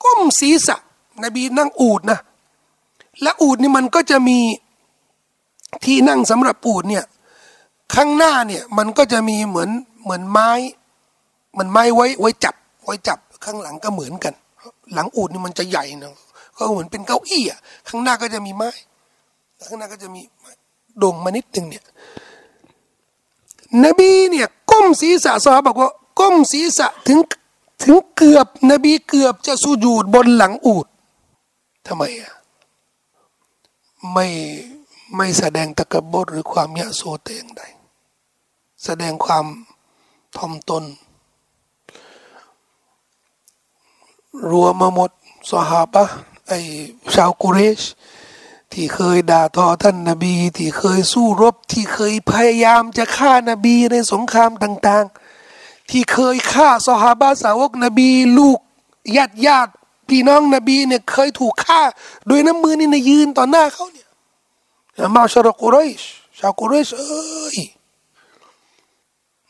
[0.03, 0.77] ก้มศีรษะ
[1.25, 2.19] นบีนั่งอูดนะ
[3.23, 4.39] และอูดนี่มันก็จะมี
[5.85, 7.05] ที่นั่งสำหรับอูดเนี่ย
[7.95, 9.71] ข้างหน้าเนี่ยมันก็จะมีเหมือน
[10.03, 10.51] เหมือนไม้
[11.59, 12.55] มันไม้ไว้ไว้จับ
[12.85, 14.35] ไว้จับข้างหลังก็เหมือนกัน
[14.95, 16.13] หลังอูดนี่มันจะใหญ่นะ
[16.59, 18.71] ก็เหมือนเป็นเก้าอี้อะข้างหน้าก็จะมีไม้
[19.67, 20.21] ข้างหน้าก็จะมี
[20.99, 21.85] โด่งมานิดหนึ่งเนี่ย
[23.85, 27.19] นบีเนี่ยก้มศีรษะซอบอกว่าก้มศีรษะถึง
[27.83, 30.87] ถึงเกือบนบีเกือบจะสุญูดบนหลังอูด
[31.87, 32.33] ทำไมอะ
[34.13, 34.27] ไม่
[35.17, 37.63] ไม่แสดงตะกบดหรือความยะโสเตงใด
[38.85, 39.47] แสดงความ
[40.37, 40.85] ทอมตน
[44.49, 45.11] รัวมาหมด
[45.51, 46.05] สหาบะ
[46.49, 46.53] ไอ
[47.15, 47.81] ชาวกุเรช
[48.79, 55.05] ที่เคยด่าทอท่านนาบี ที่เคยสู้รบ ที่เคยพยายามจะฆ่านาบีในสงครามต่าง
[55.49, 58.59] ๆ ที่เคยฆ่าสหาบะสาวกนบี ลูก
[59.17, 59.73] ญาติญาติ
[60.09, 61.81] พี่น้องนบีเนี่ยเคยถูกฆ่า
[62.27, 64.09] โดยน้ำมือนี่นยืนต่อหน้าเขาเนี่ย
[65.15, 66.03] มาชรกุเรช
[66.39, 67.59] ชาวกุเรชเอ้ย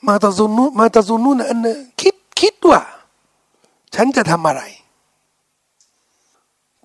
[0.06, 1.66] มาตะซุนุมาตะซุนุนอัน
[2.00, 2.82] คิดคิดว่า
[3.94, 4.62] ฉันจะทำอะไร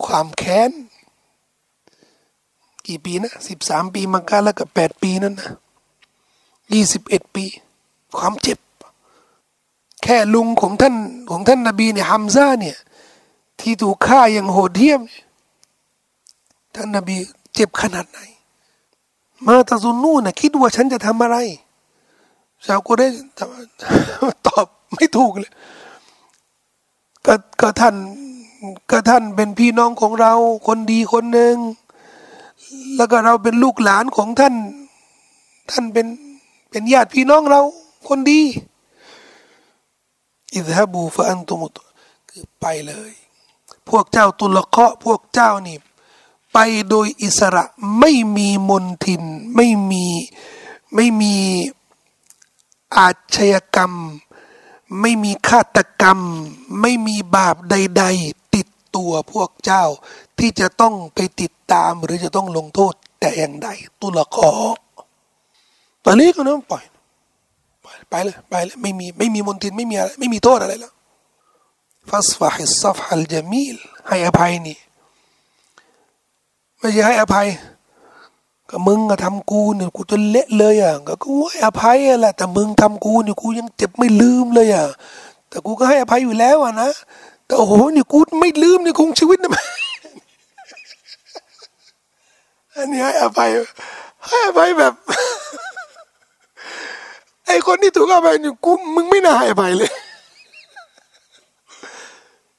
[0.06, 0.72] ความแค้น
[2.88, 5.50] กี่ปีนะสิบสามปีมังกาแล้วกับแปดปีนั่นนะ
[6.74, 7.46] ยี่สิบเอ็ดปี
[8.18, 8.60] ความเจ็บ
[10.04, 10.96] แค่ลุงของท่าน
[11.32, 12.78] ของท่านนาบีเนี่ยฮัมซาเนี่ย
[13.60, 15.02] ที่ถูกฆ่าอย่างโหดเหี้ยม
[16.76, 17.18] ท่านนาบี
[17.54, 18.20] เจ็บขนาดไหน
[19.46, 21.38] มาตาซุนนู่นนะคิดว่าฉันจะทำอะไร
[22.66, 23.14] ชาวกุเรช
[24.48, 25.52] ตอบไม่ถูกเลย
[27.26, 27.96] ก็ก็ท่าน
[28.92, 30.34] ก็ท่านเป็นพี่น้องของเรา
[30.68, 31.56] คนดีคนหนึ่ง
[32.98, 34.56] แล้วก็เราเป็นลูกหลานของท่าน
[35.72, 36.08] ท่านเป็น
[36.70, 37.62] เป็นญาติพี่น้องเรา
[38.08, 38.42] คนดี
[40.54, 41.78] อิฮะบูฟะอันตุมุต
[42.30, 43.12] คือไปเลย
[43.90, 45.78] พวกเจ้าตุลเคาะพวกเจ้านี่
[46.54, 46.58] ไป
[46.90, 47.64] โดยอิสระ
[48.00, 49.24] ไม่มีมนทิน
[49.56, 50.06] ไม่มี
[50.94, 51.36] ไม่มี
[52.98, 53.94] อาชญากรรม
[55.00, 56.20] ไม่มีฆาตกรรม
[56.82, 59.84] ไม่มีบาปใด ๆ ติดตัวพวกเจ้า
[60.42, 63.68] ที่จะต้องไปติดตามหรือจะต้องลงโทษ แต่อย่างใด
[64.02, 64.76] ตุลเคาะ
[66.06, 66.84] ตอนนี้ก็น้องปล่อย
[68.10, 70.94] ไปเลยไปเลยไม่มีไม่มีมนทินไม่มีอะไรไม่มีโทษอะไรแล้ว
[72.10, 73.76] ฟัสฟาฮิซัฟฮัลจามีล
[74.08, 74.78] ให้อภัยนี่
[76.80, 77.48] ไม่ใช่ให้อภัย
[78.70, 84.88] ก็มึงก็ทำกูเนี่ยกูจะเละเลยอะก็กูให้อภัยแหละแต่มึงทำกูเนี่ยกูยังเจ็บไม่ลืมเลยอะ
[85.50, 86.92] แต่กูก็ให้อภัยอยู่แล้วอะนะ
[87.46, 89.52] แต่โอ้โหนี่ยกูไม่ลืมเนี่ยคงชีวิตนะ
[92.76, 93.50] อันนี้ให้อภัย
[94.28, 94.94] ให้อภัยแบบ
[97.48, 99.92] ไอ้คนที่ถูกอภัยเนี่กูมึงไม่น่าให้อภัยเลย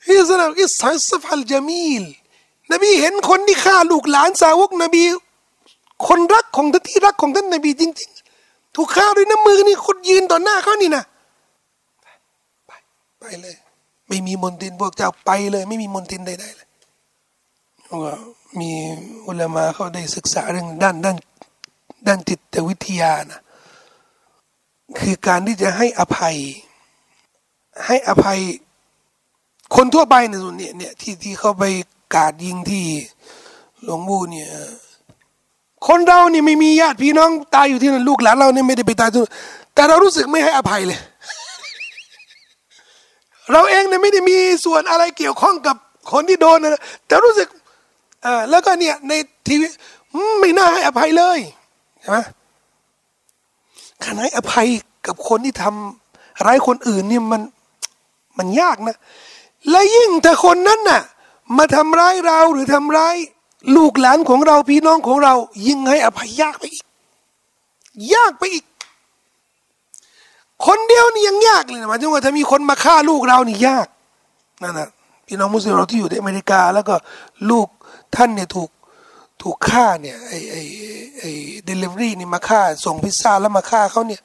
[0.06, 2.05] ฮิสลามอิสัยสฟัลจามีล
[2.72, 5.02] นบีเห็นคนที่ฆ่าลูกหลานสาวกนบี
[6.06, 8.10] คนรักของท่านที่รักของท่านนบีจริง
[8.43, 11.05] ๆ ถูกฆ่าด้วยน้ำมือนี่คนยืนต่อหน้าเขานี่นะ
[12.66, 12.70] ไป
[13.20, 13.56] ไปเลย
[14.09, 16.68] ไม่มีมนตินพวกเจ้าไปเลย ไม่มีมนตินใดๆเลย
[18.60, 18.70] มี
[19.26, 21.16] อุลามาเขาได้ศึกษาเรื่องด้านด้าน
[22.06, 23.40] ด้านจิตวิทยานะ
[24.98, 26.36] คือการที่จะให้อภัย
[27.86, 28.40] ให้อภัย
[29.76, 31.64] คนทั่วไปในส่วนนี้เนี่ยที่ที่เขาไป
[32.14, 32.84] กาดยิงที่
[33.82, 34.48] หลวงบูเนี่ย
[35.86, 39.32] คนเรานี่ไม่มีญาติพี่น้องตายอยู่ที่นั่นลูกหลานเราเนี่ยไม่ได้ไปตายที่นั่น
[39.74, 41.00] แต่เรารู้สึกไม่ให้อภัยเลย
[43.52, 45.76] เราเองเนี่ยไม่ได้มีส่วนอะไรเกี่ยวข้องกับ
[46.12, 47.48] คนที่โดนนะแต่รู้สึก
[48.24, 49.12] อ่าแล้วก็เนี่ยใน
[49.47, 49.66] ทีวี
[50.40, 51.39] ไม่น่าให้อภัยเลย
[52.01, 52.19] ใช่ไหม
[54.05, 54.69] ขณะให้อภัย
[55.07, 57.43] กับคนที่ทำร้ายคนอื่นเนี่ยมัน
[58.39, 58.97] มันยากนะ
[59.70, 61.03] และยิ่งถ้าคนนั้นน่ะ
[61.57, 63.16] มาทำร้ายเราหรือทำร้าย
[63.77, 65.35] ลูกหลานของเราพี่น้องของเรา
[65.66, 66.85] ยิ่งให้อภัยยากไปอีก
[68.15, 68.65] ยากไปอีก
[70.66, 73.86] คนเดียวนี่ยังยากเลยนะหมายถึงว่าถ้ามีคนมาฆ่าลูกเรานี่ยาก
[74.62, 74.89] นั่นนะ
[75.27, 76.94] พี่น้องมุสลิมเราที่อยู่ในอเมริกา แล้วก็
[77.51, 77.69] ลูก
[78.16, 78.70] ท่านเนี่ยถูก
[79.43, 80.56] ถูกฆ่าเนี่ยไอไอ
[81.18, 81.24] ไอ
[81.64, 84.20] เดลิเวอรี่นี่มาฆ่า ส่งพิซซ่าแล้วมาฆ่าเขาเนี่ย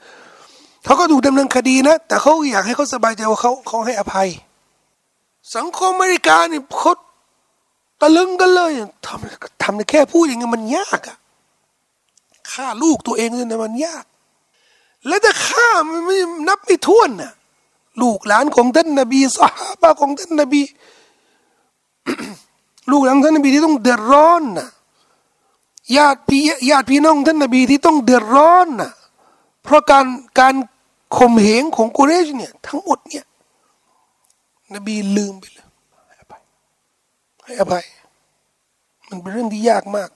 [0.85, 4.29] เขาก็ถูกดำเนินคดีนะ แต่เขาอยากให้เขาสบายใจว่าเขาเขาให้อภัย
[5.55, 6.93] สังคมอเมริกาเนี่ยเขา
[8.01, 8.71] ตะลึงกันเลย
[9.05, 11.17] ทำทำแค่พูดอย่างเงี้ยมันยากอะ
[12.51, 14.05] ฆ่าลูกตัวเองเนี่ยมันยาก
[15.07, 17.31] แล้วจะฆ่ามันไม่นับไม่ถ้วนน่ะ
[18.01, 20.61] ลูกหลานของท่านนบีสหายของท่านนบี
[22.91, 24.69] ลูกหลานท่านนบีที่ต้องเดือดร้อนนะ
[25.97, 28.91] ญาติพี่ญาติพี่น้องท่านนบีที่ต้องเดือดร้อนนะ
[29.63, 30.05] เพราะการ
[30.39, 30.55] การ
[31.17, 33.25] ข่มเหงของกุเรชเนี่ยทั้งหมดเนี่ย
[34.75, 35.67] นบีลืมไปเลย
[37.43, 37.85] ให้อภัย
[39.09, 40.09] มันเป็นเรื่องที่ยากมาก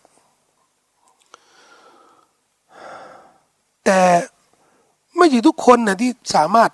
[3.86, 4.00] แต่
[5.18, 6.72] ไม่ใช่ทุกคนนะที่สามารถ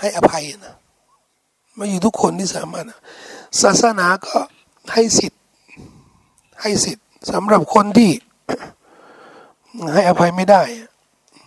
[0.00, 0.74] ให้อภัยนะ
[1.76, 2.84] ไม่ใช่ทุกคนที่สามารถ
[3.62, 4.36] ศาสนาก็
[4.93, 5.41] ให้สิทธิ์
[6.61, 8.11] ให้สิทธิ์สำหรับคนที่
[9.93, 10.61] ให้อภัยไม่ได้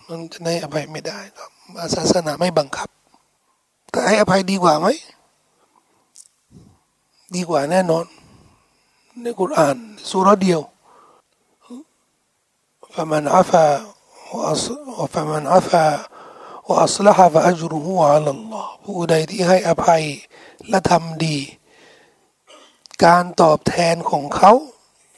[0.07, 1.43] มันจะให้อภัยไม่ได้ก็
[1.95, 2.89] ศาสนาไม่บังคับ
[3.91, 4.87] แต่ให้อภัยดีกว่าไหม
[7.35, 8.05] ดีกว่าแน่นอน
[9.21, 9.77] ในกุรอาน
[10.09, 10.61] สุรเดียว
[12.95, 13.67] فمن عفا
[14.99, 15.87] وفمن عفا
[16.67, 20.03] وأصلح فأجره على الله ผู้ใดที่ให้อภัย
[20.69, 21.37] และทำดี
[23.04, 24.52] การตอบแทนของเขา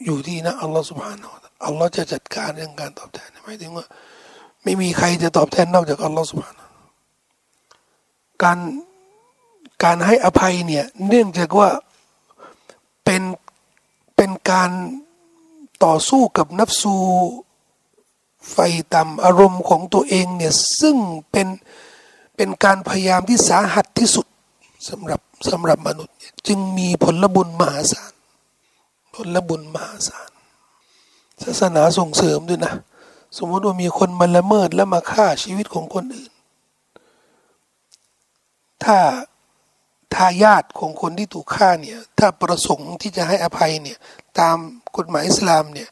[0.04, 1.26] อยู่ที่นะอัลลอฮฺสุบฮานา
[1.66, 3.86] อัลลอฮ์จะจัดการเรื่องการตอบแทนหมายถึงว่า
[4.62, 6.64] ไม่มีใครจะตอบแทนนอกจากอัลลอฮฺสุบฮานา
[8.42, 8.58] การ
[9.84, 11.68] การให้อภัยเนี่ยเนื่องจากว่า
[13.04, 13.22] เป็น
[14.16, 14.70] เป็นการ
[15.84, 16.96] ต่อสู้กับนับสู
[18.50, 18.56] ไฟ
[18.94, 20.96] ต่ำอารมณ์ของตัวเองเนี่ยซึ่ง
[21.30, 21.48] เป็น
[22.36, 24.26] เป็นการพยายามที่สาหัสที่สุด
[24.88, 25.20] สำหรับ
[25.50, 26.16] สำหรับมนุษย์
[26.46, 28.12] จึงมีผลบุญมหาศาล
[29.14, 30.30] ผลบุญมหาศาล
[31.42, 32.74] ศาสนาส่งเสริมด้วยนะ
[33.38, 36.32] สมมติว่ามีคนมาละเมิดและมาฆ่าชีวิตของคนอื่น
[38.84, 38.98] ถ้า
[40.14, 43.98] ทายาทของคนที่ถูกฆ่าเนี่ยถ้าประสงค์ที่จะให้อภัยเนี่ย
[44.38, 44.56] ตาม
[44.96, 45.88] กฎหมายอิสลามเนี่ย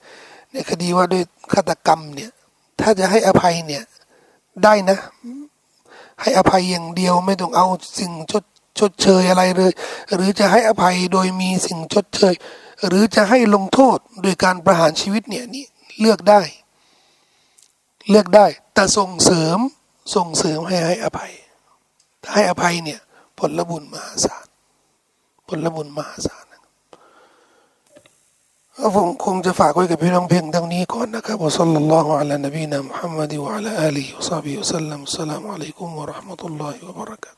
[0.53, 2.31] ในคดีว่าด้วยฆาตกรรมเนี่ย
[2.81, 3.83] ถ้าจะให้อภัยเนี่ย
[4.65, 4.99] ได้นะ
[6.21, 7.67] ให้อภัยอย่างเดียวไม่ต้องเอา
[7.99, 8.45] สิ่งชด
[8.79, 9.73] ชดเชยอะไรเลย
[10.15, 12.35] หรือจะให้อภัยโดยมีสิ่งชดเชย
[12.87, 15.65] หรือจะให้ลงโทษโดยการประหารชีวิตเนี่ยนี่
[16.01, 16.41] เลือกได้
[18.11, 19.59] เลือกได้ แต่ส่งเสริม
[20.15, 21.33] ส่งเสริมให้ให้อภัย
[22.23, 23.01] ถ้าให้อภัยเนี่ย
[23.39, 24.47] ผลบุญมหาศาล
[25.49, 26.45] ผลบุญมหาศาล
[28.81, 37.33] ก็ผมคงจะฝากไว้กับพี่น้องเพียงเท่านี้ก่อนนะครับวะซัลลัลลอฮุอะลานบีนะมุฮัมมัดวะอะลาอาลีฮิวะซอฮบิฮิวะสัลลัมอัสสลามุอะลัยกุมวะราะห์มะตุลลอฮิวะบะเราะกา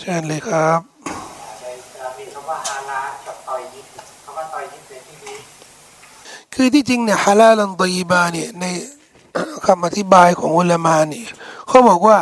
[0.00, 0.80] เชิญเลยครับ
[6.54, 8.64] คือที่จริงเนี่ยฮาลาลันตยีบาเนี่ยใน
[9.66, 11.26] คำอธิบายของอุลามาเนี่ย
[11.68, 12.16] เขาบอกว่า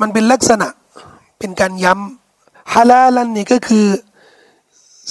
[0.00, 0.68] มันเป็นลักษณะ
[1.38, 3.86] เป็นการย้ำฮาลาลันนี่ก็คือ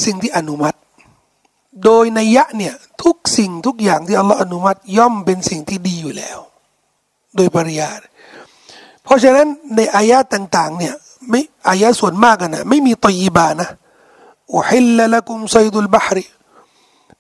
[0.06, 0.78] สิ่งที่อนุมัติ
[1.84, 2.74] โดยในยยะเนี่ย
[3.04, 6.40] ทุกสิ่งทุกอย่างที่อัลลอฮ์อนุมัติย่อมเป็นสิ่งที่ดีอยู่แล้ว
[7.36, 7.98] โดยปริยาย
[9.04, 10.96] เพราะฉะนั้นในอายะต่างๆเนี่ย
[11.30, 13.70] ไม่อายะส่วนมากนะไม่มีตยีบานะ
[14.56, 16.24] อุฮิลลละกุมไซดุลบะฮริ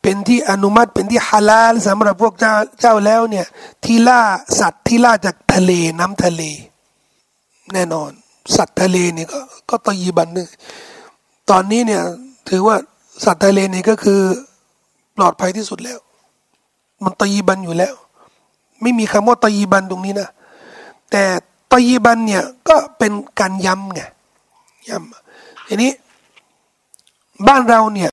[0.02, 3.46] เป็นที่อนุมัติเป็นที่ฮาลาลสำหรับพวกเจ้าเจ้าแล้วเนี่ย
[3.86, 4.22] ที่ล่า
[4.60, 6.42] สัตว์ที่ล่าจากทะเลน้ำทะเล
[7.74, 8.12] แน่นอน
[8.56, 9.40] สัตว์ทะเลนี่ก็
[9.70, 10.48] ก็ตยีบันนึง
[11.50, 12.02] ตอนนี้เนี่ย
[12.50, 12.76] ถือว่า
[13.26, 14.22] สัตว์ทะเลนี่ก็คือ
[15.18, 16.00] ปลอดภัยที่สุดแล้ว
[17.04, 17.94] มันตยีบันอยู่แล้ว
[18.82, 20.30] ไม่มีคำว่าตยีบันตรงนี้นะ
[21.12, 21.24] แต่
[21.72, 24.02] ตยีบันเนี่ยก็เป็นการย้ำไง
[24.90, 25.92] ย้ำทีนี้
[27.48, 28.08] บ้านเราเนี่ย